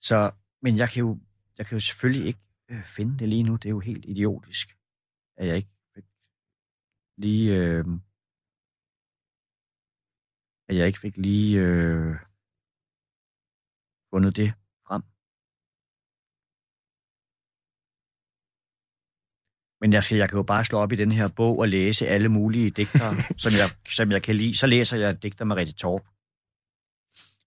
Så, 0.00 0.30
men 0.62 0.78
jeg 0.78 0.88
kan 0.88 1.00
jo, 1.00 1.18
jeg 1.58 1.66
kan 1.66 1.76
jo 1.76 1.80
selvfølgelig 1.80 2.26
ikke 2.26 2.44
øh, 2.68 2.84
finde 2.84 3.18
det 3.18 3.28
lige 3.28 3.42
nu. 3.42 3.56
Det 3.56 3.66
er 3.66 3.70
jo 3.78 3.80
helt 3.80 4.04
idiotisk, 4.04 4.68
at 5.36 5.46
jeg 5.46 5.56
ikke 5.56 5.70
lige... 7.16 7.54
Øh, 7.54 7.84
at 10.68 10.76
jeg 10.76 10.86
ikke 10.86 10.98
fik 10.98 11.16
lige 11.16 11.60
øh, 11.60 12.16
fundet 14.10 14.36
det 14.36 14.52
frem. 14.86 15.02
Men 19.86 19.92
jeg, 19.92 20.02
skal, 20.02 20.18
jeg 20.18 20.28
kan 20.28 20.36
jo 20.36 20.42
bare 20.42 20.64
slå 20.64 20.78
op 20.78 20.92
i 20.92 20.96
den 20.96 21.12
her 21.12 21.28
bog 21.28 21.58
og 21.58 21.68
læse 21.68 22.06
alle 22.06 22.28
mulige 22.28 22.70
digter, 22.70 23.14
som, 23.42 23.52
jeg, 23.52 23.70
som 23.88 24.12
jeg 24.12 24.22
kan 24.22 24.36
lide. 24.36 24.56
Så 24.56 24.66
læser 24.66 24.96
jeg 24.96 25.22
digter 25.22 25.44
med 25.44 25.56
Rette 25.56 25.72
Torp, 25.72 26.02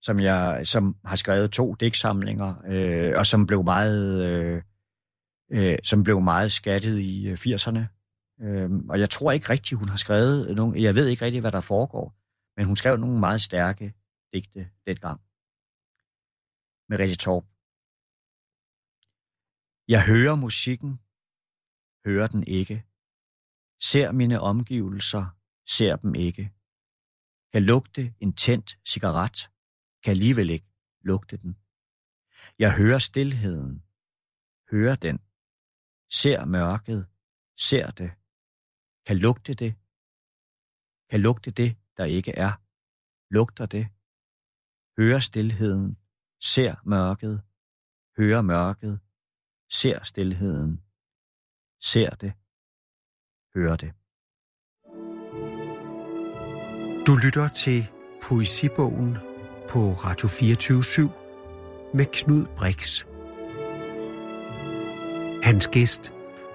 som, 0.01 0.19
jeg, 0.19 0.61
som 0.67 0.95
har 1.05 1.15
skrevet 1.15 1.51
to 1.51 1.73
digtsamlinger, 1.73 2.55
øh, 2.67 3.13
og 3.17 3.25
som 3.25 3.47
blev 3.47 3.63
meget, 3.63 4.21
øh, 4.21 4.61
øh, 5.51 5.77
som 5.83 6.03
blev 6.03 6.21
meget 6.21 6.51
skattet 6.51 6.99
i 6.99 7.33
80'erne. 7.33 7.79
Øh, 8.41 8.63
øh, 8.63 8.69
og 8.89 8.99
jeg 8.99 9.09
tror 9.09 9.31
ikke 9.31 9.49
rigtigt, 9.49 9.79
hun 9.79 9.89
har 9.89 9.97
skrevet 9.97 10.55
nogen, 10.55 10.83
jeg 10.83 10.95
ved 10.95 11.07
ikke 11.07 11.25
rigtigt, 11.25 11.43
hvad 11.43 11.51
der 11.51 11.61
foregår, 11.61 12.13
men 12.57 12.65
hun 12.65 12.75
skrev 12.75 12.97
nogle 12.97 13.19
meget 13.19 13.41
stærke 13.41 13.93
digte 14.33 14.69
dengang 14.87 15.21
med 16.89 16.99
Rette 16.99 17.15
Torp. 17.15 17.43
Jeg 19.87 20.05
hører 20.05 20.35
musikken, 20.35 20.99
hører 22.05 22.27
den 22.27 22.43
ikke. 22.47 22.85
Ser 23.81 24.11
mine 24.11 24.39
omgivelser, 24.39 25.25
ser 25.67 25.95
dem 25.95 26.15
ikke. 26.15 26.53
Kan 27.51 27.63
lugte 27.63 28.13
en 28.19 28.33
tændt 28.33 28.79
cigaret, 28.87 29.51
kan 30.03 30.11
alligevel 30.11 30.49
ikke 30.49 30.69
lugte 31.01 31.37
den. 31.37 31.57
Jeg 32.59 32.77
hører 32.77 32.99
stilheden, 32.99 33.83
hører 34.71 34.95
den. 34.95 35.19
Ser 36.11 36.45
mørket, 36.45 37.07
ser 37.57 37.91
det. 37.91 38.11
Kan 39.05 39.17
lugte 39.17 39.53
det. 39.53 39.75
Kan 41.09 41.21
lugte 41.21 41.51
det, 41.51 41.77
der 41.97 42.05
ikke 42.05 42.31
er. 42.31 42.53
Lugter 43.33 43.65
det. 43.65 43.85
Hører 44.97 45.19
stilheden, 45.19 45.97
ser 46.41 46.75
mørket, 46.85 47.43
hører 48.17 48.41
mørket, 48.41 48.99
ser 49.69 50.03
stilheden, 50.03 50.83
ser 51.82 52.09
det, 52.09 52.34
hører 53.55 53.75
det. 53.75 53.91
Du 57.07 57.15
lytter 57.15 57.47
til 57.47 57.88
Poesibogen 58.23 59.17
på 59.69 59.80
Radio 59.93 60.27
24 60.27 60.84
med 61.93 62.05
Knud 62.05 62.45
Brix. 62.57 63.05
Hans 65.43 65.67
gæst 65.67 66.13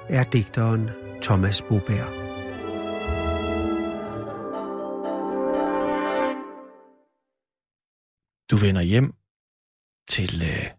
er 0.08 0.24
digteren 0.24 0.90
Thomas 1.22 1.62
Boberg. 1.62 2.24
Du 8.50 8.56
vender 8.56 8.82
hjem 8.82 9.14
til 10.08 10.42
øh, 10.42 10.70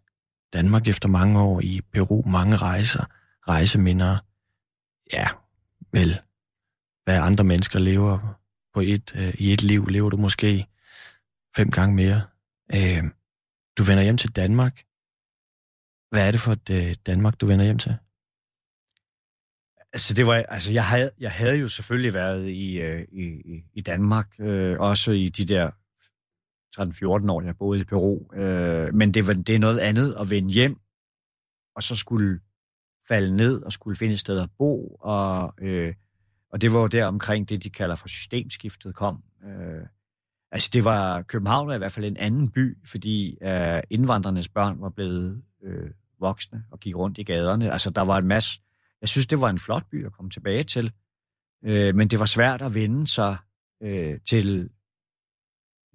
Danmark 0.54 0.88
efter 0.88 1.10
mange 1.10 1.42
år 1.42 1.62
i 1.62 1.82
Peru, 1.94 2.22
mange 2.22 2.56
rejser, 2.56 3.06
rejseminder. 3.48 4.18
Ja, 5.14 5.28
vel, 5.92 6.20
hvad 7.04 7.20
andre 7.20 7.44
mennesker 7.44 7.80
lever 7.80 8.42
på 8.74 8.80
et, 8.80 9.16
øh, 9.16 9.34
i 9.40 9.54
et 9.54 9.64
liv, 9.64 9.86
lever 9.86 10.10
du 10.10 10.18
måske 10.18 10.68
fem 11.56 11.72
gange 11.72 11.96
mere. 11.96 12.22
Øh, 12.74 13.04
du 13.78 13.84
vender 13.84 14.04
hjem 14.04 14.18
til 14.18 14.36
Danmark. 14.36 14.84
Hvad 16.10 16.28
er 16.28 16.32
det 16.32 16.40
for 16.40 16.52
et 16.52 16.70
øh, 16.70 16.96
Danmark, 17.06 17.42
du 17.42 17.46
vender 17.46 17.66
hjem 17.66 17.78
til? 17.78 17.98
Altså, 19.94 20.14
det 20.14 20.28
var, 20.28 20.34
altså 20.36 20.74
jeg, 20.74 20.86
havde, 20.86 21.12
jeg 21.20 21.32
havde 21.32 21.60
jo 21.60 21.68
selvfølgelig 21.68 22.14
været 22.14 22.50
i, 22.50 22.78
øh, 22.78 23.08
i, 23.12 23.64
i 23.74 23.82
Danmark, 23.82 24.40
øh, 24.40 24.80
også 24.80 25.12
i 25.12 25.30
de 25.30 25.46
der 25.46 25.72
13-14 26.80 27.32
år, 27.32 27.42
jeg 27.42 27.58
boede 27.58 27.82
i 27.82 27.84
Peru. 27.84 28.34
Øh, 28.34 28.94
men 28.94 29.14
det, 29.14 29.28
var, 29.28 29.34
det 29.34 29.56
er 29.56 29.60
noget 29.60 29.80
andet 29.80 30.16
at 30.20 30.30
vende 30.30 30.54
hjem, 30.54 30.80
og 31.76 31.84
så 31.84 31.96
skulle 31.96 32.40
falde 33.08 33.36
ned 33.36 33.62
og 33.62 33.72
skulle 33.72 33.98
finde 33.98 34.14
et 34.14 34.20
sted 34.20 34.40
at 34.40 34.50
bo. 34.58 34.98
Og, 35.00 35.54
øh, 35.62 35.94
og 36.52 36.62
det 36.62 36.74
var 36.74 36.80
jo 36.80 36.88
der 36.88 37.06
omkring 37.06 37.50
det, 37.50 37.64
de 37.64 37.70
kalder 37.70 37.96
for 37.96 38.08
systemskiftet 38.08 38.96
kom. 38.96 39.24
Øh, 39.44 39.86
altså 40.52 40.70
det 40.74 40.84
var, 40.84 41.22
København 41.22 41.68
var 41.68 41.74
i 41.74 41.78
hvert 41.78 41.92
fald 41.92 42.06
en 42.06 42.18
anden 42.18 42.52
by, 42.52 42.78
fordi 42.86 43.38
øh, 43.42 43.82
indvandrernes 43.90 44.48
børn 44.48 44.82
var 44.82 44.90
blevet 44.90 45.42
øh, 45.64 45.90
voksne 46.20 46.64
og 46.72 46.80
gik 46.80 46.96
rundt 46.96 47.18
i 47.18 47.24
gaderne. 47.24 47.72
Altså 47.72 47.90
der 47.90 48.02
var 48.02 48.18
en 48.18 48.28
masse 48.28 48.62
jeg 49.02 49.10
synes, 49.10 49.28
det 49.28 49.42
var 49.42 49.50
en 49.50 49.60
flot 49.60 49.90
by 49.92 50.06
at 50.06 50.12
komme 50.12 50.32
tilbage 50.32 50.64
til. 50.64 50.92
Øh, 51.66 51.96
men 51.96 52.08
det 52.08 52.20
var 52.20 52.26
svært 52.26 52.62
at 52.62 52.74
vende 52.74 53.08
sig 53.08 53.38
øh, 53.84 54.20
til 54.26 54.70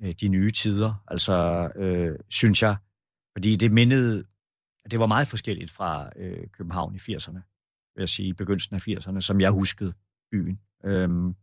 øh, 0.03 0.15
de 0.21 0.29
nye 0.29 0.51
tider, 0.51 1.05
altså 1.09 1.69
øh, 1.77 2.19
synes 2.29 2.63
jeg. 2.63 2.77
Fordi 3.33 3.57
det 3.57 3.73
mindede, 3.73 4.25
det 4.91 5.01
var 5.01 5.07
meget 5.07 5.29
forskelligt 5.29 5.71
fra 5.71 6.11
øh, 6.17 6.47
København 6.53 6.95
i 6.95 6.99
80'erne, 6.99 7.41
vil 7.95 8.03
jeg 8.03 8.09
sige, 8.09 8.35
begyndelsen 8.35 8.75
af 8.75 8.89
80'erne, 8.89 9.21
som 9.21 9.41
jeg 9.41 9.51
huskede 9.51 9.93
byen. 10.31 10.61
Øhm, 10.85 11.35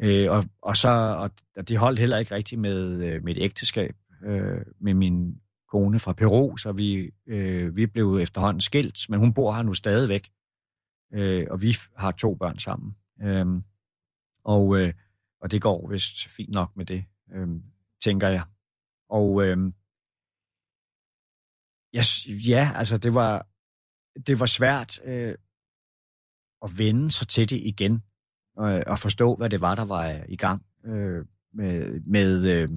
øh, 0.00 0.30
og, 0.30 0.44
og, 0.62 0.76
så, 0.76 0.88
og, 0.88 1.30
og 1.56 1.68
det 1.68 1.78
holdt 1.78 1.98
heller 1.98 2.18
ikke 2.18 2.34
rigtigt 2.34 2.60
med 2.60 3.04
øh, 3.04 3.24
mit 3.24 3.38
ægteskab 3.38 3.96
øh, 4.22 4.62
med 4.80 4.94
min 4.94 5.40
kone 5.68 5.98
fra 5.98 6.12
Peru, 6.12 6.56
så 6.56 6.72
vi, 6.72 7.10
øh, 7.26 7.76
vi 7.76 7.86
blev 7.86 8.18
efterhånden 8.22 8.60
skilt, 8.60 8.98
men 9.08 9.20
hun 9.20 9.34
bor 9.34 9.52
her 9.52 9.62
nu 9.62 9.74
stadigvæk. 9.74 10.30
Øh, 11.12 11.46
og 11.50 11.62
vi 11.62 11.76
har 11.96 12.10
to 12.10 12.34
børn 12.34 12.58
sammen. 12.58 12.96
Øh, 13.22 13.46
og, 14.44 14.80
øh, 14.80 14.92
og 15.40 15.50
det 15.50 15.62
går 15.62 15.88
vist 15.88 16.28
fint 16.28 16.50
nok 16.50 16.76
med 16.76 16.84
det, 16.84 17.04
øh, 17.32 17.48
tænker 18.02 18.28
jeg. 18.28 18.42
Og 19.08 19.44
øh, 19.44 19.72
ja, 21.94 22.02
ja, 22.48 22.72
altså 22.76 22.98
det 22.98 23.14
var, 23.14 23.46
det 24.26 24.40
var 24.40 24.46
svært 24.46 25.00
øh, 25.04 25.34
at 26.62 26.70
vende 26.78 27.10
sig 27.10 27.28
til 27.28 27.50
det 27.50 27.56
igen, 27.56 28.02
og, 28.56 28.82
og 28.86 28.98
forstå, 28.98 29.34
hvad 29.36 29.50
det 29.50 29.60
var, 29.60 29.74
der 29.74 29.84
var 29.84 30.24
i 30.28 30.36
gang 30.36 30.62
øh, 30.84 31.24
med, 31.54 32.00
med 32.00 32.44
øh, 32.46 32.68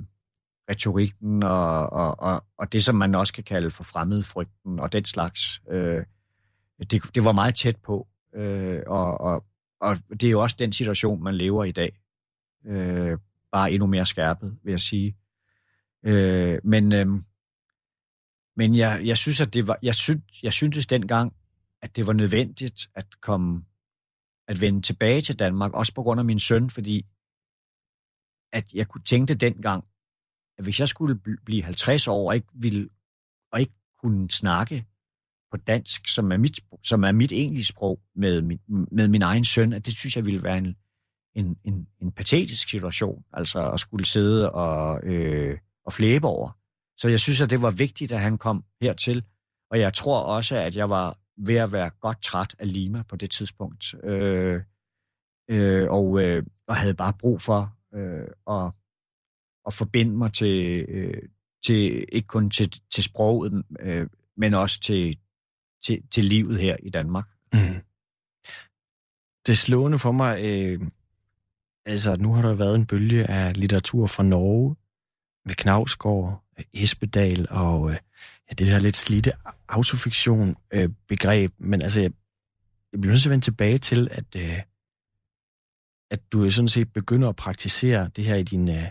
retorikken 0.70 1.43
og, 1.43 1.89
og, 1.93 2.20
og, 2.20 2.43
og 2.57 2.74
det, 2.74 2.84
som 2.84 2.95
man 2.95 3.16
også 3.16 3.34
kan 3.34 3.43
kalde 3.43 3.70
for 3.70 3.84
fremmedfrygten 3.84 4.80
og 4.80 4.91
den 4.91 5.05
slags. 5.05 5.61
Øh, 5.72 6.05
det, 6.91 7.16
det 7.16 7.26
var 7.26 7.32
meget 7.32 7.55
tæt 7.55 7.78
på. 7.78 8.07
Øh, 8.36 8.82
og, 8.88 9.22
og, 9.22 9.45
og 9.82 9.97
det 10.09 10.24
er 10.24 10.32
jo 10.32 10.41
også 10.41 10.55
den 10.59 10.74
situation, 10.74 11.24
man 11.24 11.36
lever 11.36 11.64
i 11.64 11.72
dag. 11.72 11.91
Øh, 12.66 13.18
bare 13.51 13.72
endnu 13.72 13.88
mere 13.88 14.05
skærpet, 14.05 14.57
vil 14.64 14.72
jeg 14.72 14.80
sige. 14.80 15.18
Øh, 16.05 16.59
men 16.64 16.93
øh, 16.93 17.07
men 18.58 18.78
jeg, 18.78 19.01
jeg 19.04 19.18
synes, 19.18 19.41
at 19.41 19.54
det 19.54 19.68
var, 19.68 19.78
jeg, 19.82 19.95
synes, 19.95 20.43
jeg 20.43 20.54
syntes 20.54 20.86
dengang, 20.86 21.34
at 21.82 21.95
det 21.95 22.08
var 22.08 22.14
nødvendigt 22.14 22.89
at 22.95 23.22
komme, 23.22 23.66
at 24.47 24.62
vende 24.62 24.82
tilbage 24.82 25.22
til 25.22 25.39
Danmark, 25.39 25.74
også 25.74 25.93
på 25.93 26.04
grund 26.04 26.20
af 26.20 26.26
min 26.26 26.39
søn, 26.39 26.70
fordi 26.70 27.06
at 28.54 28.74
jeg 28.74 28.88
kunne 28.88 29.04
tænke 29.04 29.36
dengang, 29.36 29.84
at 30.58 30.64
hvis 30.64 30.80
jeg 30.80 30.89
skulle 30.89 31.20
blive 31.45 31.64
50 31.64 32.08
år 32.08 32.28
og 32.28 32.36
ikke, 32.36 32.47
ville, 32.54 32.89
og 33.51 33.60
ikke 33.60 33.74
kunne 34.01 34.32
snakke 34.32 34.86
på 35.51 35.58
dansk, 35.58 36.08
som 36.08 36.32
er 36.32 36.38
mit, 36.38 36.60
som 36.84 37.04
er 37.04 37.12
mit 37.12 37.32
egentlige 37.32 37.66
sprog 37.66 38.01
med 38.16 38.41
min, 38.41 38.60
med 38.91 39.08
min 39.08 39.22
egen 39.22 39.45
søn, 39.45 39.74
at 39.74 39.86
det 39.86 39.97
synes 39.97 40.16
jeg 40.16 40.26
ville 40.26 40.43
være 40.43 40.58
en, 40.58 40.76
en, 41.36 41.58
en, 41.64 41.88
en 42.01 42.12
patetisk 42.12 42.70
situation, 42.70 43.24
altså 43.34 43.72
at 43.72 43.80
skulle 43.80 44.06
sidde 44.06 44.51
og, 44.51 45.04
øh, 45.04 45.58
og 45.86 45.93
flæbe 45.93 46.28
over. 46.28 46.62
Så 46.98 47.08
jeg 47.10 47.20
synes, 47.20 47.41
at 47.41 47.50
det 47.50 47.62
var 47.62 47.72
vigtigt, 47.72 48.12
at 48.12 48.20
han 48.20 48.38
kom 48.38 48.64
hertil, 48.82 49.24
og 49.72 49.80
jeg 49.80 49.94
tror 49.94 50.20
også, 50.20 50.58
at 50.58 50.76
jeg 50.76 50.89
var 50.89 51.18
ved 51.38 51.56
at 51.56 51.72
være 51.72 51.89
godt 51.89 52.22
træt 52.22 52.56
af 52.60 52.74
Lima 52.74 53.04
på 53.04 53.16
det 53.16 53.32
tidspunkt, 53.32 53.96
øh, 54.04 54.62
øh, 55.50 55.91
og, 55.91 56.22
øh, 56.22 56.44
og 56.68 56.76
havde 56.76 56.94
bare 56.94 57.14
brug 57.20 57.41
for 57.41 57.78
øh, 57.96 58.28
at, 58.50 58.72
at 59.66 59.74
forbinde 59.74 60.18
mig 60.18 60.34
til, 60.34 60.86
øh, 60.89 61.22
til 61.66 62.06
ikke 62.12 62.28
kun 62.28 62.50
til, 62.50 62.70
til 62.94 63.04
sproget, 63.04 63.64
øh, 63.80 64.08
men 64.38 64.54
også 64.54 64.80
til, 64.80 65.18
til, 65.86 66.08
til 66.12 66.24
livet 66.24 66.60
her 66.60 66.78
i 66.84 66.89
Danmark. 66.89 67.28
Mm. 67.54 67.60
Det 69.48 69.58
slående 69.58 70.00
for 70.00 70.12
mig, 70.12 70.44
øh, 70.44 70.82
altså 71.86 72.16
nu 72.16 72.34
har 72.34 72.41
der 72.41 72.54
været 72.54 72.76
en 72.76 72.86
bølge 72.86 73.30
af 73.30 73.58
litteratur 73.58 74.08
fra 74.08 74.24
Norge, 74.24 74.76
med 75.46 75.56
Knavsgaard, 75.56 76.43
Espedal 76.74 77.47
og 77.49 77.89
øh, 77.89 77.97
ja, 78.49 78.54
det 78.54 78.68
her 78.68 78.80
lidt 78.80 78.97
slidte 78.97 79.32
autofiktion 79.70 80.56
øh, 80.74 80.89
begreb, 81.08 81.51
men 81.58 81.82
altså 81.82 82.01
jeg, 82.01 82.12
jeg 82.91 83.01
bliver 83.01 83.12
nødt 83.12 83.22
til 83.22 83.30
at 83.30 83.32
vende 83.32 83.45
tilbage 83.45 83.78
til, 83.78 84.08
at, 84.12 84.36
øh, 84.36 84.60
at 86.12 86.20
du 86.32 86.49
sådan 86.49 86.68
set 86.68 86.93
begynder 86.93 87.30
at 87.30 87.36
praktisere 87.36 88.10
det 88.16 88.26
her 88.26 88.36
i 88.36 88.43
din, 88.43 88.70
øh, 88.70 88.88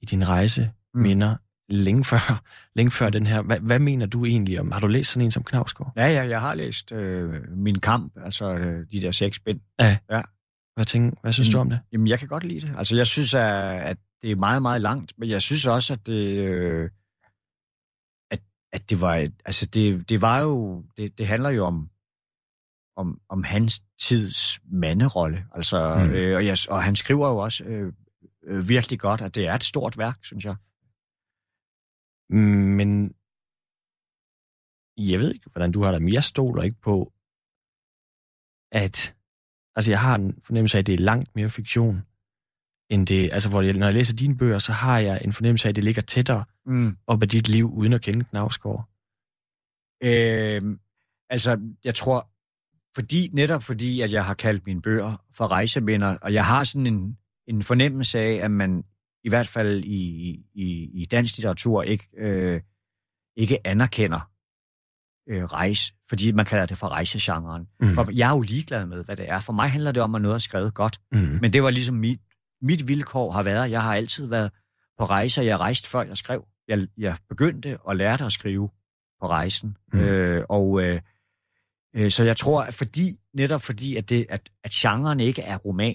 i 0.00 0.06
din 0.06 0.28
rejse 0.28 0.70
minder, 0.94 1.34
mm 1.34 1.52
længe 1.72 2.04
før, 2.04 2.42
længe 2.76 2.90
før 2.90 3.10
den 3.10 3.26
her. 3.26 3.42
Hvad, 3.42 3.60
hvad 3.60 3.78
mener 3.78 4.06
du 4.06 4.24
egentlig 4.24 4.60
om? 4.60 4.72
Har 4.72 4.80
du 4.80 4.86
læst 4.86 5.10
sådan 5.10 5.24
en 5.24 5.30
som 5.30 5.42
Knavsgaard? 5.42 5.92
Ja, 5.96 6.06
ja, 6.06 6.28
jeg 6.28 6.40
har 6.40 6.54
læst 6.54 6.92
øh, 6.92 7.56
Min 7.56 7.80
Kamp, 7.80 8.12
altså 8.24 8.54
øh, 8.54 8.86
de 8.92 9.00
der 9.00 9.10
seks 9.10 9.38
bind. 9.38 9.60
Ja. 9.80 9.96
ja. 10.10 10.20
Hvad, 10.74 10.84
tænker, 10.84 11.16
hvad 11.22 11.32
synes 11.32 11.48
jamen, 11.48 11.54
du 11.54 11.60
om 11.60 11.70
det? 11.70 11.80
Jamen, 11.92 12.08
jeg 12.08 12.18
kan 12.18 12.28
godt 12.28 12.44
lide 12.44 12.60
det. 12.60 12.74
Altså, 12.78 12.96
jeg 12.96 13.06
synes, 13.06 13.34
at, 13.34 13.42
at 13.82 13.96
det 14.22 14.30
er 14.30 14.36
meget, 14.36 14.62
meget 14.62 14.80
langt, 14.80 15.18
men 15.18 15.28
jeg 15.28 15.42
synes 15.42 15.66
også, 15.66 15.92
at 15.92 16.06
det... 16.06 16.36
Øh, 16.36 16.90
at, 18.30 18.42
at 18.72 18.90
det 18.90 19.00
var... 19.00 19.14
Altså, 19.44 19.66
det, 19.66 20.08
det 20.08 20.20
var 20.20 20.40
jo... 20.40 20.84
Det, 20.96 21.18
det 21.18 21.26
handler 21.26 21.50
jo 21.50 21.64
om, 21.64 21.90
om, 22.96 23.20
om 23.28 23.42
hans 23.42 23.82
tids 23.98 24.60
manderolle. 24.64 25.46
Altså, 25.54 25.94
mm. 25.94 26.14
øh, 26.14 26.36
og, 26.36 26.46
jeg, 26.46 26.56
og 26.70 26.82
han 26.82 26.96
skriver 26.96 27.28
jo 27.28 27.36
også 27.36 27.64
øh, 27.64 27.92
øh, 28.42 28.68
virkelig 28.68 29.00
godt, 29.00 29.20
at 29.20 29.34
det 29.34 29.46
er 29.46 29.54
et 29.54 29.64
stort 29.64 29.98
værk, 29.98 30.24
synes 30.24 30.44
jeg. 30.44 30.56
Men 32.78 33.14
jeg 34.96 35.20
ved 35.20 35.34
ikke, 35.34 35.50
hvordan 35.52 35.72
du 35.72 35.82
har 35.82 35.92
det, 35.92 36.02
men 36.02 36.12
jeg 36.12 36.24
stoler 36.24 36.62
ikke 36.62 36.80
på, 36.80 37.12
at... 38.72 39.16
Altså, 39.76 39.90
jeg 39.90 40.00
har 40.00 40.14
en 40.14 40.42
fornemmelse 40.42 40.78
af, 40.78 40.82
at 40.82 40.86
det 40.86 40.94
er 40.94 40.98
langt 40.98 41.34
mere 41.34 41.48
fiktion, 41.48 42.02
end 42.92 43.06
det... 43.06 43.30
Altså, 43.32 43.48
hvor 43.48 43.62
jeg, 43.62 43.72
når 43.72 43.86
jeg 43.86 43.94
læser 43.94 44.16
dine 44.16 44.36
bøger, 44.36 44.58
så 44.58 44.72
har 44.72 44.98
jeg 44.98 45.20
en 45.24 45.32
fornemmelse 45.32 45.68
af, 45.68 45.70
at 45.70 45.76
det 45.76 45.84
ligger 45.84 46.02
tættere 46.02 46.44
mm. 46.66 46.96
op 47.06 47.22
ad 47.22 47.26
dit 47.26 47.48
liv, 47.48 47.72
uden 47.72 47.92
at 47.92 48.00
kende 48.02 48.24
Knavsgaard. 48.24 48.88
Øh, 50.04 50.76
altså, 51.30 51.60
jeg 51.84 51.94
tror, 51.94 52.28
fordi, 52.94 53.30
netop 53.32 53.62
fordi, 53.62 54.00
at 54.00 54.12
jeg 54.12 54.24
har 54.24 54.34
kaldt 54.34 54.66
mine 54.66 54.82
bøger 54.82 55.24
for 55.34 55.46
rejseminder, 55.46 56.18
og 56.22 56.32
jeg 56.32 56.46
har 56.46 56.64
sådan 56.64 56.86
en, 56.86 57.18
en 57.46 57.62
fornemmelse 57.62 58.18
af, 58.18 58.34
at 58.34 58.50
man 58.50 58.84
i 59.24 59.28
hvert 59.28 59.48
fald 59.48 59.84
i, 59.84 60.00
i, 60.54 60.90
i 60.94 61.04
dansk 61.04 61.36
litteratur 61.36 61.82
ikke, 61.82 62.08
øh, 62.18 62.60
ikke 63.36 63.66
anerkender 63.66 64.30
øh, 65.28 65.44
rejse, 65.44 65.92
fordi 66.08 66.32
man 66.32 66.46
kalder 66.46 66.66
det 66.66 66.78
for 66.78 66.88
rejsegenren. 66.88 67.66
Mm. 67.80 67.88
For 67.88 68.10
jeg 68.12 68.30
er 68.30 68.34
jo 68.36 68.40
ligeglad 68.40 68.86
med, 68.86 69.04
hvad 69.04 69.16
det 69.16 69.26
er. 69.28 69.40
For 69.40 69.52
mig 69.52 69.70
handler 69.70 69.92
det 69.92 70.02
om, 70.02 70.14
at 70.14 70.22
noget 70.22 70.34
er 70.34 70.38
skrevet 70.38 70.74
godt. 70.74 71.00
Mm. 71.12 71.38
Men 71.40 71.52
det 71.52 71.62
var 71.62 71.70
ligesom 71.70 71.94
mit, 71.94 72.20
mit 72.62 72.88
vilkår 72.88 73.30
har 73.30 73.42
været, 73.42 73.70
jeg 73.70 73.82
har 73.82 73.94
altid 73.94 74.26
været 74.26 74.50
på 74.98 75.04
rejser. 75.04 75.42
Jeg 75.42 75.60
rejste 75.60 75.88
før 75.88 76.02
jeg 76.02 76.16
skrev. 76.16 76.46
Jeg, 76.68 76.80
jeg 76.98 77.16
begyndte 77.28 77.78
og 77.80 77.96
lærte 77.96 78.24
at 78.24 78.32
skrive 78.32 78.68
på 79.20 79.26
rejsen. 79.26 79.76
Mm. 79.92 80.00
Øh, 80.00 80.44
og 80.48 80.82
øh, 80.82 81.00
øh, 81.94 82.10
så 82.10 82.24
jeg 82.24 82.36
tror, 82.36 82.62
at 82.62 82.74
fordi, 82.74 83.20
netop 83.34 83.62
fordi, 83.62 83.96
at, 83.96 84.08
det, 84.08 84.26
at, 84.28 84.50
at 84.64 84.70
genren 84.70 85.20
ikke 85.20 85.42
er 85.42 85.56
roman, 85.56 85.94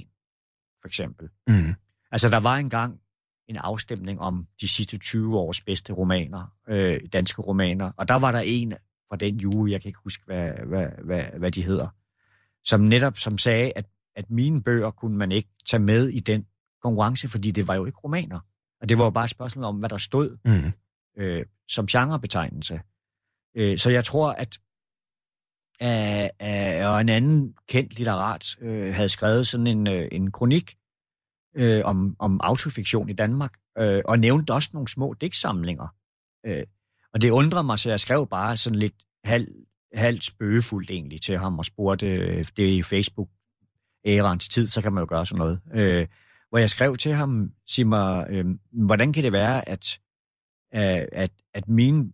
for 0.82 0.88
eksempel. 0.88 1.30
Mm. 1.48 1.74
Altså, 2.12 2.30
der 2.30 2.40
var 2.40 2.56
engang 2.56 3.00
en 3.48 3.58
afstemning 3.58 4.22
om 4.22 4.48
de 4.62 4.68
sidste 4.68 4.98
20 4.98 5.38
års 5.38 5.62
bedste 5.62 5.94
romaner, 5.94 6.54
øh, 6.70 7.00
danske 7.14 7.42
romaner. 7.42 7.92
Og 7.98 8.08
der 8.08 8.20
var 8.20 8.32
der 8.32 8.40
en 8.40 8.74
fra 9.10 9.16
den 9.16 9.38
jury, 9.38 9.70
jeg 9.70 9.82
kan 9.82 9.90
ikke 9.90 10.00
huske, 10.04 10.24
hvad, 10.26 10.52
hvad, 10.66 10.88
hvad, 11.04 11.24
hvad 11.38 11.52
de 11.52 11.64
hedder, 11.64 11.88
som 12.64 12.82
netop 12.82 13.18
som 13.18 13.38
sagde, 13.38 13.72
at, 13.76 13.86
at 14.16 14.30
mine 14.30 14.64
bøger 14.64 14.92
kunne 14.92 15.18
man 15.18 15.32
ikke 15.32 15.50
tage 15.70 15.84
med 15.84 16.10
i 16.10 16.20
den 16.20 16.46
konkurrence, 16.84 17.28
fordi 17.28 17.52
det 17.52 17.68
var 17.68 17.76
jo 17.76 17.86
ikke 17.86 17.98
romaner. 17.98 18.40
Og 18.82 18.90
det 18.90 18.98
var 18.98 19.04
jo 19.04 19.10
bare 19.10 19.24
et 19.24 19.30
spørgsmål 19.30 19.66
om, 19.66 19.78
hvad 19.78 19.90
der 19.90 19.98
stod 19.98 20.38
mm. 20.46 20.72
øh, 21.22 21.46
som 21.68 21.88
genrebetegnelse. 21.88 22.82
Øh, 23.58 23.78
så 23.78 23.90
jeg 23.90 24.04
tror, 24.04 24.32
at 24.32 24.58
øh, 25.82 26.24
øh, 26.24 26.90
og 26.92 27.02
en 27.02 27.10
anden 27.10 27.56
kendt 27.68 27.98
litterat 27.98 28.56
øh, 28.62 28.96
havde 28.96 29.10
skrevet 29.10 29.48
sådan 29.48 29.68
en, 29.68 29.90
øh, 29.90 30.08
en 30.12 30.32
kronik 30.32 30.78
øh, 31.56 31.82
om, 31.86 32.16
om 32.20 32.40
autofiktion 32.44 33.10
i 33.10 33.14
Danmark, 33.14 33.54
øh, 33.78 34.02
og 34.06 34.20
nævnte 34.20 34.54
også 34.54 34.70
nogle 34.74 34.88
små 34.88 35.14
digtsamlinger. 35.14 35.88
Øh, 36.46 36.66
og 37.14 37.22
det 37.22 37.30
undrer 37.30 37.62
mig, 37.62 37.80
så 37.80 37.90
jeg 37.90 38.00
skrev 38.00 38.28
bare 38.28 38.58
sådan 38.58 38.80
lidt 38.80 38.96
halv, 39.24 39.48
halvt 39.94 40.24
spøgefuldt 40.24 40.92
egentlig 40.92 41.22
til 41.22 41.38
ham 41.38 41.60
og 41.60 41.66
spurgte, 41.66 42.08
øh, 42.08 42.46
det 42.58 42.66
er 42.66 42.78
i 42.78 42.84
Facebook 42.84 43.30
ærens 44.06 44.48
tid, 44.48 44.68
så 44.68 44.82
kan 44.82 44.94
man 44.94 45.02
jo 45.02 45.06
gøre 45.10 45.26
sådan 45.26 45.40
noget. 45.40 45.62
Øh, 45.74 46.08
hvor 46.50 46.58
jeg 46.58 46.70
skrev 46.70 46.98
til 46.98 47.14
ham, 47.14 47.52
sig 47.68 47.88
mig, 47.88 48.28
øh, 48.30 48.46
hvordan 48.72 49.14
kan 49.14 49.24
det 49.24 49.32
være, 49.32 49.70
at, 49.70 50.00
øh, 50.76 51.08
at, 51.12 51.32
at 51.54 51.68
mine 51.68 52.14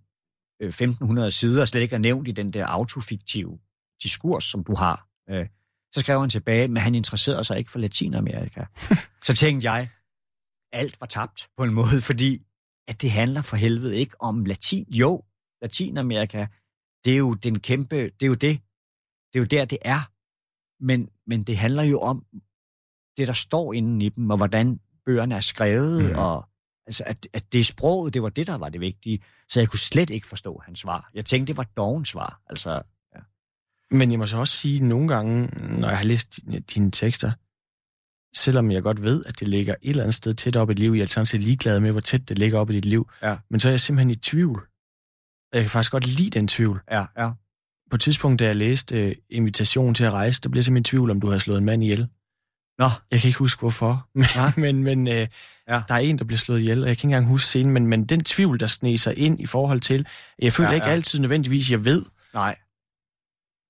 1500 0.60 1.32
sider 1.32 1.66
slet 1.66 1.82
ikke 1.82 1.96
er 1.96 2.00
nævnt 2.00 2.28
i 2.28 2.32
den 2.32 2.50
der 2.50 2.66
autofiktive 2.66 3.60
diskurs, 4.04 4.44
som 4.44 4.64
du 4.64 4.76
har. 4.76 5.08
Øh, 5.30 5.48
så 5.94 6.00
skrev 6.00 6.20
han 6.20 6.30
tilbage, 6.30 6.68
men 6.68 6.78
han 6.78 6.96
interesserede 6.96 7.44
sig 7.44 7.58
ikke 7.58 7.72
for 7.72 7.80
Latinamerika. 7.80 8.66
så 9.28 9.34
tænkte 9.36 9.72
jeg, 9.72 9.90
alt 10.72 11.02
var 11.02 11.08
tabt 11.08 11.50
på 11.58 11.64
en 11.64 11.74
måde, 11.74 12.02
fordi 12.02 12.46
at 12.88 13.02
det 13.02 13.12
handler 13.12 13.42
for 13.42 13.56
helvede 13.56 13.98
ikke 13.98 14.22
om 14.22 14.46
latin. 14.46 14.94
Jo, 14.94 15.24
Latinamerika, 15.62 16.48
det 17.06 17.14
er 17.14 17.18
jo 17.18 17.34
den 17.34 17.60
kæmpe, 17.60 17.96
det 17.96 18.24
er 18.24 18.28
jo 18.28 18.34
det. 18.34 18.62
Det 19.34 19.40
er 19.40 19.40
jo 19.40 19.46
der, 19.46 19.66
det 19.66 19.78
er. 19.82 20.10
Men, 20.84 21.10
men 21.28 21.44
det 21.44 21.58
handler 21.58 21.84
jo 21.84 22.00
om 22.00 22.26
det, 23.18 23.28
der 23.28 23.34
står 23.34 23.74
inden 23.74 24.02
i 24.02 24.10
dem, 24.10 24.30
og 24.30 24.38
hvordan 24.38 24.80
bøgerne 25.06 25.36
er 25.36 25.40
skrevet, 25.40 26.04
mm. 26.04 26.18
og 26.18 26.46
altså, 26.88 27.04
at, 27.06 27.28
at 27.34 27.54
det 27.54 27.66
sproget, 27.66 28.14
det 28.14 28.24
var 28.24 28.30
det, 28.30 28.48
der 28.48 28.56
var 28.56 28.70
det 28.70 28.82
vigtige. 28.82 29.20
Så 29.50 29.60
jeg 29.60 29.70
kunne 29.70 29.80
slet 29.80 30.10
ikke 30.10 30.28
forstå 30.28 30.62
hans 30.66 30.80
svar. 30.80 31.10
Jeg 31.14 31.26
tænkte, 31.26 31.52
det 31.52 31.58
var 31.58 31.64
dogens 31.78 32.10
svar. 32.10 32.42
Altså, 32.50 32.72
ja. 33.16 33.20
Men 33.92 34.12
jeg 34.12 34.20
må 34.20 34.26
så 34.26 34.38
også 34.38 34.58
sige, 34.58 34.76
at 34.76 34.82
nogle 34.82 35.08
gange, 35.08 35.50
når 35.80 35.88
jeg 35.88 35.98
har 35.98 36.06
læst 36.06 36.40
dine 36.76 36.92
tekster, 36.92 37.32
selvom 38.36 38.72
jeg 38.72 38.84
godt 38.84 39.04
ved, 39.04 39.24
at 39.26 39.40
det 39.40 39.48
ligger 39.48 39.76
et 39.82 39.90
eller 39.90 40.04
andet 40.04 40.16
sted 40.16 40.34
tæt 40.34 40.56
op 40.56 40.70
i 40.70 40.74
dit 40.74 40.80
liv, 40.80 40.92
jeg 40.92 41.18
er 41.18 41.24
set 41.24 41.42
ligeglad 41.42 41.80
med, 41.80 41.92
hvor 41.92 42.02
tæt 42.02 42.30
det 42.30 42.40
ligger 42.40 42.60
op 42.60 42.70
i 42.70 42.74
dit 42.74 42.86
liv, 42.86 43.10
ja. 43.22 43.38
men 43.50 43.60
så 43.60 43.70
er 43.70 43.72
jeg 43.72 43.80
simpelthen 43.80 44.10
i 44.10 44.16
tvivl. 44.16 44.68
Og 45.52 45.58
jeg 45.58 45.64
kan 45.64 45.70
faktisk 45.70 45.92
godt 45.92 46.08
lide 46.08 46.30
den 46.30 46.48
tvivl. 46.48 46.82
Ja, 46.92 47.06
ja. 47.18 47.32
På 47.90 47.96
et 47.96 48.02
tidspunkt, 48.02 48.40
da 48.40 48.46
jeg 48.46 48.56
læste 48.56 49.08
uh, 49.08 49.12
Invitation 49.30 49.94
til 49.94 50.04
at 50.04 50.12
rejse, 50.12 50.42
der 50.42 50.50
blev 50.50 50.58
jeg 50.58 50.66
simpelthen 50.66 50.82
i 50.82 50.92
tvivl, 50.92 51.12
om 51.12 51.22
du 51.22 51.30
har 51.30 51.38
slået 51.38 51.58
en 51.58 51.66
mand 51.66 51.84
ihjel. 51.84 52.08
Nå. 52.78 52.90
Jeg 53.12 53.22
kan 53.22 53.28
ikke 53.28 53.40
huske, 53.40 53.60
hvorfor. 53.60 54.08
Men, 54.56 54.84
men, 54.84 54.84
men 54.84 55.08
uh, 55.08 55.28
ja. 55.68 55.82
der 55.88 55.94
er 55.94 55.98
en, 55.98 56.18
der 56.18 56.26
bliver 56.26 56.38
slået 56.38 56.60
ihjel, 56.60 56.84
og 56.84 56.88
jeg 56.88 56.98
kan 56.98 57.10
ikke 57.10 57.16
engang 57.16 57.28
huske 57.28 57.48
scenen, 57.48 57.74
men, 57.74 57.88
men 57.88 58.06
den 58.06 58.24
tvivl, 58.24 58.60
der 58.60 58.68
sne 58.68 58.98
sig 58.98 59.18
ind 59.18 59.40
i 59.40 59.46
forhold 59.46 59.80
til, 59.80 60.08
jeg 60.40 60.54
føler 60.54 60.70
ja, 60.70 60.76
ikke 60.76 60.88
ja. 60.88 60.94
altid 60.94 61.20
nødvendigvis, 61.20 61.72
jeg 61.72 61.86
ved. 61.86 62.06
Nej. 62.34 62.56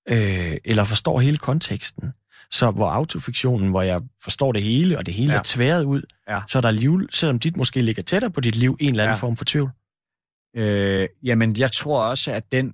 Øh, 0.09 0.57
eller 0.65 0.83
forstår 0.83 1.19
hele 1.19 1.37
konteksten. 1.37 2.13
Så 2.51 2.71
hvor 2.71 2.89
autofiktionen, 2.89 3.69
hvor 3.69 3.81
jeg 3.81 4.01
forstår 4.23 4.51
det 4.51 4.63
hele, 4.63 4.97
og 4.97 5.05
det 5.05 5.13
hele 5.13 5.33
ja. 5.33 5.39
er 5.39 5.43
tværet 5.43 5.83
ud, 5.83 6.01
ja. 6.29 6.41
så 6.47 6.57
er 6.57 6.61
der 6.61 6.71
liv, 6.71 7.07
selvom 7.11 7.39
dit 7.39 7.57
måske 7.57 7.81
ligger 7.81 8.03
tættere 8.03 8.31
på 8.31 8.41
dit 8.41 8.55
liv, 8.55 8.77
en 8.79 8.89
eller 8.89 9.03
anden 9.03 9.15
ja. 9.15 9.19
form 9.19 9.37
for 9.37 9.45
tvivl. 9.45 9.71
Øh, 10.55 11.07
jamen, 11.23 11.55
jeg 11.59 11.71
tror 11.71 12.03
også, 12.03 12.31
at 12.31 12.51
den 12.51 12.73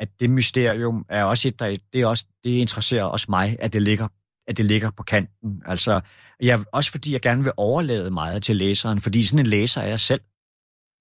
at, 0.00 0.08
det 0.20 0.30
mysterium 0.30 1.06
er 1.08 1.24
også 1.24 1.48
et, 1.48 1.58
der, 1.58 1.76
det, 1.92 2.00
er 2.00 2.06
også, 2.06 2.24
det 2.44 2.50
interesserer 2.50 3.04
også 3.04 3.26
mig, 3.28 3.56
at 3.60 3.72
det 3.72 3.82
ligger 3.82 4.08
at 4.50 4.56
det 4.56 4.66
ligger 4.66 4.90
på 4.90 5.02
kanten. 5.02 5.62
Altså, 5.66 6.00
jeg, 6.40 6.64
også 6.72 6.90
fordi 6.90 7.12
jeg 7.12 7.20
gerne 7.20 7.44
vil 7.44 7.52
overlade 7.56 8.10
meget 8.10 8.42
til 8.42 8.56
læseren, 8.56 9.00
fordi 9.00 9.22
sådan 9.22 9.38
en 9.38 9.46
læser 9.46 9.80
er 9.80 9.86
jeg 9.86 10.00
selv. 10.00 10.20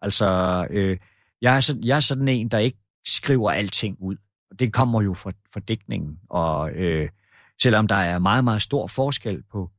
Altså, 0.01 0.27
øh, 0.69 0.97
jeg, 1.41 1.55
er 1.55 1.59
så, 1.59 1.79
jeg 1.83 1.95
er 1.95 1.99
sådan 1.99 2.27
en, 2.27 2.47
der 2.47 2.57
ikke 2.57 2.77
skriver 3.07 3.51
alting 3.51 3.97
ud. 3.99 4.15
Det 4.59 4.73
kommer 4.73 5.01
jo 5.01 5.13
fra, 5.13 5.31
fra 5.53 5.59
digtningen, 5.59 6.19
og 6.29 6.71
øh, 6.71 7.09
selvom 7.61 7.87
der 7.87 7.95
er 7.95 8.19
meget, 8.19 8.43
meget 8.43 8.61
stor 8.61 8.87
forskel 8.87 9.43
på, 9.51 9.69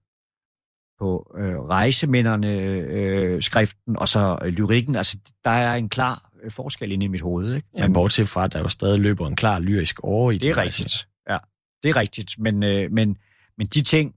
på 0.99 1.37
øh, 1.39 1.59
rejseminderne, 1.59 2.53
øh, 2.59 3.43
skriften 3.43 3.97
og 3.97 4.09
så 4.09 4.39
øh, 4.43 4.49
lyrikken, 4.49 4.97
altså 4.97 5.19
der 5.45 5.51
er 5.51 5.75
en 5.75 5.89
klar 5.89 6.30
forskel 6.49 6.93
inde 6.93 7.05
i 7.05 7.09
mit 7.09 7.21
hoved. 7.21 7.55
Ikke? 7.55 7.69
Men, 7.75 7.93
bortset 7.93 8.29
fra, 8.29 8.45
at 8.45 8.53
der 8.53 8.59
jo 8.59 8.69
stadig 8.69 9.01
løber 9.01 9.27
en 9.27 9.37
klar 9.37 9.61
lyrisk 9.61 10.01
over 10.01 10.31
i 10.31 10.39
det. 10.39 10.51
er 10.51 10.57
rigtigt, 10.57 11.09
ja. 11.29 11.39
Det 11.83 11.89
er 11.89 11.97
rigtigt, 11.97 12.39
men, 12.39 12.63
øh, 12.63 12.93
men, 12.93 13.17
men 13.59 13.67
de 13.67 13.83
ting, 13.83 14.15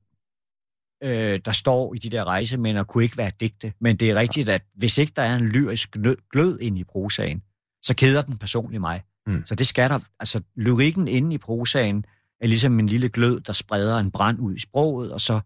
øh, 1.03 1.39
der 1.45 1.51
står 1.51 1.93
i 1.93 1.97
de 1.97 2.09
der 2.09 2.24
rejsemænder, 2.24 2.84
kunne 2.84 3.03
ikke 3.03 3.17
være 3.17 3.32
digte. 3.39 3.74
Men 3.82 3.95
det 3.95 4.09
er 4.09 4.15
rigtigt, 4.15 4.49
at 4.49 4.61
hvis 4.76 4.97
ikke 4.97 5.13
der 5.15 5.21
er 5.21 5.36
en 5.36 5.47
lyrisk 5.47 5.97
glød 6.32 6.59
ind 6.59 6.78
i 6.78 6.84
prosaen, 6.84 7.43
så 7.84 7.95
keder 7.95 8.21
den 8.21 8.38
personligt 8.38 8.82
mig. 8.82 9.03
Mm. 9.28 9.45
Så 9.45 9.55
det 9.55 9.67
skal 9.67 9.89
der, 9.89 9.99
altså 10.19 10.41
lyrikken 10.55 11.07
inde 11.07 11.36
i 11.36 11.38
prosaen 11.38 12.05
er 12.41 12.47
ligesom 12.47 12.80
en 12.80 12.88
lille 12.88 13.09
glød, 13.09 13.41
der 13.41 13.53
spreder 13.53 13.97
en 13.97 14.11
brand 14.11 14.39
ud 14.39 14.55
i 14.55 14.59
sproget, 14.59 15.13
og 15.13 15.21
så, 15.21 15.39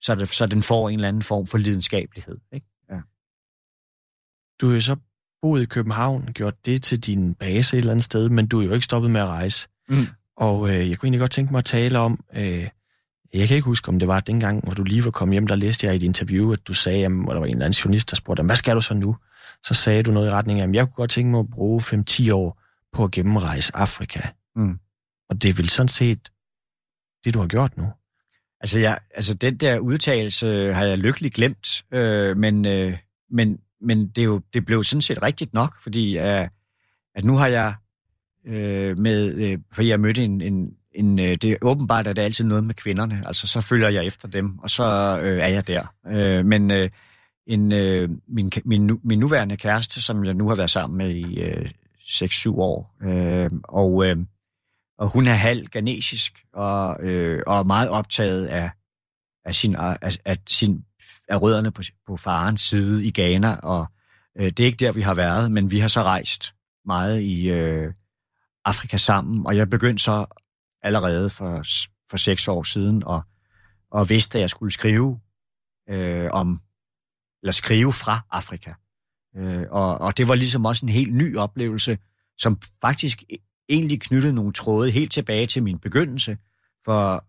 så, 0.00 0.14
det, 0.14 0.28
så 0.28 0.46
den 0.46 0.62
får 0.62 0.88
en 0.88 0.94
eller 0.94 1.08
anden 1.08 1.22
form 1.22 1.46
for 1.46 1.58
lidenskabelighed. 1.58 2.38
Ikke? 2.52 2.66
Ja. 2.90 3.00
Du 4.60 4.70
jo 4.70 4.80
så 4.80 4.96
boet 5.42 5.62
i 5.62 5.64
København, 5.64 6.28
gjort 6.34 6.66
det 6.66 6.82
til 6.82 7.00
din 7.00 7.34
base 7.34 7.76
et 7.76 7.80
eller 7.80 7.90
andet 7.90 8.04
sted, 8.04 8.28
men 8.28 8.46
du 8.46 8.60
er 8.60 8.64
jo 8.64 8.72
ikke 8.72 8.84
stoppet 8.84 9.10
med 9.10 9.20
at 9.20 9.26
rejse. 9.26 9.68
Mm. 9.88 10.06
Og 10.36 10.68
øh, 10.68 10.88
jeg 10.88 10.98
kunne 10.98 11.06
egentlig 11.06 11.20
godt 11.20 11.30
tænke 11.30 11.52
mig 11.52 11.58
at 11.58 11.64
tale 11.64 11.98
om, 11.98 12.24
øh, 12.34 12.68
jeg 13.34 13.48
kan 13.48 13.54
ikke 13.54 13.64
huske, 13.64 13.88
om 13.88 13.98
det 13.98 14.08
var 14.08 14.20
dengang, 14.20 14.64
hvor 14.64 14.74
du 14.74 14.82
lige 14.82 15.04
var 15.04 15.10
kommet 15.10 15.34
hjem, 15.34 15.46
der 15.46 15.56
læste 15.56 15.86
jeg 15.86 15.94
i 15.94 15.96
et 15.96 16.02
interview, 16.02 16.52
at 16.52 16.68
du 16.68 16.74
sagde, 16.74 17.04
at 17.04 17.10
der 17.10 17.38
var 17.38 17.44
en 17.44 17.50
eller 17.50 17.64
anden 17.64 17.70
journalist, 17.70 18.10
der 18.10 18.16
spurgte, 18.16 18.42
hvad 18.42 18.56
skal 18.56 18.76
du 18.76 18.80
så 18.80 18.94
nu? 18.94 19.16
Så 19.62 19.74
sagde 19.74 20.02
du 20.02 20.10
noget 20.10 20.28
i 20.28 20.30
retning 20.30 20.60
af, 20.60 20.68
at 20.68 20.74
jeg 20.74 20.84
kunne 20.84 20.94
godt 20.94 21.10
tænke 21.10 21.30
mig 21.30 21.40
at 21.40 21.50
bruge 21.50 21.80
5-10 21.80 22.32
år 22.32 22.60
på 22.92 23.04
at 23.04 23.10
gennemrejse 23.10 23.76
Afrika. 23.76 24.20
Mm. 24.56 24.78
Og 25.30 25.42
det 25.42 25.48
er 25.48 25.52
vel 25.52 25.68
sådan 25.68 25.88
set 25.88 26.32
det, 27.24 27.34
du 27.34 27.40
har 27.40 27.46
gjort 27.46 27.76
nu? 27.76 27.84
Altså, 28.60 28.80
jeg, 28.80 28.98
altså 29.14 29.34
den 29.34 29.56
der 29.56 29.78
udtalelse 29.78 30.74
har 30.74 30.84
jeg 30.84 30.98
lykkeligt 30.98 31.34
glemt, 31.34 31.84
øh, 31.92 32.36
men, 32.36 32.66
øh, 32.66 32.98
men, 33.30 33.58
men 33.80 34.08
det, 34.08 34.18
er 34.18 34.24
jo, 34.24 34.40
det 34.54 34.64
blev 34.64 34.84
sådan 34.84 35.02
set 35.02 35.22
rigtigt 35.22 35.54
nok, 35.54 35.80
fordi 35.82 36.18
øh, 36.18 36.48
at 37.14 37.24
nu 37.24 37.36
har 37.36 37.46
jeg 37.46 37.74
øh, 38.46 38.98
med, 38.98 39.34
øh, 39.34 39.58
for 39.72 39.82
jeg 39.82 40.00
mødte 40.00 40.24
en, 40.24 40.40
en, 40.40 40.70
en 40.92 41.18
øh, 41.18 41.34
det 41.34 41.44
er 41.44 41.56
åbenbart, 41.62 42.06
at 42.06 42.16
det 42.16 42.22
er 42.22 42.26
altid 42.26 42.44
noget 42.44 42.64
med 42.64 42.74
kvinderne, 42.74 43.22
altså 43.26 43.46
så 43.46 43.60
følger 43.60 43.88
jeg 43.88 44.06
efter 44.06 44.28
dem, 44.28 44.58
og 44.58 44.70
så 44.70 45.18
øh, 45.22 45.38
er 45.38 45.48
jeg 45.48 45.66
der. 45.66 45.94
Øh, 46.06 46.46
men 46.46 46.70
øh, 46.70 46.90
en, 47.46 47.72
øh, 47.72 48.10
min, 48.28 48.52
min, 48.64 49.00
min 49.04 49.18
nuværende 49.18 49.56
kæreste, 49.56 50.02
som 50.02 50.24
jeg 50.24 50.34
nu 50.34 50.48
har 50.48 50.56
været 50.56 50.70
sammen 50.70 50.98
med 50.98 51.10
i 51.10 51.40
øh, 51.40 51.70
6-7 52.00 52.50
år. 52.50 52.94
Øh, 53.02 53.50
og, 53.64 54.06
øh, 54.06 54.16
og 54.98 55.08
hun 55.08 55.26
er 55.26 55.32
halv 55.32 55.66
ganesisk 55.66 56.44
og, 56.52 57.04
øh, 57.04 57.42
og 57.46 57.58
er 57.58 57.62
meget 57.62 57.88
optaget 57.88 58.46
af, 58.46 58.70
af, 59.44 59.54
sin, 59.54 59.76
af, 59.76 60.18
af, 60.24 60.36
sin, 60.46 60.84
er 61.28 61.36
rødderne 61.36 61.70
på, 61.70 61.82
på 62.06 62.16
farens 62.16 62.60
side 62.60 63.04
i 63.04 63.10
Ghana. 63.10 63.54
Og 63.54 63.86
øh, 64.38 64.46
det 64.46 64.60
er 64.60 64.66
ikke 64.66 64.84
der, 64.84 64.92
vi 64.92 65.00
har 65.00 65.14
været, 65.14 65.52
men 65.52 65.70
vi 65.70 65.78
har 65.78 65.88
så 65.88 66.02
rejst 66.02 66.54
meget 66.86 67.20
i 67.20 67.48
øh, 67.48 67.92
Afrika 68.64 68.96
sammen. 68.96 69.46
Og 69.46 69.56
jeg 69.56 69.70
begyndte 69.70 70.02
så 70.04 70.26
allerede 70.82 71.30
for, 71.30 71.62
for 72.10 72.16
seks 72.16 72.48
år 72.48 72.62
siden 72.62 73.04
og, 73.04 73.22
og 73.90 74.08
vidste, 74.08 74.38
at 74.38 74.42
jeg 74.42 74.50
skulle 74.50 74.72
skrive 74.72 75.20
øh, 75.90 76.30
om, 76.32 76.60
eller 77.42 77.52
skrive 77.52 77.92
fra 77.92 78.20
Afrika. 78.30 78.72
Øh, 79.36 79.66
og, 79.70 79.98
og 79.98 80.16
det 80.16 80.28
var 80.28 80.34
ligesom 80.34 80.64
også 80.64 80.86
en 80.86 80.92
helt 80.92 81.14
ny 81.14 81.36
oplevelse, 81.36 81.98
som 82.38 82.60
faktisk 82.80 83.22
e-, 83.32 83.64
egentlig 83.68 84.00
knyttede 84.00 84.32
nogle 84.32 84.52
tråde 84.52 84.90
helt 84.90 85.12
tilbage 85.12 85.46
til 85.46 85.62
min 85.62 85.78
begyndelse. 85.78 86.38
For 86.84 87.24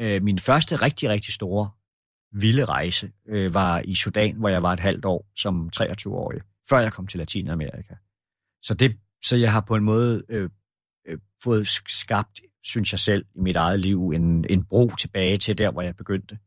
øh, 0.00 0.22
min 0.22 0.38
første 0.38 0.76
rigtig, 0.76 1.08
rigtig 1.08 1.34
store 1.34 1.70
vilde 2.34 2.64
rejse 2.64 3.12
øh, 3.28 3.54
var 3.54 3.82
i 3.84 3.94
Sudan, 3.94 4.36
hvor 4.36 4.48
jeg 4.48 4.62
var 4.62 4.72
et 4.72 4.80
halvt 4.80 5.04
år 5.04 5.26
som 5.36 5.70
23-årig, 5.76 6.40
før 6.68 6.78
jeg 6.78 6.92
kom 6.92 7.06
til 7.06 7.18
Latinamerika. 7.18 7.94
Så, 8.62 8.74
det, 8.74 8.96
så 9.24 9.36
jeg 9.36 9.52
har 9.52 9.60
på 9.60 9.76
en 9.76 9.84
måde 9.84 10.22
øh, 10.28 10.50
øh, 11.08 11.18
fået 11.42 11.66
skabt, 11.88 12.40
synes 12.62 12.92
jeg 12.92 12.98
selv, 12.98 13.24
i 13.34 13.40
mit 13.40 13.56
eget 13.56 13.80
liv, 13.80 14.10
en, 14.10 14.44
en 14.50 14.64
bro 14.64 14.90
tilbage 14.98 15.36
til 15.36 15.58
der, 15.58 15.70
hvor 15.70 15.82
jeg 15.82 15.96
begyndte. 15.96 16.38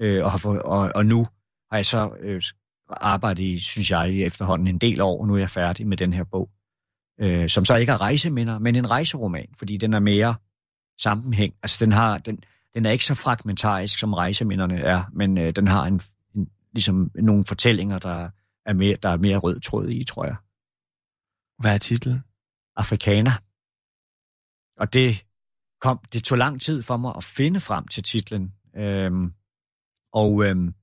Øh, 0.00 0.24
og, 0.24 0.30
har 0.30 0.48
og, 0.48 0.92
og 0.94 1.06
nu 1.06 1.26
har 1.70 1.78
jeg 1.78 1.86
så 1.86 2.10
øh, 2.20 2.42
arbejdet 2.90 3.42
i, 3.42 3.58
synes 3.58 3.90
jeg, 3.90 4.12
i 4.12 4.22
efterhånden 4.22 4.68
en 4.68 4.78
del 4.78 5.00
år, 5.00 5.20
og 5.20 5.26
nu 5.26 5.34
er 5.34 5.38
jeg 5.38 5.50
færdig 5.50 5.86
med 5.86 5.96
den 5.96 6.12
her 6.12 6.24
bog, 6.24 6.50
øh, 7.20 7.48
som 7.48 7.64
så 7.64 7.76
ikke 7.76 7.92
er 7.92 8.00
rejseminder, 8.00 8.58
men 8.58 8.76
en 8.76 8.90
rejseroman, 8.90 9.48
fordi 9.58 9.76
den 9.76 9.94
er 9.94 9.98
mere 9.98 10.34
sammenhæng. 11.00 11.54
Altså, 11.62 11.84
den, 11.84 11.92
har, 11.92 12.18
den, 12.18 12.44
den 12.76 12.86
er 12.86 12.90
ikke 12.90 13.04
så 13.04 13.14
fragmentarisk, 13.14 13.98
som 13.98 14.12
rejseminderne 14.12 14.78
er, 14.80 15.04
men 15.12 15.38
øh, 15.38 15.56
den 15.56 15.68
har 15.68 15.84
en, 15.84 16.00
en, 16.34 16.50
ligesom 16.72 17.10
nogle 17.14 17.44
fortællinger, 17.44 17.98
der 17.98 18.30
er, 18.66 18.72
mere, 18.72 18.96
der 18.96 19.08
er 19.08 19.16
mere 19.16 19.36
rød 19.36 19.60
tråd 19.60 19.88
i, 19.88 20.04
tror 20.04 20.24
jeg. 20.24 20.36
Hvad 21.58 21.74
er 21.74 21.78
titlen? 21.78 22.18
Afrikaner. 22.76 23.42
Og 24.80 24.92
det, 24.92 25.24
kom, 25.80 25.98
det 26.12 26.24
tog 26.24 26.38
lang 26.38 26.60
tid 26.60 26.82
for 26.82 26.96
mig 26.96 27.12
at 27.16 27.24
finde 27.24 27.60
frem 27.60 27.88
til 27.88 28.02
titlen. 28.02 28.54
Øhm, 28.76 29.32
og 30.12 30.44
øhm, 30.44 30.74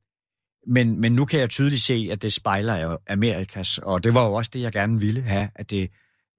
men, 0.68 1.02
men 1.02 1.12
nu 1.12 1.26
kan 1.26 1.40
jeg 1.40 1.50
tydeligt 1.50 1.82
se, 1.82 2.10
at 2.12 2.22
det 2.22 2.34
spejler 2.34 2.76
jo 2.76 3.00
Amerikas, 3.08 3.78
og 3.78 4.04
det 4.04 4.14
var 4.14 4.26
jo 4.26 4.34
også 4.34 4.52
det, 4.54 4.62
jeg 4.62 4.72
gerne 4.72 5.00
ville 5.00 5.22
have, 5.22 5.50
at, 5.56 5.70
det, 5.70 5.92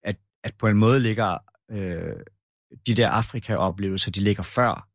at, 0.03 0.17
at 0.45 0.55
på 0.55 0.69
en 0.69 0.77
måde 0.77 1.01
ligger 1.01 1.39
øh, 1.71 2.17
de 2.87 2.95
der 2.95 3.11
Afrika-oplevelser, 3.11 4.11
de 4.11 4.21
ligger 4.21 4.43
før 4.43 4.94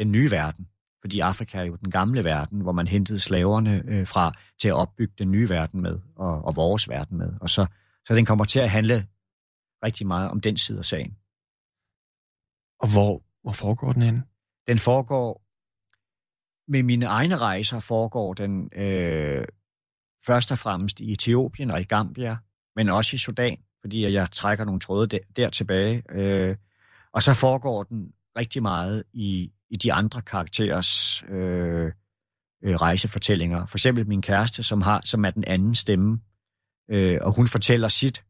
den 0.00 0.12
nye 0.12 0.30
verden. 0.30 0.68
Fordi 1.00 1.20
Afrika 1.20 1.58
er 1.58 1.62
jo 1.62 1.76
den 1.76 1.90
gamle 1.90 2.24
verden, 2.24 2.60
hvor 2.60 2.72
man 2.72 2.86
hentede 2.86 3.20
slaverne 3.20 3.82
øh, 3.86 4.06
fra 4.06 4.32
til 4.60 4.68
at 4.68 4.74
opbygge 4.74 5.14
den 5.18 5.30
nye 5.30 5.48
verden 5.48 5.80
med, 5.80 5.98
og, 6.16 6.44
og 6.44 6.56
vores 6.56 6.88
verden 6.88 7.18
med. 7.18 7.32
Og 7.40 7.50
så, 7.50 7.66
så 8.06 8.14
den 8.14 8.24
kommer 8.24 8.44
til 8.44 8.60
at 8.60 8.70
handle 8.70 9.06
rigtig 9.84 10.06
meget 10.06 10.30
om 10.30 10.40
den 10.40 10.56
side 10.56 10.78
af 10.78 10.84
sagen. 10.84 11.16
Og 12.80 12.92
hvor, 12.92 13.22
hvor 13.42 13.52
foregår 13.52 13.92
den 13.92 14.02
henne? 14.02 14.24
Den 14.66 14.78
foregår 14.78 15.42
med 16.70 16.82
mine 16.82 17.06
egne 17.06 17.36
rejser 17.36 17.80
foregår 17.80 18.34
den 18.34 18.70
øh, 18.72 19.44
først 20.26 20.52
og 20.52 20.58
fremmest 20.58 21.00
i 21.00 21.12
Etiopien 21.12 21.70
og 21.70 21.80
i 21.80 21.84
Gambia, 21.84 22.36
men 22.76 22.88
også 22.88 23.16
i 23.16 23.18
Sudan, 23.18 23.58
fordi 23.80 24.12
jeg 24.12 24.30
trækker 24.32 24.64
nogle 24.64 24.80
tråde 24.80 25.06
der, 25.06 25.18
der 25.36 25.50
tilbage. 25.50 26.02
Øh, 26.10 26.56
og 27.12 27.22
så 27.22 27.34
foregår 27.34 27.82
den 27.82 28.12
rigtig 28.38 28.62
meget 28.62 29.04
i, 29.12 29.52
i 29.70 29.76
de 29.76 29.92
andre 29.92 30.22
karakterers 30.22 31.22
øh, 31.22 31.92
øh, 32.64 32.74
rejsefortællinger. 32.74 33.66
For 33.66 33.78
eksempel 33.78 34.06
min 34.08 34.22
kæreste, 34.22 34.62
som, 34.62 34.82
har, 34.82 35.00
som 35.04 35.24
er 35.24 35.30
den 35.30 35.44
anden 35.46 35.74
stemme, 35.74 36.20
øh, 36.90 37.18
og 37.20 37.36
hun 37.36 37.46
fortæller 37.46 37.88
sit 37.88 38.24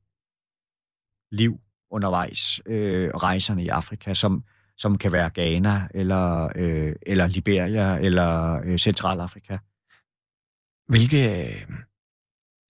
liv 1.33 1.61
undervejs, 1.91 2.61
øh, 2.67 3.11
rejserne 3.11 3.65
i 3.65 3.69
Afrika, 3.69 4.15
som, 4.15 4.45
som 4.77 4.99
kan 4.99 5.13
være 5.13 5.31
Ghana, 5.35 5.89
eller, 5.95 6.53
øh, 6.57 6.97
eller 7.03 7.27
Liberia, 7.27 7.97
eller 7.99 8.61
øh, 8.65 8.79
Centralafrika. 8.79 9.59
Hvilke... 10.89 11.47
Øh, 11.47 11.71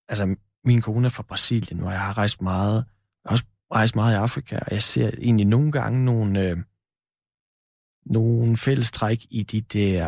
altså, 0.08 0.36
min 0.64 0.80
kone 0.80 1.06
er 1.06 1.10
fra 1.10 1.22
Brasilien, 1.22 1.80
og 1.80 1.90
jeg 1.90 2.00
har 2.00 2.18
rejst 2.18 2.42
meget, 2.42 2.84
jeg 3.24 3.30
har 3.30 3.30
også 3.30 3.44
rejst 3.74 3.94
meget 3.94 4.12
i 4.12 4.16
Afrika, 4.16 4.56
og 4.56 4.72
jeg 4.72 4.82
ser 4.82 5.10
egentlig 5.18 5.46
nogle 5.46 5.72
gange 5.72 6.04
nogle, 6.04 6.50
øh, 6.50 6.56
nogle 8.06 8.56
fællestræk 8.56 9.26
i 9.30 9.42
de 9.42 9.60
der... 9.60 10.04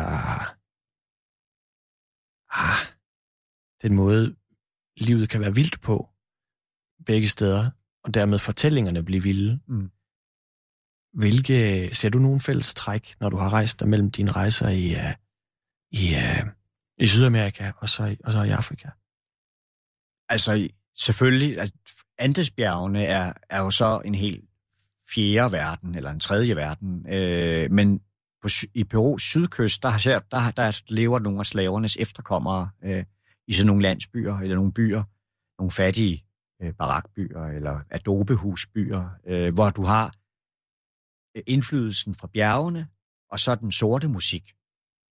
Ah, 2.55 2.79
den 3.81 3.95
måde, 3.95 4.35
livet 4.97 5.29
kan 5.29 5.41
være 5.41 5.55
vildt 5.55 5.81
på 5.81 6.09
begge 7.05 7.27
steder, 7.27 7.71
og 8.03 8.13
dermed 8.13 8.39
fortællingerne 8.39 9.03
blive 9.03 9.23
vilde. 9.23 9.59
Mm. 9.67 9.91
Hvilke, 11.13 11.89
ser 11.95 12.09
du 12.09 12.19
nogen 12.19 12.39
fælles 12.39 12.73
træk, 12.73 13.15
når 13.19 13.29
du 13.29 13.37
har 13.37 13.49
rejst 13.49 13.79
dig 13.79 13.87
mellem 13.87 14.11
dine 14.11 14.31
rejser 14.31 14.69
i, 14.69 14.95
uh, 14.95 15.13
i, 15.91 16.15
uh, 16.15 16.49
i 16.97 17.07
Sydamerika 17.07 17.71
og 17.77 17.89
så, 17.89 18.17
og 18.23 18.31
så 18.33 18.43
i 18.43 18.49
Afrika? 18.49 18.89
Altså, 20.29 20.69
selvfølgelig, 20.95 21.59
altså, 21.59 21.75
Andesbjergene 22.17 23.05
er, 23.05 23.33
er 23.49 23.59
jo 23.59 23.71
så 23.71 24.01
en 24.05 24.15
helt 24.15 24.49
fjerde 25.15 25.51
verden, 25.51 25.95
eller 25.95 26.11
en 26.11 26.19
tredje 26.19 26.55
verden. 26.55 27.13
Øh, 27.13 27.71
men 27.71 28.01
på, 28.41 28.47
i 28.73 28.83
Perus 28.83 29.23
sydkyst, 29.23 29.83
der, 29.83 30.21
der, 30.31 30.51
der 30.51 30.81
lever 30.87 31.19
nogle 31.19 31.39
af 31.39 31.45
slavernes 31.45 31.97
efterkommere 31.97 32.69
øh, 32.83 33.05
i 33.47 33.53
sådan 33.53 33.67
nogle 33.67 33.81
landsbyer, 33.81 34.37
eller 34.37 34.55
nogle 34.55 34.73
byer, 34.73 35.03
nogle 35.59 35.71
fattige 35.71 36.25
øh, 36.61 36.73
barakbyer, 36.73 37.43
eller 37.43 37.79
adobehusbyer, 37.91 39.09
øh, 39.27 39.53
hvor 39.53 39.69
du 39.69 39.83
har 39.83 40.15
øh, 41.37 41.43
indflydelsen 41.47 42.15
fra 42.15 42.27
bjergene, 42.33 42.87
og 43.31 43.39
så 43.39 43.55
den 43.55 43.71
sorte 43.71 44.07
musik, 44.07 44.53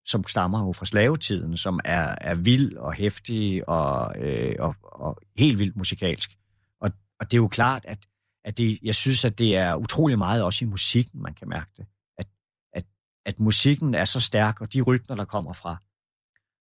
som 0.05 0.27
stammer 0.27 0.65
jo 0.65 0.73
fra 0.73 0.85
slavetiden, 0.85 1.57
som 1.57 1.79
er, 1.85 2.15
er 2.21 2.35
vild 2.35 2.77
og 2.77 2.93
hæftig 2.93 3.69
og, 3.69 4.19
øh, 4.19 4.55
og, 4.59 4.75
og 4.81 5.17
helt 5.37 5.59
vildt 5.59 5.75
musikalsk. 5.75 6.37
Og, 6.79 6.89
og 7.19 7.31
det 7.31 7.37
er 7.37 7.41
jo 7.41 7.47
klart, 7.47 7.85
at 7.85 7.99
at 8.45 8.57
det, 8.57 8.79
jeg 8.83 8.95
synes, 8.95 9.25
at 9.25 9.39
det 9.39 9.57
er 9.57 9.75
utrolig 9.75 10.17
meget 10.17 10.43
også 10.43 10.65
i 10.65 10.67
musikken, 10.67 11.21
man 11.21 11.33
kan 11.33 11.49
mærke 11.49 11.71
det. 11.77 11.85
At, 12.17 12.27
at, 12.73 12.85
at 13.25 13.39
musikken 13.39 13.95
er 13.95 14.05
så 14.05 14.19
stærk, 14.19 14.61
og 14.61 14.73
de 14.73 14.81
rytmer, 14.81 15.15
der 15.15 15.25
kommer 15.25 15.53
fra 15.53 15.77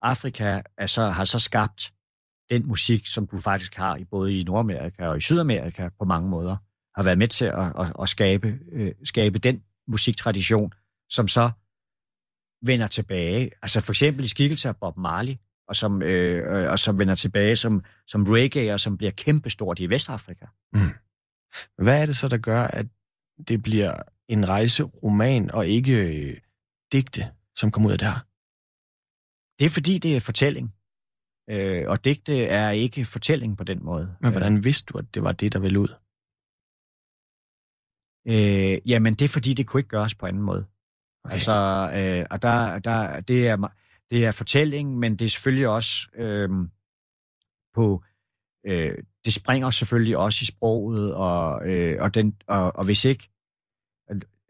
Afrika, 0.03 0.63
er 0.79 0.87
så, 0.87 1.09
har 1.09 1.25
så 1.25 1.39
skabt 1.39 1.93
den 2.51 2.67
musik, 2.67 3.07
som 3.07 3.27
du 3.27 3.39
faktisk 3.39 3.77
har 3.77 3.97
i 3.97 4.05
både 4.05 4.39
i 4.39 4.43
Nordamerika 4.43 5.07
og 5.07 5.17
i 5.17 5.21
Sydamerika 5.21 5.89
på 5.99 6.05
mange 6.05 6.29
måder, 6.29 6.57
har 6.97 7.03
været 7.03 7.19
med 7.19 7.27
til 7.27 7.45
at, 7.45 7.73
at, 7.81 7.93
at 8.03 8.09
skabe, 8.09 8.59
øh, 8.73 8.95
skabe 9.05 9.39
den 9.39 9.63
musiktradition, 9.89 10.73
som 11.11 11.29
så 11.29 11.51
vender 12.67 12.87
tilbage. 12.87 13.51
Altså 13.63 13.81
for 13.81 13.93
eksempel 13.93 14.25
i 14.25 14.29
skikkelse 14.29 14.69
af 14.69 14.77
Bob 14.77 14.97
Marley, 14.97 15.35
og 15.69 15.77
som, 15.77 16.03
øh, 16.03 16.71
og 16.71 16.79
som 16.79 16.99
vender 16.99 17.15
tilbage 17.15 17.57
som, 17.57 17.85
som 18.07 18.25
reggae, 18.25 18.73
og 18.73 18.81
som 18.81 18.97
bliver 18.97 19.11
kæmpestort 19.11 19.81
i 19.81 19.91
Vestafrika. 19.91 20.47
Mm. 20.73 20.81
Hvad 21.79 22.03
er 22.03 22.07
det 22.07 22.17
så, 22.17 22.29
der 22.29 22.39
gør, 22.39 22.63
at 22.63 22.87
det 23.49 23.63
bliver 23.63 24.03
en 24.29 24.49
rejseroman 24.49 25.51
og 25.51 25.69
ikke 25.69 26.29
øh, 26.29 26.41
digte, 26.93 27.33
som 27.57 27.71
kommer 27.71 27.89
ud 27.89 27.93
af 27.93 27.99
det 27.99 28.09
her? 28.09 28.21
Det 29.59 29.65
er 29.65 29.71
fordi, 29.71 29.99
det 29.99 30.17
er 30.17 30.21
fortælling. 30.21 30.75
Øh, 31.51 31.89
og 31.89 32.05
digte 32.05 32.45
er 32.45 32.71
ikke 32.71 33.05
fortælling 33.05 33.57
på 33.57 33.65
den 33.65 33.85
måde. 33.85 34.17
Men 34.21 34.31
hvordan 34.31 34.65
vidste 34.65 34.93
du, 34.93 34.99
at 34.99 35.15
det 35.15 35.23
var 35.23 35.33
det, 35.33 35.53
der 35.53 35.59
ville 35.59 35.81
ud? 35.81 35.89
Øh, 38.27 38.91
jamen, 38.91 39.15
det 39.15 39.25
er 39.25 39.29
fordi, 39.29 39.55
det 39.55 39.67
kunne 39.67 39.81
ikke 39.81 39.89
gøres 39.89 40.15
på 40.15 40.27
anden 40.27 40.43
måde. 40.43 40.67
Okay. 41.25 41.35
Altså, 41.35 41.53
øh, 41.95 42.27
og 42.31 42.43
der, 42.43 42.79
der, 42.79 43.21
det, 43.21 43.49
er, 43.49 43.57
det 44.11 44.27
er 44.27 44.31
fortælling, 44.31 44.99
men 44.99 45.17
det 45.17 45.25
er 45.25 45.29
selvfølgelig 45.29 45.69
også 45.69 46.09
øh, 46.15 46.51
på 47.75 48.05
øh, 48.67 48.99
det 49.29 49.35
springer 49.35 49.71
selvfølgelig 49.71 50.17
også 50.17 50.39
i 50.43 50.45
sproget, 50.45 51.15
og, 51.15 51.69
øh, 51.69 52.03
og, 52.03 52.15
den, 52.15 52.37
og, 52.47 52.77
og 52.77 52.85
hvis 52.85 53.05
ikke, 53.05 53.29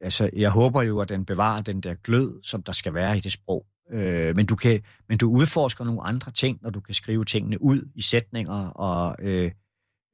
altså 0.00 0.30
jeg 0.32 0.50
håber 0.50 0.82
jo, 0.82 1.00
at 1.00 1.08
den 1.08 1.24
bevarer 1.24 1.62
den 1.62 1.80
der 1.80 1.94
glød, 1.94 2.42
som 2.42 2.62
der 2.62 2.72
skal 2.72 2.94
være 2.94 3.16
i 3.16 3.20
det 3.20 3.32
sprog. 3.32 3.66
Øh, 3.90 4.36
men, 4.36 4.46
du 4.46 4.56
kan, 4.56 4.80
men 5.08 5.18
du 5.18 5.30
udforsker 5.30 5.84
nogle 5.84 6.02
andre 6.02 6.32
ting, 6.32 6.58
når 6.62 6.70
du 6.70 6.80
kan 6.80 6.94
skrive 6.94 7.24
tingene 7.24 7.62
ud 7.62 7.88
i 7.94 8.02
sætninger, 8.02 8.68
og, 8.68 9.16
øh, 9.24 9.52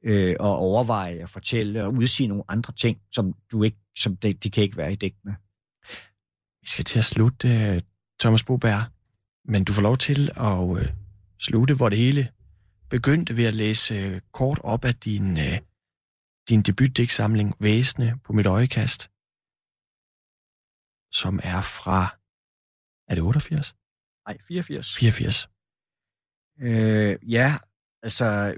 øh, 0.05 0.37
og 0.41 0.57
overveje 0.57 1.23
og 1.23 1.29
fortælle 1.29 1.85
og 1.85 1.93
udsige 1.95 2.27
nogle 2.27 2.45
andre 2.49 2.73
ting, 2.73 2.99
som 3.13 3.35
du 3.53 3.63
ikke, 3.63 3.79
som 3.99 4.17
de, 4.17 4.33
de 4.33 4.51
kan 4.51 4.63
ikke 4.63 4.77
være 4.77 4.93
i 4.93 4.97
digtene. 4.97 5.37
Vi 6.61 6.69
skal 6.69 6.85
til 6.85 6.99
at 6.99 7.05
slutte, 7.05 7.49
øh, 7.49 7.81
Thomas 8.21 8.45
Boberg, 8.45 8.83
men 9.45 9.65
du 9.65 9.73
får 9.73 9.83
lov 9.83 9.97
til 9.97 10.31
at 10.37 10.83
øh, 10.83 10.89
slutte, 11.41 11.75
hvor 11.75 11.89
det 11.89 11.99
hele 11.99 12.29
begyndte 12.91 13.37
ved 13.37 13.45
at 13.45 13.55
læse 13.55 13.95
øh, 13.95 14.21
kort 14.33 14.59
op 14.65 14.85
af 14.85 14.95
din, 14.95 15.39
øh, 15.39 15.59
din 16.49 16.63
debutdigtsamling 16.63 17.55
Væsne 17.61 18.19
på 18.25 18.33
mit 18.33 18.47
øjekast, 18.47 19.03
som 21.13 21.41
er 21.43 21.61
fra, 21.61 22.19
er 23.09 23.15
det 23.15 23.23
88? 23.23 23.75
Nej, 24.27 24.39
84. 24.49 24.97
84. 24.97 25.49
Øh, 26.61 27.33
ja, 27.33 27.59
altså, 28.03 28.55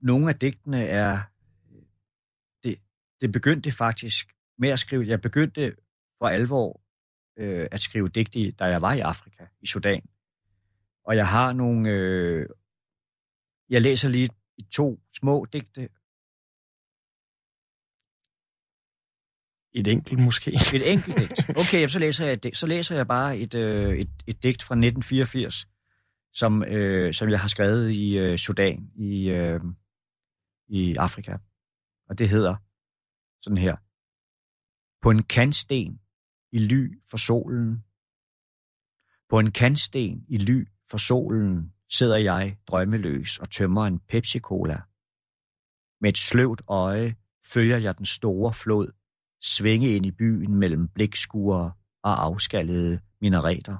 nogle 0.00 0.28
af 0.28 0.38
digtene 0.38 0.84
er, 0.84 1.20
det, 2.64 2.78
det 3.20 3.32
begyndte 3.32 3.72
faktisk 3.72 4.32
med 4.58 4.68
at 4.68 4.78
skrive, 4.78 5.06
jeg 5.06 5.20
begyndte 5.20 5.76
for 6.18 6.28
alvor 6.28 6.80
øh, 7.36 7.68
at 7.70 7.80
skrive 7.80 8.08
digte, 8.08 8.50
da 8.50 8.64
jeg 8.64 8.82
var 8.82 8.92
i 8.92 9.00
Afrika, 9.00 9.46
i 9.60 9.66
Sudan. 9.66 10.02
Og 11.04 11.16
jeg 11.16 11.28
har 11.28 11.52
nogle 11.52 11.90
øh, 11.90 12.48
jeg 13.72 13.82
læser 13.82 14.08
lige 14.08 14.28
to 14.70 15.00
små 15.18 15.46
digte. 15.52 15.88
Et 19.74 19.86
enkelt 19.86 20.18
måske? 20.18 20.50
Et 20.76 20.92
enkelt 20.92 21.16
digt. 21.18 21.58
Okay, 21.60 21.88
så 21.88 21.98
læser 21.98 22.26
jeg, 22.26 22.38
så 22.54 22.66
læser 22.66 22.96
jeg 22.96 23.06
bare 23.06 23.38
et, 23.38 23.54
øh, 23.54 23.98
et, 23.98 24.10
et 24.26 24.42
digt 24.42 24.62
fra 24.62 24.74
1984, 24.74 25.66
som, 26.32 26.62
øh, 26.64 27.14
som 27.14 27.28
jeg 27.28 27.40
har 27.40 27.48
skrevet 27.48 27.90
i 27.90 28.18
øh, 28.18 28.38
Sudan, 28.38 28.90
i, 28.94 29.28
øh, 29.28 29.60
i 30.68 30.94
Afrika. 30.94 31.36
Og 32.08 32.18
det 32.18 32.28
hedder 32.28 32.56
sådan 33.42 33.58
her. 33.58 33.76
På 35.02 35.10
en 35.10 35.22
kantsten 35.22 36.00
i 36.52 36.58
ly 36.58 37.00
for 37.10 37.16
solen. 37.16 37.84
På 39.28 39.38
en 39.38 39.52
kantsten 39.52 40.24
i 40.28 40.36
ly 40.36 40.68
for 40.90 40.98
solen 40.98 41.72
sidder 41.92 42.16
jeg 42.16 42.58
drømmeløs 42.66 43.38
og 43.38 43.50
tømmer 43.50 43.86
en 43.86 44.00
Pepsi-Cola. 44.08 44.78
Med 46.00 46.10
et 46.10 46.18
sløvt 46.18 46.62
øje 46.68 47.16
følger 47.44 47.76
jeg 47.76 47.98
den 47.98 48.06
store 48.06 48.52
flod 48.52 48.92
svinge 49.42 49.96
ind 49.96 50.06
i 50.06 50.10
byen 50.10 50.54
mellem 50.54 50.88
blikskuer 50.88 51.70
og 52.02 52.22
afskallede 52.24 53.00
minareter. 53.20 53.76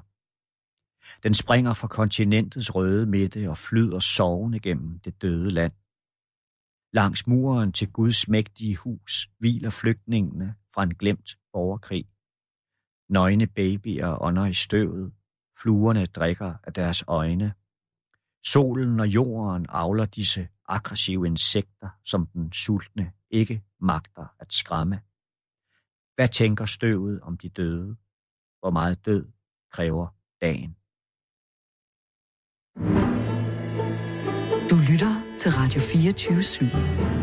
Den 1.23 1.33
springer 1.33 1.73
fra 1.73 1.87
kontinentets 1.87 2.75
røde 2.75 3.05
midte 3.05 3.49
og 3.49 3.57
flyder 3.57 3.99
sovende 3.99 4.59
gennem 4.59 4.99
det 4.99 5.21
døde 5.21 5.49
land. 5.49 5.73
Langs 6.93 7.27
muren 7.27 7.71
til 7.71 7.91
Guds 7.91 8.27
mægtige 8.27 8.75
hus 8.75 9.29
hviler 9.39 9.69
flygtningene 9.69 10.55
fra 10.73 10.83
en 10.83 10.95
glemt 10.95 11.37
borgerkrig. 11.53 12.05
Nøgne 13.09 13.47
babyer 13.47 14.21
ånder 14.21 14.45
i 14.45 14.53
støvet, 14.53 15.13
Fluerne 15.61 16.05
drikker 16.05 16.53
af 16.63 16.73
deres 16.73 17.03
øjne. 17.07 17.53
Solen 18.45 18.99
og 18.99 19.07
jorden 19.07 19.65
avler 19.69 20.05
disse 20.05 20.47
aggressive 20.69 21.27
insekter, 21.27 21.89
som 22.05 22.27
den 22.27 22.51
sultne 22.51 23.11
ikke 23.29 23.63
magter 23.81 24.25
at 24.39 24.53
skræmme. 24.53 25.01
Hvad 26.15 26.27
tænker 26.27 26.65
støvet 26.65 27.21
om 27.21 27.37
de 27.37 27.49
døde? 27.49 27.95
Hvor 28.59 28.71
meget 28.71 29.05
død 29.05 29.25
kræver 29.71 30.07
dagen? 30.41 30.75
Du 34.69 34.75
lytter 34.91 35.37
til 35.39 35.51
Radio 35.51 35.81
24 35.81 36.39
/7. 36.39 37.22